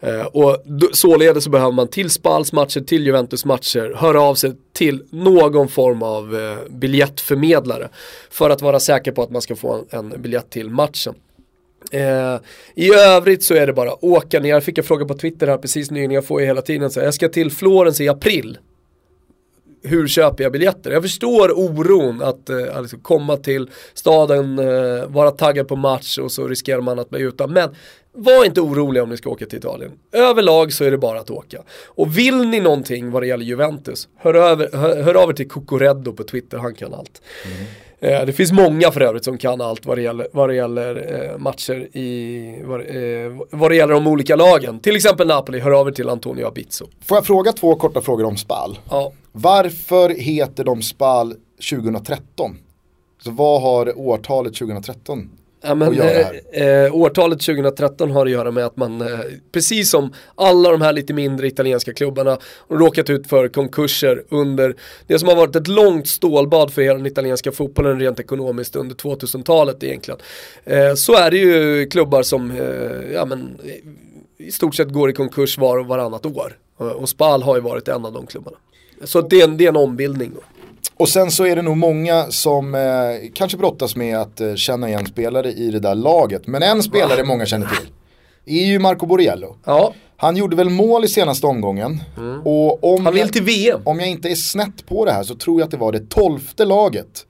Eh, 0.00 0.26
och 0.26 0.56
således 0.92 1.44
så 1.44 1.50
behöver 1.50 1.72
man 1.72 1.88
till 1.88 2.10
Spals 2.10 2.52
matcher, 2.52 2.80
till 2.80 3.06
Juventus 3.06 3.44
matcher, 3.44 3.94
höra 3.96 4.20
av 4.20 4.34
sig 4.34 4.52
till 4.72 5.02
någon 5.10 5.68
form 5.68 6.02
av 6.02 6.36
eh, 6.36 6.56
biljettförmedlare. 6.70 7.88
För 8.30 8.50
att 8.50 8.62
vara 8.62 8.80
säker 8.80 9.12
på 9.12 9.22
att 9.22 9.30
man 9.30 9.42
ska 9.42 9.56
få 9.56 9.84
en, 9.90 10.12
en 10.12 10.22
biljett 10.22 10.50
till 10.50 10.70
matchen. 10.70 11.14
Eh, 11.92 12.36
I 12.74 12.94
övrigt 12.94 13.42
så 13.42 13.54
är 13.54 13.66
det 13.66 13.72
bara 13.72 14.04
åka 14.04 14.40
ner. 14.40 14.48
Jag 14.48 14.64
fick 14.64 14.78
en 14.78 14.84
fråga 14.84 15.04
på 15.04 15.14
Twitter 15.14 15.46
här 15.46 15.58
precis 15.58 15.90
nyligen, 15.90 16.10
jag 16.10 16.26
får 16.26 16.40
ju 16.40 16.46
hela 16.46 16.62
tiden 16.62 16.90
så 16.90 17.00
jag 17.00 17.14
ska 17.14 17.28
till 17.28 17.50
Florens 17.50 18.00
i 18.00 18.08
april 18.08 18.58
hur 19.82 20.08
köper 20.08 20.44
jag 20.44 20.52
biljetter? 20.52 20.90
Jag 20.90 21.02
förstår 21.02 21.58
oron 21.58 22.22
att 22.22 22.50
eh, 22.50 22.76
alltså 22.76 22.96
komma 22.96 23.36
till 23.36 23.70
staden, 23.94 24.58
eh, 24.58 25.06
vara 25.06 25.30
taggad 25.30 25.68
på 25.68 25.76
match 25.76 26.18
och 26.18 26.32
så 26.32 26.48
riskerar 26.48 26.80
man 26.80 26.98
att 26.98 27.10
bli 27.10 27.20
utan. 27.20 27.52
Men 27.52 27.70
var 28.18 28.44
inte 28.44 28.60
oroliga 28.60 29.02
om 29.02 29.08
ni 29.08 29.16
ska 29.16 29.30
åka 29.30 29.46
till 29.46 29.58
Italien. 29.58 29.92
Överlag 30.12 30.72
så 30.72 30.84
är 30.84 30.90
det 30.90 30.98
bara 30.98 31.20
att 31.20 31.30
åka. 31.30 31.62
Och 31.86 32.18
vill 32.18 32.48
ni 32.48 32.60
någonting 32.60 33.10
vad 33.10 33.22
det 33.22 33.26
gäller 33.26 33.44
Juventus, 33.44 34.08
hör, 34.16 34.34
över, 34.34 34.70
hör, 34.72 35.02
hör 35.02 35.14
av 35.14 35.30
er 35.30 35.34
till 35.34 35.48
Cocoreddo 35.48 36.12
på 36.12 36.24
Twitter, 36.24 36.58
han 36.58 36.74
kan 36.74 36.94
allt. 36.94 37.22
Mm. 37.44 37.66
Eh, 38.00 38.26
det 38.26 38.32
finns 38.32 38.52
många 38.52 38.90
för 38.90 39.00
övrigt 39.00 39.24
som 39.24 39.38
kan 39.38 39.60
allt 39.60 39.86
vad 39.86 39.98
det 39.98 40.02
gäller, 40.02 40.28
vad 40.32 40.48
det 40.48 40.54
gäller 40.54 41.14
eh, 41.32 41.38
matcher 41.38 41.96
i, 41.96 42.62
vad, 42.64 42.80
eh, 42.80 43.38
vad 43.50 43.70
det 43.70 43.76
gäller 43.76 43.94
de 43.94 44.06
olika 44.06 44.36
lagen. 44.36 44.80
Till 44.80 44.96
exempel 44.96 45.26
Napoli, 45.26 45.58
hör 45.58 45.70
av 45.80 45.88
er 45.88 45.92
till 45.92 46.08
Antonio 46.08 46.46
Abizzo. 46.46 46.86
Får 47.04 47.16
jag 47.16 47.26
fråga 47.26 47.52
två 47.52 47.74
korta 47.74 48.00
frågor 48.00 48.24
om 48.24 48.36
Spal? 48.36 48.78
Ja. 48.90 49.12
Varför 49.32 50.10
heter 50.10 50.64
de 50.64 50.82
Spal 50.82 51.34
2013? 51.70 52.56
Så 53.22 53.30
vad 53.30 53.62
har 53.62 53.98
årtalet 53.98 54.54
2013 54.54 55.30
Ja, 55.60 55.74
men, 55.74 56.00
eh, 56.00 56.62
eh, 56.84 56.94
årtalet 56.94 57.40
2013 57.40 58.10
har 58.10 58.26
att 58.26 58.32
göra 58.32 58.50
med 58.50 58.66
att 58.66 58.76
man, 58.76 59.00
eh, 59.00 59.18
precis 59.52 59.90
som 59.90 60.12
alla 60.34 60.70
de 60.70 60.82
här 60.82 60.92
lite 60.92 61.12
mindre 61.14 61.46
italienska 61.46 61.92
klubbarna, 61.92 62.38
råkat 62.68 63.10
ut 63.10 63.26
för 63.26 63.48
konkurser 63.48 64.22
under 64.28 64.74
det 65.06 65.18
som 65.18 65.28
har 65.28 65.36
varit 65.36 65.56
ett 65.56 65.68
långt 65.68 66.08
stålbad 66.08 66.72
för 66.72 66.82
hela 66.82 66.94
den 66.96 67.06
italienska 67.06 67.52
fotbollen 67.52 68.00
rent 68.00 68.20
ekonomiskt 68.20 68.76
under 68.76 68.96
2000-talet 68.96 69.82
egentligen. 69.84 70.20
Eh, 70.64 70.94
så 70.94 71.14
är 71.14 71.30
det 71.30 71.38
ju 71.38 71.86
klubbar 71.86 72.22
som 72.22 72.50
eh, 72.50 73.12
ja, 73.14 73.24
men, 73.24 73.58
i 74.38 74.52
stort 74.52 74.74
sett 74.74 74.88
går 74.92 75.10
i 75.10 75.12
konkurs 75.12 75.58
var 75.58 75.78
och 75.78 75.86
varannat 75.86 76.26
år. 76.26 76.56
Eh, 76.80 76.86
Och 76.86 77.08
Spal 77.08 77.42
har 77.42 77.54
ju 77.56 77.60
varit 77.62 77.88
en 77.88 78.04
av 78.04 78.12
de 78.12 78.26
klubbarna. 78.26 78.56
Så 79.04 79.20
det 79.20 79.40
är 79.40 79.44
en, 79.44 79.56
det 79.56 79.64
är 79.64 79.68
en 79.68 79.76
ombildning. 79.76 80.32
Då. 80.34 80.40
Och 80.96 81.08
sen 81.08 81.30
så 81.30 81.46
är 81.46 81.56
det 81.56 81.62
nog 81.62 81.76
många 81.76 82.26
som 82.30 82.74
eh, 82.74 82.80
kanske 83.34 83.58
brottas 83.58 83.96
med 83.96 84.18
att 84.18 84.40
eh, 84.40 84.54
känna 84.54 84.88
igen 84.88 85.06
spelare 85.06 85.52
i 85.52 85.70
det 85.70 85.80
där 85.80 85.94
laget. 85.94 86.46
Men 86.46 86.62
en 86.62 86.82
spelare 86.82 87.24
många 87.24 87.46
känner 87.46 87.66
till 87.66 87.88
är 88.60 88.66
ju 88.66 88.78
Marco 88.78 89.06
Borriello. 89.06 89.56
Ja, 89.64 89.92
Han 90.16 90.36
gjorde 90.36 90.56
väl 90.56 90.70
mål 90.70 91.04
i 91.04 91.08
senaste 91.08 91.46
omgången. 91.46 92.02
Och 92.44 92.84
om 92.84 92.92
Mm. 92.94 93.04
han 93.04 93.14
vill 93.14 93.20
jag, 93.22 93.32
till 93.32 93.42
VM. 93.42 93.80
om 93.84 94.00
jag 94.00 94.08
inte 94.08 94.28
är 94.28 94.34
snett 94.34 94.86
på 94.86 95.04
det 95.04 95.12
här 95.12 95.22
så 95.22 95.34
tror 95.34 95.60
jag 95.60 95.64
att 95.64 95.70
det 95.70 95.76
var 95.76 95.92
det 95.92 96.08
tolfte 96.10 96.64
laget 96.64 97.26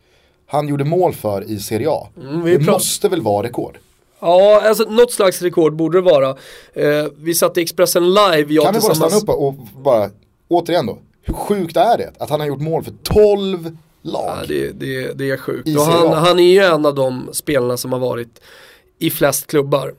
han 0.46 0.68
gjorde 0.68 0.84
mål 0.84 1.14
för 1.14 1.50
i 1.50 1.58
Serie 1.58 1.90
A. 1.90 2.08
Mm, 2.22 2.44
det 2.44 2.58
måste 2.72 3.08
väl 3.08 3.22
vara 3.22 3.46
rekord. 3.46 3.78
Ja, 4.20 4.62
alltså 4.68 4.84
något 4.84 5.12
slags 5.12 5.42
rekord 5.42 5.76
borde 5.76 5.98
det 5.98 6.02
vara. 6.02 6.28
Eh, 6.74 7.06
vi 7.16 7.34
satt 7.34 7.58
i 7.58 7.60
Expressen 7.60 8.08
live, 8.14 8.54
jag 8.54 8.64
kan 8.64 8.74
vi 8.74 8.80
bara 8.80 8.88
tillsammans... 8.88 8.96
stanna 8.98 9.16
upp 9.16 9.28
och 9.28 9.54
bara, 9.82 10.10
återigen 10.48 10.86
då, 10.86 10.98
hur 11.28 11.34
sjukt 11.34 11.76
är 11.76 11.98
det 11.98 12.12
att 12.18 12.30
han 12.30 12.40
har 12.40 12.46
gjort 12.46 12.60
mål 12.60 12.84
för 12.84 12.92
12 13.02 13.76
lag? 14.02 14.38
Ja, 14.38 14.44
det, 14.48 14.72
det, 14.72 15.18
det 15.18 15.30
är 15.30 15.36
sjukt. 15.36 15.78
Och 15.78 15.84
han, 15.84 16.12
han 16.12 16.38
är 16.38 16.52
ju 16.52 16.60
en 16.60 16.86
av 16.86 16.94
de 16.94 17.28
spelarna 17.32 17.76
som 17.76 17.92
har 17.92 18.00
varit 18.00 18.40
i 18.98 19.10
flest 19.10 19.46
klubbar 19.46 19.94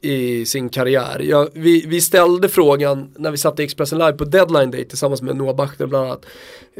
i 0.00 0.46
sin 0.46 0.68
karriär. 0.68 1.20
Ja, 1.24 1.48
vi, 1.52 1.86
vi 1.86 2.00
ställde 2.00 2.48
frågan 2.48 3.14
när 3.16 3.30
vi 3.30 3.36
satt 3.36 3.60
i 3.60 3.62
Expressen 3.62 3.98
Live 3.98 4.12
på 4.12 4.24
Deadline 4.24 4.70
Day 4.70 4.84
tillsammans 4.84 5.22
med 5.22 5.36
Noah 5.36 5.56
Bachner 5.56 5.86
bland 5.86 6.06
annat. 6.06 6.26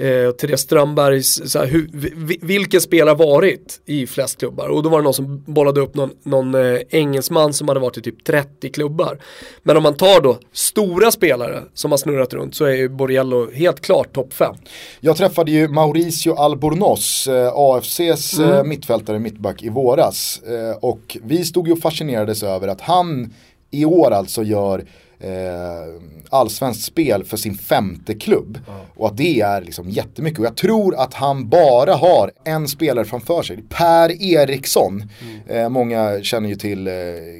Eh, 0.00 0.30
Therese 0.30 0.60
Strömbergs, 0.60 1.50
så 1.52 1.58
här, 1.58 1.66
hur, 1.66 1.88
vi, 2.16 2.38
vilken 2.42 2.80
spelare 2.80 3.14
varit 3.14 3.80
i 3.86 4.06
flest 4.06 4.38
klubbar? 4.38 4.68
Och 4.68 4.82
då 4.82 4.88
var 4.88 4.98
det 4.98 5.04
någon 5.04 5.14
som 5.14 5.44
bollade 5.46 5.80
upp 5.80 5.94
någon, 5.94 6.10
någon 6.22 6.54
eh, 6.54 6.80
engelsman 6.90 7.52
som 7.52 7.68
hade 7.68 7.80
varit 7.80 7.98
i 7.98 8.02
typ 8.02 8.24
30 8.24 8.70
klubbar. 8.70 9.18
Men 9.62 9.76
om 9.76 9.82
man 9.82 9.94
tar 9.96 10.20
då 10.20 10.38
stora 10.52 11.10
spelare 11.10 11.62
som 11.74 11.90
har 11.90 11.98
snurrat 11.98 12.32
runt 12.34 12.54
så 12.54 12.64
är 12.64 12.74
ju 12.74 12.88
Borriello 12.88 13.50
helt 13.52 13.80
klart 13.80 14.12
topp 14.12 14.32
5. 14.32 14.54
Jag 15.00 15.16
träffade 15.16 15.50
ju 15.50 15.68
Mauricio 15.68 16.34
Albornoz, 16.34 17.26
eh, 17.26 17.52
AFCs 17.54 18.38
Mm. 18.38 18.52
eh, 18.52 18.64
mittfältare, 18.64 19.18
mittback 19.18 19.62
i 19.62 19.68
våras. 19.68 20.40
Eh, 20.46 20.76
och 20.80 21.16
vi 21.24 21.44
stod 21.44 21.66
ju 21.66 21.72
och 21.72 21.78
fascinerades 21.78 22.42
över 22.42 22.68
att 22.68 22.80
han 22.80 23.34
i 23.70 23.84
år 23.84 24.10
alltså 24.10 24.42
gör 24.42 24.84
eh, 25.20 26.02
allsvenskt 26.30 26.84
spel 26.84 27.24
för 27.24 27.36
sin 27.36 27.54
femte 27.54 28.14
klubb. 28.14 28.58
Och 28.96 29.06
att 29.06 29.16
det 29.16 29.40
är 29.40 29.62
liksom 29.62 29.90
jättemycket. 29.90 30.38
Och 30.38 30.44
jag 30.44 30.56
tror 30.56 30.94
att 30.94 31.14
han 31.14 31.48
bara 31.48 31.94
har 31.94 32.30
en 32.44 32.68
spelare 32.68 33.04
framför 33.04 33.42
sig. 33.42 33.64
Per 33.68 34.22
Eriksson. 34.22 35.02
Eh, 35.48 35.68
många 35.68 36.22
känner 36.22 36.48
ju 36.48 36.54
till 36.54 36.86
eh, 36.86 36.92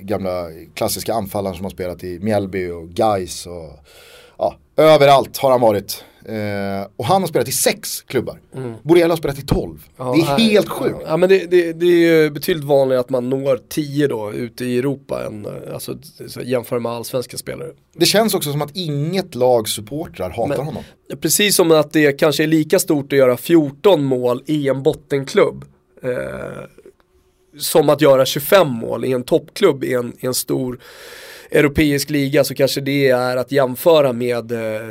gamla 0.03 0.47
klassiska 0.75 1.15
anfallaren 1.15 1.57
som 1.57 1.65
har 1.65 1.71
spelat 1.71 2.05
i 2.05 2.19
Mjällby 2.19 2.71
och 2.71 2.89
Gais 2.89 3.47
och 3.47 3.85
ja, 4.39 4.55
överallt 4.77 5.39
har 5.39 5.51
han 5.51 5.61
varit. 5.61 6.05
Eh, 6.31 6.87
och 6.97 7.05
han 7.05 7.23
har 7.23 7.29
spelat 7.29 7.49
i 7.49 7.53
sex 7.53 8.03
klubbar. 8.03 8.41
Mm. 8.57 8.75
Borrell 8.83 9.11
har 9.11 9.17
spelat 9.17 9.39
i 9.39 9.47
tolv. 9.47 9.87
det 9.97 10.03
är 10.03 10.39
nej. 10.39 10.53
helt 10.53 10.69
sjukt. 10.69 10.99
Ja 11.07 11.17
men 11.17 11.29
det, 11.29 11.51
det, 11.51 11.73
det 11.73 11.87
är 11.87 12.23
ju 12.23 12.31
betydligt 12.31 12.65
vanligare 12.65 13.01
att 13.01 13.11
man 13.11 13.31
når 13.31 13.61
10 13.69 14.07
då 14.07 14.33
ute 14.33 14.65
i 14.65 14.79
Europa 14.79 15.27
än 15.27 15.47
eh, 15.47 15.53
alltså, 15.75 15.99
så 16.29 16.41
jämför 16.41 16.79
med 16.79 16.93
allsvenska 16.93 17.37
spelare. 17.37 17.69
Det 17.95 18.07
känns 18.07 18.35
också 18.35 18.53
som 18.53 18.63
att 18.63 18.77
inget 18.77 19.35
lags 19.35 19.73
supportrar 19.73 20.31
hatar 20.31 20.49
Men- 20.49 20.67
honom. 20.67 20.83
Precis 21.21 21.57
som 21.57 21.71
att 21.71 21.93
det 21.93 22.13
kanske 22.13 22.43
är 22.43 22.47
lika 22.47 22.79
stort 22.79 23.13
att 23.13 23.19
göra 23.19 23.37
14 23.37 24.05
mål 24.05 24.43
i 24.47 24.69
en 24.69 24.83
bottenklubb. 24.83 25.65
Eh, 26.03 26.11
som 27.59 27.89
att 27.89 28.01
göra 28.01 28.27
25 28.27 28.69
mål 28.69 29.05
i 29.05 29.13
en 29.13 29.23
toppklubb 29.23 29.85
i 29.85 29.95
en, 29.95 30.13
i 30.19 30.27
en 30.27 30.35
stor 30.35 30.79
europeisk 31.51 32.11
liga 32.11 32.45
så 32.45 32.55
kanske 32.55 32.81
det 32.81 33.09
är 33.09 33.37
att 33.37 33.53
jämföra 33.53 34.13
med 34.13 34.53
eh, 34.53 34.89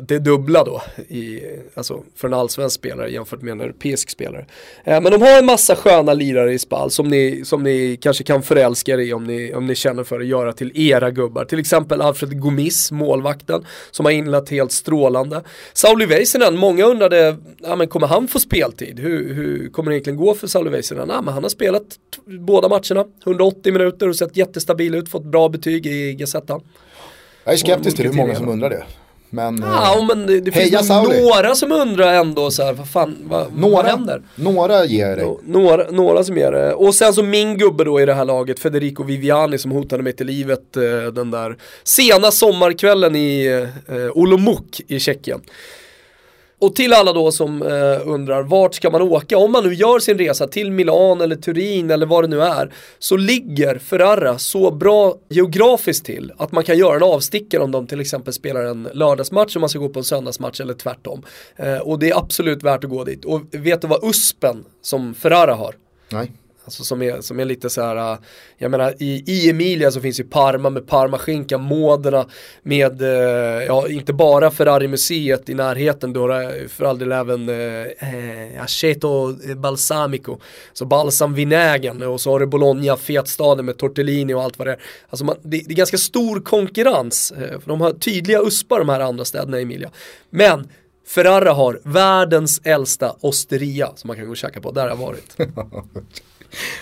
det 0.00 0.18
dubbla 0.18 0.64
då. 0.64 0.82
I, 1.08 1.42
alltså 1.74 2.02
för 2.16 2.28
en 2.28 2.34
allsvensk 2.34 2.74
spelare 2.76 3.10
jämfört 3.10 3.42
med 3.42 3.52
en 3.52 3.60
europeisk 3.60 4.10
spelare. 4.10 4.46
Eh, 4.84 5.00
men 5.00 5.12
de 5.12 5.22
har 5.22 5.38
en 5.38 5.46
massa 5.46 5.76
sköna 5.76 6.14
lirare 6.14 6.52
i 6.52 6.58
spall 6.58 6.90
som 6.90 7.08
ni, 7.08 7.44
som 7.44 7.62
ni 7.62 7.98
kanske 8.00 8.24
kan 8.24 8.42
förälska 8.42 8.92
er 8.92 8.98
i 8.98 9.12
om 9.12 9.24
ni, 9.24 9.54
om 9.54 9.66
ni 9.66 9.74
känner 9.74 10.04
för 10.04 10.20
att 10.20 10.26
göra 10.26 10.52
till 10.52 10.72
era 10.74 11.10
gubbar. 11.10 11.44
Till 11.44 11.58
exempel 11.58 12.00
Alfred 12.00 12.40
Gomis, 12.40 12.92
målvakten, 12.92 13.64
som 13.90 14.04
har 14.04 14.12
inlett 14.12 14.48
helt 14.50 14.72
strålande. 14.72 15.42
Sauli 15.72 16.06
Väisänen, 16.06 16.56
många 16.56 16.84
undrade, 16.84 17.36
ja, 17.62 17.76
men 17.76 17.88
kommer 17.88 18.06
han 18.06 18.28
få 18.28 18.38
speltid? 18.38 19.00
Hur, 19.00 19.34
hur 19.34 19.68
kommer 19.68 19.90
det 19.90 19.94
egentligen 19.94 20.16
gå 20.16 20.34
för 20.34 20.46
Sauli 20.46 20.70
Väisänen? 20.70 21.08
Ja, 21.08 21.22
men 21.22 21.34
han 21.34 21.42
har 21.42 21.50
spelat 21.50 21.84
båda 22.24 22.68
matcherna, 22.68 23.04
180 23.24 23.72
minuter 23.72 24.08
och 24.08 24.16
sett 24.16 24.36
jättestabil 24.36 24.94
ut, 24.94 25.08
fått 25.08 25.24
bra 25.24 25.48
betyg 25.48 25.86
i 25.86 25.97
Gazettan. 26.18 26.60
Jag 27.44 27.54
är 27.54 27.58
skeptisk 27.58 27.96
till 27.96 28.06
hur 28.06 28.12
många 28.12 28.34
som 28.34 28.48
undrar 28.48 28.70
det. 28.70 28.84
Men 29.30 29.62
eh, 29.62 29.68
Ja, 29.72 30.04
men 30.08 30.26
det, 30.26 30.40
det 30.40 30.52
finns 30.52 30.88
några 30.88 31.54
som 31.54 31.72
undrar 31.72 32.14
ändå 32.14 32.50
så 32.50 32.62
här, 32.62 32.72
vad 32.72 32.88
fan, 32.88 33.16
vad, 33.22 33.40
vad 33.50 33.70
några, 33.70 33.88
händer? 33.88 34.22
några 34.34 34.84
ger. 34.84 35.16
Nå- 35.16 35.40
Några, 35.46 35.90
några 35.90 36.24
som 36.24 36.36
gör 36.36 36.52
det. 36.52 36.74
Och 36.74 36.94
sen 36.94 37.12
så 37.14 37.22
min 37.22 37.58
gubbe 37.58 37.84
då 37.84 38.00
i 38.00 38.06
det 38.06 38.14
här 38.14 38.24
laget, 38.24 38.58
Federico 38.60 39.02
Viviani 39.04 39.58
som 39.58 39.70
hotade 39.70 40.02
mig 40.02 40.12
till 40.12 40.26
livet 40.26 40.76
eh, 40.76 40.82
den 41.12 41.30
där 41.30 41.56
sena 41.84 42.30
sommarkvällen 42.30 43.16
i 43.16 43.46
eh, 43.88 43.96
Olomouc 44.14 44.60
i 44.86 45.00
Tjeckien. 45.00 45.40
Och 46.60 46.74
till 46.74 46.92
alla 46.92 47.12
då 47.12 47.32
som 47.32 47.62
eh, 47.62 48.08
undrar 48.08 48.42
vart 48.42 48.74
ska 48.74 48.90
man 48.90 49.02
åka 49.02 49.38
om 49.38 49.52
man 49.52 49.64
nu 49.64 49.74
gör 49.74 49.98
sin 49.98 50.18
resa 50.18 50.48
till 50.48 50.70
Milan 50.70 51.20
eller 51.20 51.36
Turin 51.36 51.90
eller 51.90 52.06
vad 52.06 52.24
det 52.24 52.28
nu 52.28 52.42
är 52.42 52.72
så 52.98 53.16
ligger 53.16 53.78
Ferrara 53.78 54.38
så 54.38 54.70
bra 54.70 55.14
geografiskt 55.28 56.06
till 56.06 56.32
att 56.36 56.52
man 56.52 56.64
kan 56.64 56.78
göra 56.78 56.96
en 56.96 57.02
avstickare 57.02 57.62
om 57.62 57.70
de 57.70 57.86
till 57.86 58.00
exempel 58.00 58.32
spelar 58.32 58.64
en 58.64 58.88
lördagsmatch 58.92 59.56
och 59.56 59.60
man 59.60 59.68
ska 59.68 59.78
gå 59.78 59.88
på 59.88 59.98
en 59.98 60.04
söndagsmatch 60.04 60.60
eller 60.60 60.74
tvärtom. 60.74 61.22
Eh, 61.56 61.78
och 61.78 61.98
det 61.98 62.10
är 62.10 62.18
absolut 62.18 62.62
värt 62.62 62.84
att 62.84 62.90
gå 62.90 63.04
dit. 63.04 63.24
Och 63.24 63.42
vet 63.52 63.82
du 63.82 63.88
vad 63.88 64.04
USPen 64.04 64.64
som 64.82 65.14
Ferrara 65.14 65.54
har? 65.54 65.74
Nej. 66.08 66.32
Alltså 66.68 66.84
som 66.84 67.02
är, 67.02 67.20
som 67.20 67.40
är 67.40 67.44
lite 67.44 67.70
så 67.70 67.82
här, 67.82 68.12
äh, 68.12 68.18
jag 68.58 68.70
menar 68.70 68.94
i, 68.98 69.24
i 69.26 69.50
Emilia 69.50 69.90
så 69.90 70.00
finns 70.00 70.20
ju 70.20 70.24
Parma 70.24 70.70
med 70.70 70.86
Parmaskinka, 70.86 71.58
Modena 71.58 72.26
med, 72.62 73.02
eh, 73.02 73.64
ja 73.66 73.88
inte 73.88 74.12
bara 74.12 74.50
Ferrari-museet 74.50 75.48
i 75.48 75.54
närheten 75.54 76.12
då, 76.12 76.32
äh, 76.32 76.48
för 76.68 76.84
all 76.84 76.98
del 76.98 77.12
även 77.12 77.48
eh, 77.48 78.62
Aceto 78.62 79.32
Balsamico, 79.56 80.38
så 80.72 80.84
balsamvinägen 80.84 82.02
och 82.02 82.20
så 82.20 82.30
har 82.30 82.40
du 82.40 82.46
Bologna, 82.46 82.96
fetstaden 82.96 83.66
med 83.66 83.76
tortellini 83.76 84.34
och 84.34 84.42
allt 84.42 84.58
vad 84.58 84.66
det 84.68 84.72
är. 84.72 84.80
Alltså 85.10 85.24
man, 85.24 85.36
det, 85.42 85.62
det 85.66 85.72
är 85.72 85.76
ganska 85.76 85.98
stor 85.98 86.40
konkurrens, 86.40 87.32
för 87.36 87.68
de 87.68 87.80
har 87.80 87.92
tydliga 87.92 88.40
uspar 88.40 88.78
de 88.78 88.88
här 88.88 89.00
andra 89.00 89.24
städerna 89.24 89.58
i 89.58 89.62
Emilia. 89.62 89.90
Men 90.30 90.68
Ferrara 91.06 91.52
har 91.52 91.80
världens 91.84 92.60
äldsta 92.64 93.16
osteria 93.20 93.92
som 93.96 94.08
man 94.08 94.16
kan 94.16 94.24
gå 94.24 94.30
och 94.30 94.36
käka 94.36 94.60
på, 94.60 94.70
där 94.70 94.82
har 94.82 94.88
jag 94.88 94.96
varit. 94.96 95.36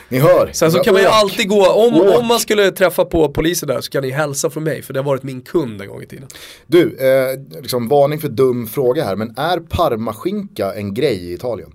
Ni 0.08 0.18
hör. 0.18 0.50
Sen 0.52 0.72
så 0.72 0.78
kan 0.78 0.92
man 0.92 1.02
ju 1.02 1.08
alltid 1.08 1.48
gå, 1.48 1.66
om, 1.66 1.94
Åk. 1.94 2.18
om 2.18 2.26
man 2.26 2.40
skulle 2.40 2.70
träffa 2.70 3.04
på 3.04 3.28
poliser 3.28 3.66
där 3.66 3.80
så 3.80 3.90
kan 3.90 4.02
ni 4.02 4.10
hälsa 4.10 4.50
från 4.50 4.64
mig 4.64 4.82
för 4.82 4.92
det 4.92 5.00
har 5.00 5.04
varit 5.04 5.22
min 5.22 5.40
kund 5.40 5.82
en 5.82 5.88
gång 5.88 6.02
i 6.02 6.06
tiden. 6.06 6.28
Du, 6.66 6.96
eh, 6.96 7.60
liksom 7.62 7.88
varning 7.88 8.18
för 8.18 8.28
dum 8.28 8.66
fråga 8.66 9.04
här. 9.04 9.16
Men 9.16 9.34
är 9.38 9.60
parmaskinka 9.60 10.74
en 10.74 10.94
grej 10.94 11.30
i 11.30 11.32
Italien? 11.32 11.72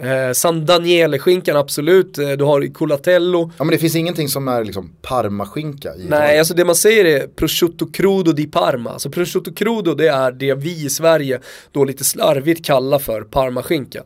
Eh, 0.00 0.32
San 0.32 0.66
Daniele-skinkan 0.66 1.56
absolut, 1.56 2.18
eh, 2.18 2.30
du 2.30 2.44
har 2.44 2.72
Colatello. 2.74 3.50
Ja 3.58 3.64
men 3.64 3.72
det 3.72 3.78
finns 3.78 3.96
ingenting 3.96 4.28
som 4.28 4.48
är 4.48 4.64
liksom 4.64 4.92
parmaskinka 5.02 5.88
i 5.94 6.06
Nej, 6.08 6.38
alltså 6.38 6.54
det 6.54 6.64
man 6.64 6.74
säger 6.74 7.04
är 7.04 7.26
prosciutto 7.26 7.86
crudo 7.92 8.32
di 8.32 8.46
Parma. 8.46 8.90
Alltså 8.90 9.10
prosciutto 9.10 9.52
crudo 9.54 9.94
det 9.94 10.08
är 10.08 10.32
det 10.32 10.54
vi 10.54 10.84
i 10.86 10.90
Sverige 10.90 11.40
då 11.72 11.84
lite 11.84 12.04
slarvigt 12.04 12.64
kallar 12.64 12.98
för 12.98 13.22
parmaskinka. 13.22 14.02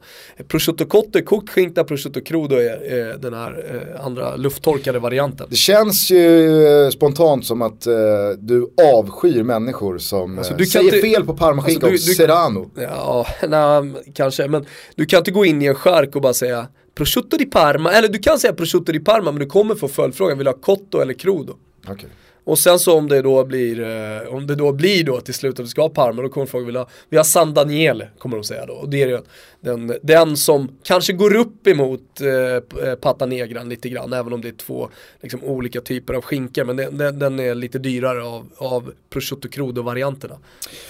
Prosciutto 0.49 0.87
cotto 0.87 1.19
är 1.19 1.23
kokt 1.23 1.51
skinka, 1.51 1.85
prosciutto 1.85 2.21
crudo 2.21 2.57
är 2.57 3.09
eh, 3.11 3.19
den 3.19 3.35
här 3.35 3.65
eh, 3.99 4.07
andra 4.07 4.37
lufttorkade 4.37 4.99
varianten. 4.99 5.47
Det 5.51 5.57
känns 5.57 6.11
ju 6.11 6.67
eh, 6.85 6.91
spontant 6.91 7.47
som 7.47 7.63
att 7.63 7.87
eh, 7.87 7.95
du 8.39 8.67
avskyr 8.95 9.43
människor 9.43 9.99
som 9.99 10.39
Alltså, 10.39 10.53
eh, 10.53 10.65
säger 10.67 10.85
inte- 10.95 11.01
fel 11.09 11.25
på 11.25 11.37
parmaskinka 11.37 11.87
Alltså, 11.87 12.07
du- 12.07 12.13
och 12.13 12.17
du- 12.17 12.25
serrano. 12.25 12.71
Ja, 12.75 13.27
nej, 13.49 13.93
kanske, 14.15 14.49
men 14.49 14.67
du 14.95 15.07
kan 15.07 15.19
inte 15.19 15.31
gå 15.31 15.45
in 15.45 15.63
i 15.63 15.67
en 15.67 15.76
skärk 15.77 16.17
och 16.17 16.23
bara 16.23 16.35
säga 16.35 16.69
prosciutto 16.95 17.37
di 17.37 17.47
Parma, 17.47 17.93
eller 17.93 18.09
du 18.09 18.19
kan 18.19 18.39
säga 18.39 18.53
prosciutto 18.53 18.93
di 18.93 19.01
Parma 19.01 19.33
men 19.33 19.41
du 19.41 19.47
kommer 19.47 19.75
få 19.75 19.89
följdfrågan, 19.89 20.39
vill 20.39 20.45
du 20.45 20.51
ha 20.51 20.59
cotto 20.59 21.01
eller 21.01 21.15
crudo? 21.15 21.57
Okej. 21.89 22.09
Och 22.45 22.59
sen 22.59 22.79
så 22.79 22.99
om 22.99 23.09
det 23.09 23.23
då 23.23 23.45
blir, 23.45 23.81
eh, 23.81 24.35
om 24.35 24.47
det 24.47 24.55
då 24.55 24.73
blir 24.73 25.05
då 25.05 25.21
till 25.21 25.35
slut 25.35 25.61
att 25.61 25.65
vi 25.65 25.69
ska 25.69 25.83
ha 25.83 25.89
Parma, 25.89 26.23
då 26.23 26.29
kommer 26.29 26.47
folk 26.47 26.69
vilja, 26.69 26.87
vi 27.09 27.17
har 27.17 27.25
San 27.25 27.55
Daniel 27.55 28.05
kommer 28.19 28.37
de 28.37 28.45
säga 28.45 28.67
då. 28.67 28.73
Och 28.73 28.89
det 28.89 29.03
är 29.03 29.09
ju 29.09 29.21
den, 29.67 29.99
den 30.03 30.37
som 30.37 30.79
kanske 30.83 31.13
går 31.13 31.37
upp 31.37 31.67
emot 31.67 32.21
eh, 32.21 32.95
Pata 32.95 33.27
Negran 33.27 33.69
lite 33.69 33.89
grann, 33.89 34.13
även 34.13 34.33
om 34.33 34.41
det 34.41 34.49
är 34.49 34.53
två 34.53 34.89
liksom, 35.21 35.45
olika 35.45 35.81
typer 35.81 36.15
av 36.15 36.23
skinka. 36.23 36.65
Men 36.65 36.77
det, 36.77 36.91
den, 36.91 37.19
den, 37.19 37.41
är 37.41 37.55
lite 37.55 37.79
dyrare 37.79 38.25
av, 38.25 38.49
av 38.57 38.93
prosciutto 39.11 39.49
crudo-varianterna. 39.49 40.39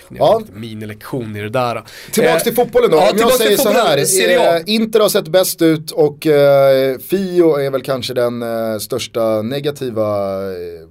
Ja. 0.09 0.43
Minilektion 0.53 1.37
i 1.37 1.43
det 1.43 1.49
där. 1.49 1.83
Tillbaks 2.13 2.43
till 2.43 2.55
fotbollen 2.55 2.91
då. 2.91 2.97
Ja, 2.97 3.11
Om 3.11 3.19
jag 3.19 3.33
säger 3.33 3.57
så 3.57 3.71
här, 3.71 4.57
eh, 4.57 4.63
Inter 4.67 5.01
har 5.01 5.09
sett 5.09 5.29
bäst 5.29 5.63
ut 5.63 5.91
och 5.91 6.27
eh, 6.27 6.99
Fio 6.99 7.57
är 7.57 7.71
väl 7.71 7.83
kanske 7.83 8.15
den 8.15 8.43
eh, 8.43 8.79
största 8.79 9.43
negativa, 9.43 10.35
eh, 10.53 10.89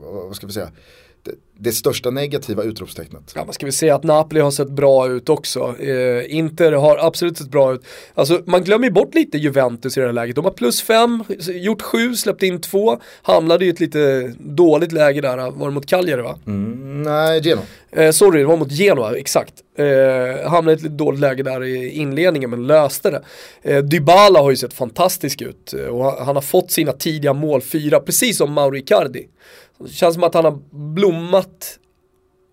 vad 0.00 0.36
ska 0.36 0.46
vi 0.46 0.52
säga, 0.52 0.70
det 1.60 1.72
största 1.72 2.10
negativa 2.10 2.62
utropstecknet. 2.62 3.32
Ja, 3.34 3.44
man 3.44 3.54
ska 3.54 3.66
väl 3.66 3.72
säga 3.72 3.94
att 3.94 4.02
Napoli 4.02 4.40
har 4.40 4.50
sett 4.50 4.70
bra 4.70 5.08
ut 5.08 5.28
också. 5.28 5.74
Eh, 5.80 6.36
Inter 6.36 6.72
har 6.72 6.98
absolut 6.98 7.38
sett 7.38 7.50
bra 7.50 7.74
ut. 7.74 7.84
Alltså, 8.14 8.42
man 8.46 8.64
glömmer 8.64 8.90
bort 8.90 9.14
lite 9.14 9.38
Juventus 9.38 9.96
i 9.96 10.00
det 10.00 10.06
här 10.06 10.12
läget. 10.12 10.36
De 10.36 10.44
har 10.44 10.52
plus 10.52 10.82
fem, 10.82 11.24
gjort 11.48 11.82
sju, 11.82 12.14
släppt 12.14 12.42
in 12.42 12.60
två. 12.60 12.98
Hamnade 13.22 13.64
i 13.64 13.68
ett 13.68 13.80
lite 13.80 14.32
dåligt 14.38 14.92
läge 14.92 15.20
där, 15.20 15.50
var 15.50 15.66
det 15.66 15.74
mot 15.74 15.86
Cagliari 15.86 16.22
va? 16.22 16.38
Mm, 16.46 17.02
nej, 17.02 17.40
Genoa. 17.42 17.62
Eh, 17.92 18.10
sorry, 18.10 18.40
det 18.40 18.46
var 18.46 18.56
mot 18.56 18.72
Genoa, 18.72 19.16
exakt. 19.16 19.54
Eh, 19.78 20.50
hamnade 20.50 20.72
i 20.72 20.74
ett 20.74 20.82
lite 20.82 20.94
dåligt 20.94 21.20
läge 21.20 21.42
där 21.42 21.64
i 21.64 21.90
inledningen 21.90 22.50
men 22.50 22.66
löste 22.66 23.10
det. 23.10 23.22
Eh, 23.62 23.84
Dybala 23.84 24.40
har 24.40 24.50
ju 24.50 24.56
sett 24.56 24.74
fantastisk 24.74 25.42
ut 25.42 25.72
eh, 25.72 25.86
och 25.86 26.04
han 26.04 26.36
har 26.36 26.42
fått 26.42 26.70
sina 26.70 26.92
tidiga 26.92 27.32
mål, 27.32 27.62
fyra, 27.62 28.00
precis 28.00 28.36
som 28.36 28.52
Mauro 28.52 28.76
Icardi. 28.76 29.28
Det 29.78 29.88
känns 29.88 30.14
som 30.14 30.24
att 30.24 30.34
han 30.34 30.44
har 30.44 30.58
blommat 30.70 31.78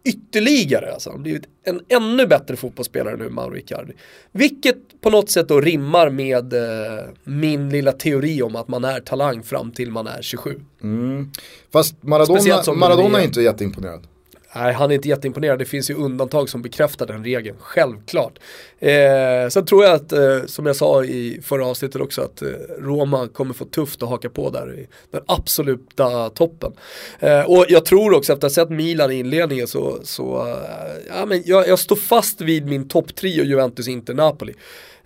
ytterligare. 0.05 0.93
Alltså. 0.93 1.09
Han 1.09 1.19
har 1.19 1.23
blivit 1.23 1.43
en 1.63 1.82
ännu 1.89 2.28
bättre 2.28 2.55
fotbollsspelare 2.55 3.17
nu, 3.17 3.30
Mauro 3.30 3.57
Icardi. 3.57 3.93
Vilket 4.32 5.01
på 5.01 5.09
något 5.09 5.30
sätt 5.30 5.47
då 5.47 5.61
rimmar 5.61 6.09
med 6.09 6.53
eh, 6.53 7.05
min 7.23 7.69
lilla 7.69 7.91
teori 7.91 8.41
om 8.41 8.55
att 8.55 8.67
man 8.67 8.84
är 8.84 8.99
talang 8.99 9.43
fram 9.43 9.71
till 9.71 9.91
man 9.91 10.07
är 10.07 10.21
27. 10.21 10.59
Mm. 10.84 11.32
Fast 11.73 12.03
Maradona, 12.03 12.73
Maradona 12.76 13.19
är 13.19 13.26
inte 13.26 13.41
jätteimponerad. 13.41 14.07
Nej, 14.56 14.74
han 14.74 14.91
är 14.91 14.95
inte 14.95 15.10
jätteimponerad. 15.10 15.60
Det 15.60 15.66
finns 15.66 15.89
ju 15.89 15.93
undantag 15.93 16.49
som 16.49 16.62
bekräftar 16.62 17.06
den 17.08 17.24
regeln, 17.24 17.58
självklart. 17.60 18.39
Eh, 18.80 19.49
sen 19.49 19.66
tror 19.66 19.84
jag 19.84 19.93
att, 19.93 20.12
eh, 20.12 20.45
som 20.45 20.66
jag 20.66 20.76
sa 20.76 21.03
i 21.03 21.39
förra 21.43 21.66
avsnittet 21.66 22.01
också, 22.01 22.22
att 22.22 22.41
eh, 22.41 22.47
Roma 22.80 23.28
kommer 23.28 23.53
få 23.53 23.66
tufft 23.66 24.03
att 24.03 24.10
haka 24.10 24.30
på 24.30 24.49
där 24.49 24.80
i 24.80 24.88
den 25.12 25.22
absoluta 25.26 26.30
toppen. 26.30 26.74
Eh, 27.20 27.41
och 27.41 27.66
jag 27.70 27.86
tror 27.86 28.14
också, 28.14 28.34
efter 28.34 28.47
att 28.47 28.56
ha 28.56 28.64
sett 28.64 28.70
Milan 28.70 29.12
i 29.12 29.16
inledningen, 29.16 29.68
så, 29.68 29.99
så 30.03 30.47
eh, 30.47 31.16
ja, 31.18 31.26
men 31.26 31.43
jag, 31.45 31.68
jag 31.68 31.80
står 31.80 31.95
fast 31.95 32.41
vid 32.41 32.66
min 32.66 32.88
topptrio 32.88 33.43
Juventus, 33.43 33.88
Inter, 33.88 34.14
Napoli. 34.14 34.53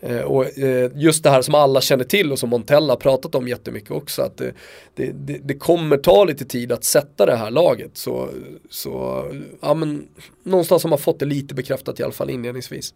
Eh, 0.02 0.22
och 0.22 0.58
eh, 0.58 0.92
just 0.96 1.24
det 1.24 1.30
här 1.30 1.42
som 1.42 1.56
alla 1.56 1.82
känner 1.82 2.04
till 2.04 2.32
och 2.32 2.40
som 2.40 2.50
Montella 2.50 2.94
har 2.94 2.98
pratat 2.98 3.36
om 3.36 3.48
jättemycket 3.48 3.92
också, 3.92 4.22
att 4.22 4.38
det, 4.38 4.52
det, 4.96 5.12
det, 5.12 5.40
det, 5.44 5.54
kommer 5.54 5.98
ta 5.98 6.24
lite 6.24 6.46
tid 6.46 6.72
att 6.72 6.84
sätta 6.84 7.26
det 7.26 7.36
här 7.36 7.52
laget. 7.52 7.92
Så, 7.94 8.30
så 8.70 9.24
ja 9.62 9.74
men, 9.74 10.08
någonstans 10.44 10.84
har 10.84 10.90
man 10.90 11.00
fått 11.00 11.20
det 11.20 11.26
lite 11.26 11.56
bekräftat 11.56 12.00
i 12.00 12.04
alla 12.04 12.12
fall 12.12 12.30
inledningsvis. 12.30 12.94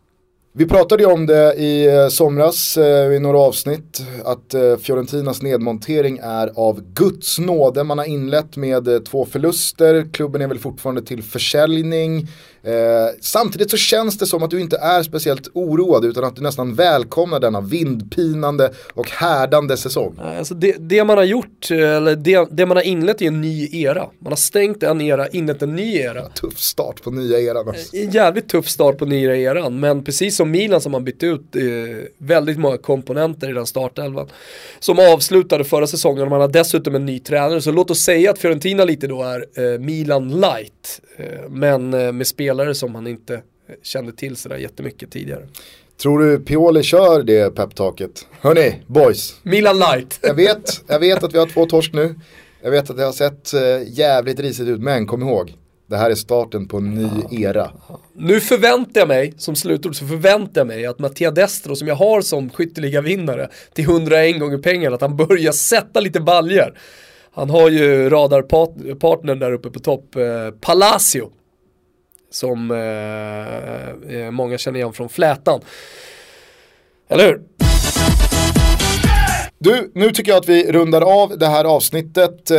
Vi 0.56 0.66
pratade 0.66 1.04
ju 1.04 1.12
om 1.12 1.26
det 1.26 1.54
i 1.54 1.88
eh, 1.88 2.08
somras 2.08 2.78
i 3.16 3.20
några 3.20 3.39
avsnitt 3.39 4.01
att 4.26 4.82
Fiorentinas 4.82 5.41
nedmontering 5.41 6.20
är 6.24 6.51
av 6.56 6.82
Guds 6.93 7.39
nåde. 7.39 7.84
Man 7.84 7.97
har 7.97 8.06
inlett 8.06 8.56
med 8.56 9.06
två 9.06 9.26
förluster, 9.26 10.08
klubben 10.14 10.41
är 10.41 10.47
väl 10.47 10.60
fortfarande 10.60 11.01
till 11.01 11.24
försäljning. 11.24 12.28
Eh, 12.66 13.16
samtidigt 13.22 13.72
så 13.72 13.78
känns 13.78 14.18
det 14.18 14.26
som 14.26 14.43
att 14.43 14.49
du 14.49 14.61
inte 14.61 14.78
är 14.78 15.03
speciellt 15.03 15.47
oroad 15.53 16.05
utan 16.05 16.24
att 16.24 16.36
du 16.36 16.41
nästan 16.41 16.76
välkomnar 16.76 17.39
denna 17.39 17.61
vindpinande 17.61 18.72
och 18.93 19.09
härdande 19.09 19.78
säsong. 19.78 20.16
Alltså 20.38 20.53
det, 20.53 20.76
det 20.80 21.03
man 21.03 21.18
har 21.18 21.26
gjort, 21.26 21.72
eller 21.72 22.16
det, 22.16 22.47
det, 22.51 22.66
man 22.66 22.78
har 22.78 22.84
inlett 22.84 23.22
är 23.22 23.28
en 23.28 23.41
ny 23.41 23.70
era. 23.72 24.09
Man 24.20 24.32
har 24.32 24.38
stängt 24.38 24.84
en 24.84 25.01
era, 25.01 25.28
inlett 25.28 25.61
en 25.61 25.76
ny 25.76 25.97
era. 25.97 26.20
Ja, 26.20 26.30
tuff 26.30 26.59
start 26.59 27.03
på 27.03 27.11
nya 27.11 27.39
eran. 27.39 27.68
Alltså. 27.68 27.95
En 27.95 28.11
jävligt 28.11 28.49
tuff 28.49 28.70
start 28.70 28.97
på 28.97 29.05
nya 29.05 29.36
eran, 29.36 29.80
men 29.80 30.03
precis 30.03 30.36
som 30.36 30.51
Milan 30.51 30.82
som 30.82 30.93
har 30.93 31.01
bytt 31.01 31.24
ut 31.24 31.55
eh, 31.55 31.61
väldigt 32.18 32.59
många 32.59 32.78
komponenter 32.78 33.49
i 33.49 33.53
den 33.53 33.66
startelvan. 33.66 34.30
Som 34.80 34.99
avslutade 34.99 35.64
förra 35.64 35.88
säsongen 35.88 36.24
och 36.24 36.30
man 36.30 36.41
har 36.41 36.47
dessutom 36.47 36.95
en 36.95 37.05
ny 37.05 37.20
tränare. 37.20 37.61
Så 37.61 37.72
låt 37.72 37.91
oss 37.91 37.99
säga 37.99 38.32
att 38.32 38.39
Fiorentina 38.39 38.86
lite 38.86 39.07
då 39.07 39.24
är 39.24 39.74
eh, 39.74 39.80
Milan 39.80 40.30
light. 40.30 40.72
Eh, 41.17 41.49
men 41.49 41.93
eh, 41.93 42.11
med 42.11 42.27
spel 42.27 42.27
spelare 42.27 42.75
som 42.75 42.95
han 42.95 43.07
inte 43.07 43.41
kände 43.84 44.11
till 44.11 44.36
sådär 44.36 44.57
jättemycket 44.57 45.11
tidigare. 45.11 45.47
Tror 46.01 46.19
du 46.19 46.39
Pioli 46.39 46.84
kör 46.84 47.23
det 47.23 47.55
peptaket? 47.55 48.27
Hörni, 48.41 48.81
boys. 48.88 49.36
Milan 49.43 49.79
light. 49.79 50.19
jag, 50.23 50.34
vet, 50.34 50.81
jag 50.88 50.99
vet 50.99 51.23
att 51.23 51.34
vi 51.34 51.38
har 51.38 51.45
två 51.45 51.65
torsk 51.65 51.93
nu. 51.93 52.15
Jag 52.61 52.71
vet 52.71 52.89
att 52.89 52.97
det 52.97 53.03
har 53.03 53.11
sett 53.11 53.53
eh, 53.53 53.61
jävligt 53.88 54.39
risigt 54.39 54.67
ut, 54.67 54.79
men 54.79 55.07
kom 55.07 55.21
ihåg. 55.21 55.53
Det 55.88 55.97
här 55.97 56.11
är 56.11 56.15
starten 56.15 56.67
på 56.67 56.77
en 56.77 56.95
ny 56.95 57.09
era. 57.43 57.71
Nu 58.13 58.39
förväntar 58.39 59.01
jag 59.01 59.07
mig, 59.07 59.34
som 59.38 59.55
slutord, 59.55 59.95
så 59.95 60.07
förväntar 60.07 60.61
jag 60.61 60.67
mig 60.67 60.86
att 60.86 60.99
Mattia 60.99 61.31
Destro 61.31 61.75
som 61.75 61.88
jag 61.88 61.95
har 61.95 62.21
som 62.21 62.51
vinnare 63.03 63.49
till 63.73 63.84
101 63.84 64.39
gånger 64.39 64.57
pengarna, 64.57 64.95
att 64.95 65.01
han 65.01 65.17
börjar 65.17 65.51
sätta 65.51 65.99
lite 65.99 66.19
baljer. 66.19 66.73
Han 67.36 67.49
har 67.49 67.69
ju 67.69 68.09
radarpartnern 68.09 69.39
där 69.39 69.51
uppe 69.51 69.69
på 69.69 69.79
topp, 69.79 70.15
eh, 70.15 70.51
Palacio 70.61 71.29
som 72.31 72.71
eh, 72.71 74.17
eh 74.17 74.31
många 74.31 74.57
känner 74.57 74.79
igen 74.79 74.93
från 74.93 75.09
Flätan. 75.09 75.61
Eller 77.07 77.27
hur? 77.27 77.41
Du, 79.64 79.91
nu 79.95 80.11
tycker 80.11 80.32
jag 80.32 80.39
att 80.39 80.49
vi 80.49 80.72
rundar 80.72 81.01
av 81.01 81.38
det 81.38 81.47
här 81.47 81.66
avsnittet. 81.66 82.51
Eh, 82.51 82.57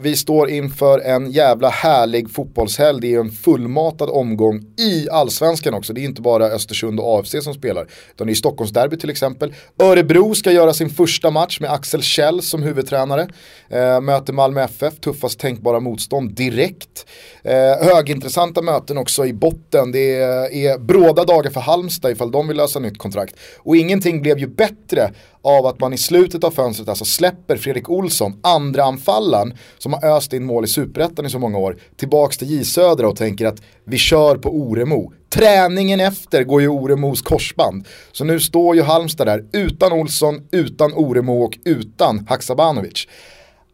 vi 0.00 0.16
står 0.16 0.50
inför 0.50 0.98
en 0.98 1.30
jävla 1.30 1.68
härlig 1.68 2.30
fotbollshelg. 2.30 3.00
Det 3.00 3.14
är 3.14 3.20
en 3.20 3.30
fullmatad 3.30 4.10
omgång 4.10 4.60
i 4.78 5.10
allsvenskan 5.10 5.74
också. 5.74 5.92
Det 5.92 6.00
är 6.00 6.04
inte 6.04 6.22
bara 6.22 6.46
Östersund 6.46 7.00
och 7.00 7.18
AFC 7.18 7.34
som 7.42 7.54
spelar. 7.54 7.86
Utan 8.14 8.26
det 8.26 8.32
är 8.32 8.34
Stockholmsderby 8.34 8.96
till 8.96 9.10
exempel. 9.10 9.54
Örebro 9.78 10.34
ska 10.34 10.52
göra 10.52 10.72
sin 10.72 10.90
första 10.90 11.30
match 11.30 11.60
med 11.60 11.72
Axel 11.72 12.02
Kjell 12.02 12.42
som 12.42 12.62
huvudtränare. 12.62 13.28
Eh, 13.68 14.00
möter 14.00 14.32
Malmö 14.32 14.62
FF, 14.62 15.00
tuffast 15.00 15.40
tänkbara 15.40 15.80
motstånd 15.80 16.34
direkt. 16.34 17.06
Eh, 17.44 17.86
högintressanta 17.88 18.62
möten 18.62 18.98
också 18.98 19.26
i 19.26 19.32
botten. 19.32 19.92
Det 19.92 20.14
är 20.16 20.78
bråda 20.78 21.24
dagar 21.24 21.50
för 21.50 21.60
Halmstad 21.60 22.12
ifall 22.12 22.30
de 22.30 22.48
vill 22.48 22.56
lösa 22.56 22.78
nytt 22.78 22.98
kontrakt. 22.98 23.34
Och 23.58 23.76
ingenting 23.76 24.22
blev 24.22 24.38
ju 24.38 24.46
bättre 24.46 25.10
av 25.46 25.66
att 25.66 25.80
man 25.80 25.92
i 25.92 25.98
slutet 25.98 26.44
av 26.44 26.50
fönstret 26.50 26.88
alltså 26.88 27.04
släpper 27.04 27.56
Fredrik 27.56 27.90
Olsson, 27.90 28.40
andra 28.42 28.84
anfallen 28.84 29.54
som 29.78 29.92
har 29.92 30.16
öst 30.16 30.32
in 30.32 30.44
mål 30.44 30.64
i 30.64 30.68
superettan 30.68 31.26
i 31.26 31.30
så 31.30 31.38
många 31.38 31.58
år, 31.58 31.76
tillbaks 31.96 32.38
till 32.38 32.50
J 32.50 32.64
Södra 32.64 33.08
och 33.08 33.16
tänker 33.16 33.46
att 33.46 33.62
vi 33.84 33.98
kör 33.98 34.36
på 34.36 34.48
Oremo. 34.48 35.12
Träningen 35.28 36.00
efter 36.00 36.44
går 36.44 36.60
ju 36.60 36.68
Oremos 36.68 37.22
korsband. 37.22 37.86
Så 38.12 38.24
nu 38.24 38.40
står 38.40 38.76
ju 38.76 38.82
Halmstad 38.82 39.26
där 39.26 39.44
utan 39.52 39.92
Olsson, 39.92 40.48
utan 40.52 40.92
Oremo 40.92 41.44
och 41.44 41.58
utan 41.64 42.26
Haksabanovic. 42.28 43.06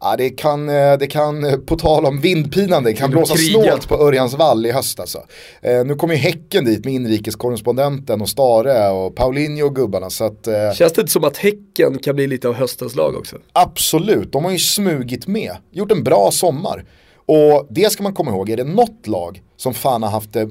Ja, 0.04 0.16
det, 0.16 0.30
kan, 0.30 0.68
eh, 0.68 0.98
det 0.98 1.06
kan, 1.06 1.44
eh, 1.44 1.56
på 1.56 1.76
tal 1.76 2.06
om 2.06 2.20
vindpinande, 2.20 2.90
det 2.90 2.96
kan 2.96 3.10
blåsa 3.10 3.34
snålt 3.36 3.88
på 3.88 3.94
Örjans 3.94 4.34
vall 4.34 4.66
i 4.66 4.72
höst 4.72 5.00
alltså. 5.00 5.18
Eh, 5.62 5.84
nu 5.84 5.94
kommer 5.94 6.14
ju 6.14 6.20
Häcken 6.20 6.64
dit 6.64 6.84
med 6.84 6.94
inrikeskorrespondenten 6.94 8.20
och 8.20 8.28
Stare 8.28 8.90
och 8.90 9.16
Paulinho 9.16 9.66
och 9.66 9.74
gubbarna. 9.74 10.10
Så 10.10 10.24
att, 10.24 10.46
eh, 10.46 10.72
Känns 10.74 10.92
det 10.92 11.00
inte 11.00 11.12
som 11.12 11.24
att 11.24 11.36
Häcken 11.36 11.98
kan 11.98 12.14
bli 12.16 12.26
lite 12.26 12.48
av 12.48 12.54
höstens 12.54 12.96
lag 12.96 13.16
också? 13.16 13.36
Absolut, 13.52 14.32
de 14.32 14.44
har 14.44 14.52
ju 14.52 14.58
smugit 14.58 15.26
med. 15.26 15.56
Gjort 15.70 15.92
en 15.92 16.04
bra 16.04 16.30
sommar. 16.32 16.84
Och 17.26 17.66
det 17.70 17.92
ska 17.92 18.02
man 18.02 18.14
komma 18.14 18.30
ihåg, 18.30 18.50
är 18.50 18.56
det 18.56 18.64
något 18.64 19.06
lag 19.06 19.42
som 19.56 19.74
fan 19.74 20.02
har 20.02 20.10
haft 20.10 20.32
det 20.32 20.48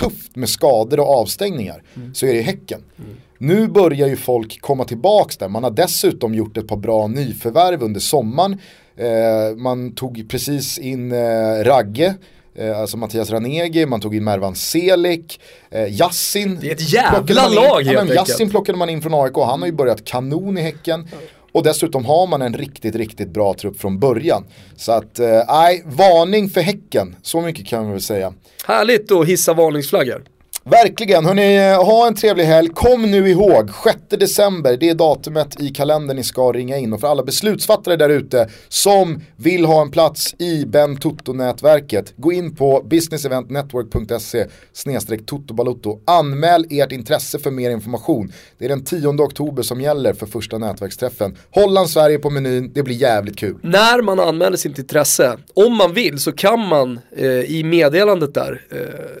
tufft 0.00 0.36
med 0.36 0.48
skador 0.48 1.00
och 1.00 1.20
avstängningar 1.20 1.82
mm. 1.96 2.14
så 2.14 2.26
är 2.26 2.34
det 2.34 2.40
Häcken. 2.40 2.84
Mm. 2.98 3.16
Nu 3.38 3.68
börjar 3.68 4.08
ju 4.08 4.16
folk 4.16 4.60
komma 4.60 4.84
tillbaks 4.84 5.36
där. 5.36 5.48
Man 5.48 5.64
har 5.64 5.70
dessutom 5.70 6.34
gjort 6.34 6.56
ett 6.56 6.68
par 6.68 6.76
bra 6.76 7.06
nyförvärv 7.06 7.82
under 7.82 8.00
sommaren. 8.00 8.60
Eh, 8.96 9.56
man 9.56 9.94
tog 9.94 10.26
precis 10.28 10.78
in 10.78 11.12
eh, 11.12 11.64
Ragge. 11.64 12.14
Eh, 12.58 12.80
alltså 12.80 12.96
Mattias 12.96 13.30
Ranegi, 13.30 13.86
man 13.86 14.00
tog 14.00 14.14
in 14.14 14.24
Mervan 14.24 14.54
Selik, 14.54 15.40
eh, 15.70 16.00
Yassin. 16.00 16.58
Det 16.60 16.68
är 16.68 16.72
ett 16.72 16.92
jävla 16.92 17.48
lag 17.48 17.82
helt 17.82 17.98
enkelt. 17.98 18.28
Yassin 18.28 18.50
plockade 18.50 18.78
man 18.78 18.90
in 18.90 19.02
från 19.02 19.14
AIK, 19.14 19.36
han 19.36 19.60
har 19.60 19.66
ju 19.66 19.72
börjat 19.72 20.04
kanon 20.04 20.58
i 20.58 20.60
Häcken. 20.60 21.08
Och 21.56 21.62
dessutom 21.62 22.04
har 22.04 22.26
man 22.26 22.42
en 22.42 22.54
riktigt, 22.54 22.94
riktigt 22.94 23.28
bra 23.28 23.54
trupp 23.54 23.80
från 23.80 23.98
början. 23.98 24.44
Så 24.76 24.92
att, 24.92 25.18
eh, 25.18 25.42
nej, 25.48 25.82
eh, 25.86 25.92
varning 25.96 26.48
för 26.48 26.60
Häcken, 26.60 27.16
så 27.22 27.40
mycket 27.40 27.66
kan 27.66 27.82
man 27.82 27.92
väl 27.92 28.00
säga. 28.00 28.32
Härligt 28.66 29.12
att 29.12 29.26
hissa 29.26 29.54
varningsflaggor. 29.54 30.24
Verkligen, 30.70 31.24
hörni, 31.24 31.74
ha 31.74 32.06
en 32.06 32.14
trevlig 32.14 32.44
helg. 32.44 32.68
Kom 32.68 33.02
nu 33.02 33.28
ihåg, 33.28 33.70
6 33.84 33.98
december, 34.08 34.76
det 34.76 34.88
är 34.88 34.94
datumet 34.94 35.60
i 35.60 35.68
kalendern 35.68 36.16
ni 36.16 36.24
ska 36.24 36.52
ringa 36.52 36.76
in. 36.76 36.92
Och 36.92 37.00
för 37.00 37.08
alla 37.08 37.22
beslutsfattare 37.22 37.96
där 37.96 38.08
ute 38.08 38.48
som 38.68 39.20
vill 39.36 39.64
ha 39.64 39.82
en 39.82 39.90
plats 39.90 40.34
i 40.38 40.64
Ben 40.66 40.96
Toto-nätverket, 40.96 42.14
gå 42.16 42.32
in 42.32 42.56
på 42.56 42.82
businesseventnetwork.se 42.84 44.46
snedstreck 44.72 45.26
totobalotto. 45.26 46.00
Anmäl 46.06 46.66
ert 46.70 46.92
intresse 46.92 47.38
för 47.38 47.50
mer 47.50 47.70
information. 47.70 48.32
Det 48.58 48.64
är 48.64 48.68
den 48.68 48.84
10 48.84 49.08
oktober 49.08 49.62
som 49.62 49.80
gäller 49.80 50.12
för 50.12 50.26
första 50.26 50.58
nätverksträffen. 50.58 51.36
Holland, 51.50 51.90
Sverige 51.90 52.18
på 52.18 52.30
menyn, 52.30 52.72
det 52.74 52.82
blir 52.82 52.96
jävligt 52.96 53.38
kul. 53.38 53.56
När 53.62 54.02
man 54.02 54.20
anmäler 54.20 54.56
sitt 54.56 54.78
intresse, 54.78 55.36
om 55.54 55.76
man 55.76 55.92
vill 55.92 56.18
så 56.18 56.32
kan 56.32 56.60
man 56.68 57.00
eh, 57.16 57.26
i 57.26 57.62
meddelandet 57.64 58.34
där 58.34 58.62
eh, 58.70 58.78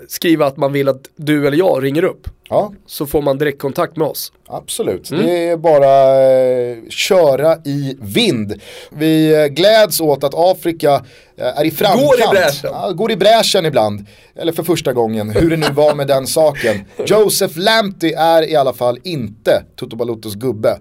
skriva 0.08 0.46
att 0.46 0.56
man 0.56 0.72
vill 0.72 0.88
att 0.88 1.10
du 1.16 1.35
eller 1.44 1.56
jag 1.56 1.84
ringer 1.84 2.04
upp. 2.04 2.28
Ja. 2.48 2.72
Så 2.86 3.06
får 3.06 3.22
man 3.22 3.38
direktkontakt 3.38 3.96
med 3.96 4.06
oss. 4.06 4.32
Absolut, 4.46 5.10
mm. 5.10 5.26
det 5.26 5.48
är 5.48 5.56
bara 5.56 6.22
eh, 6.30 6.76
köra 6.88 7.56
i 7.64 7.96
vind. 8.00 8.60
Vi 8.90 9.34
eh, 9.34 9.46
gläds 9.46 10.00
åt 10.00 10.24
att 10.24 10.34
Afrika 10.34 11.04
eh, 11.36 11.58
är 11.58 11.64
i 11.64 11.70
framkant. 11.70 12.06
Går 12.06 12.14
i 12.14 12.30
bräschen. 12.30 12.70
Ja, 12.72 12.92
går 12.92 13.10
i 13.12 13.16
bräschen 13.16 13.66
ibland. 13.66 14.06
Eller 14.34 14.52
för 14.52 14.62
första 14.62 14.92
gången, 14.92 15.30
hur 15.30 15.50
det 15.50 15.56
nu 15.56 15.66
var 15.74 15.94
med 15.94 16.06
den 16.06 16.26
saken. 16.26 16.84
Joseph 17.06 17.58
Lamptey 17.58 18.12
är 18.12 18.50
i 18.50 18.56
alla 18.56 18.72
fall 18.72 18.98
inte 19.04 19.62
Toto 19.76 19.96
Balutos 19.96 20.34
gubbe. 20.34 20.78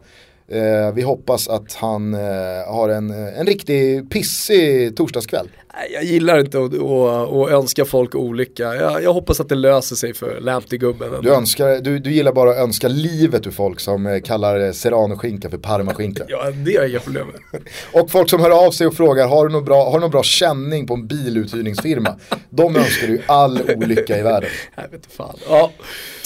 Eh, 0.52 0.94
vi 0.94 1.02
hoppas 1.02 1.48
att 1.48 1.74
han 1.74 2.14
eh, 2.14 2.20
har 2.68 2.90
en, 2.90 3.10
en 3.10 3.46
riktig 3.46 4.10
pissig 4.10 4.98
torsdagskväll. 4.98 5.48
Jag 5.94 6.04
gillar 6.04 6.40
inte 6.40 6.60
att, 6.60 6.74
att, 6.74 7.34
att 7.34 7.50
önska 7.50 7.86
folk 7.86 8.16
olycka. 8.16 8.76
Jag, 8.76 9.04
jag, 9.04 9.14
hoppas 9.14 9.40
att 9.40 9.50
det 9.50 9.56
löser 9.56 9.96
sig 9.96 10.14
för 10.14 10.40
Lamptey-gubben. 10.42 11.22
Du, 11.22 11.82
du, 11.82 12.00
du 12.00 12.12
gillar 12.12 12.32
bara 12.32 12.52
att 12.52 12.58
önska 12.58 12.88
livet 12.88 13.48
ur 13.48 13.52
folk 13.52 13.80
som 13.80 14.06
eh, 14.06 14.22
kallar 14.22 14.72
serrano-skinka 14.72 15.50
för 15.50 15.58
parmaskinka. 15.58 16.24
ja, 16.28 16.52
det 16.52 16.76
har 16.76 16.82
jag 16.82 16.90
inga 16.90 17.00
problem 17.00 17.28
med. 17.28 17.62
och 18.04 18.12
folk 18.12 18.30
som 18.30 18.42
hör 18.42 18.66
av 18.68 18.72
sig 18.72 18.88
och 18.88 18.94
frågar, 18.94 19.28
har 19.28 19.48
du 19.48 19.54
någon 19.54 19.66
bra, 19.66 19.86
har 19.86 19.94
du 19.94 20.00
någon 20.00 20.12
bra 20.12 20.24
känning 20.24 20.88
på 20.88 20.94
en 20.94 21.08
biluthyrningsfirma? 21.08 22.16
De 22.50 22.76
önskar 22.76 23.08
du 23.08 23.22
all 23.26 23.62
olycka 23.76 24.20
i 24.20 24.22
världen. 24.22 24.50
Jag 24.76 24.90
vet 24.92 25.06
fan. 25.18 25.38
Ja. 25.50 25.72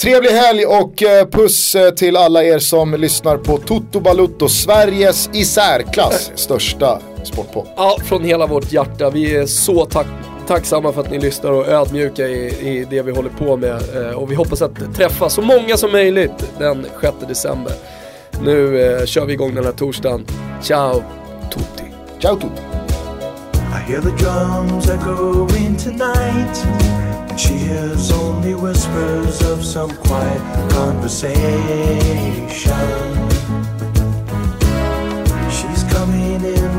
Trevlig 0.00 0.30
helg 0.30 0.66
och 0.66 1.02
eh, 1.02 1.26
puss 1.26 1.74
eh, 1.74 1.90
till 1.90 2.16
alla 2.16 2.44
er 2.44 2.58
som 2.58 2.94
lyssnar 2.94 3.36
på 3.36 3.58
Toto 3.58 4.00
Balutto, 4.00 4.48
Sveriges 4.48 5.30
i 5.32 5.44
särklass 5.44 6.32
största 6.34 7.00
sportpodd. 7.26 7.66
Ja, 7.76 7.96
från 8.04 8.24
hela 8.24 8.46
vårt 8.46 8.72
hjärta. 8.72 9.10
Vi 9.10 9.36
är 9.36 9.46
så 9.46 9.84
tack 9.86 10.06
tacksamma 10.46 10.92
för 10.92 11.00
att 11.00 11.10
ni 11.10 11.18
lyssnar 11.18 11.50
och 11.50 11.68
ödmjuka 11.68 12.28
i, 12.28 12.46
i 12.68 12.86
det 12.90 13.02
vi 13.02 13.12
håller 13.12 13.30
på 13.30 13.56
med. 13.56 13.82
Eh, 13.96 14.12
och 14.12 14.30
vi 14.30 14.34
hoppas 14.34 14.62
att 14.62 14.94
träffa 14.94 15.30
så 15.30 15.42
många 15.42 15.76
som 15.76 15.92
möjligt 15.92 16.52
den 16.58 16.86
6 17.00 17.14
december. 17.28 17.72
Nu 18.42 18.82
eh, 18.82 19.04
kör 19.04 19.26
vi 19.26 19.32
igång 19.32 19.54
den 19.54 19.64
här 19.64 19.72
torsdagen. 19.72 20.26
Ciao 20.62 21.02
tutti. 21.50 21.84
Ciao 22.20 22.34
tutti. 22.34 22.62
I 23.54 23.92
hear 23.92 24.00
the 24.00 24.10
drums 24.10 24.88
echoing 24.88 25.76
tonight 25.76 26.64
And 27.30 27.38
she 27.38 27.54
hears 27.54 28.12
only 28.12 28.54
whispers 28.54 29.42
of 29.42 29.64
some 29.64 29.90
quiet 29.96 30.70
conversation 30.70 32.10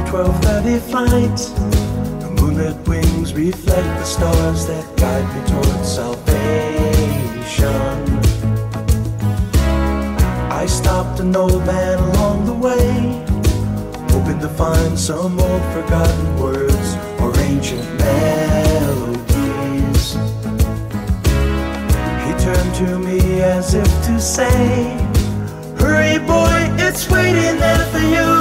12:30 0.05 0.79
flight. 0.89 1.37
The 2.21 2.29
moonlit 2.37 2.77
wings 2.87 3.33
reflect 3.33 3.87
the 3.99 4.03
stars 4.03 4.65
that 4.67 4.85
guide 4.97 5.27
me 5.35 5.41
towards 5.51 5.87
salvation. 5.99 6.21
I 10.51 10.65
stopped 10.67 11.19
an 11.19 11.35
old 11.35 11.65
man 11.65 11.99
along 11.99 12.45
the 12.45 12.53
way, 12.53 13.23
hoping 14.11 14.39
to 14.39 14.49
find 14.49 14.97
some 14.97 15.39
old 15.39 15.63
forgotten 15.75 16.39
words 16.39 16.95
or 17.21 17.37
ancient 17.39 17.87
melodies. 17.99 19.23
He 22.25 22.31
turned 22.45 22.73
to 22.81 22.99
me 22.99 23.41
as 23.41 23.73
if 23.73 23.91
to 24.07 24.19
say, 24.19 24.97
Hurry, 25.79 26.19
boy, 26.19 26.69
it's 26.85 27.09
waiting 27.09 27.57
there 27.59 27.85
for 27.91 28.05
you. 28.15 28.40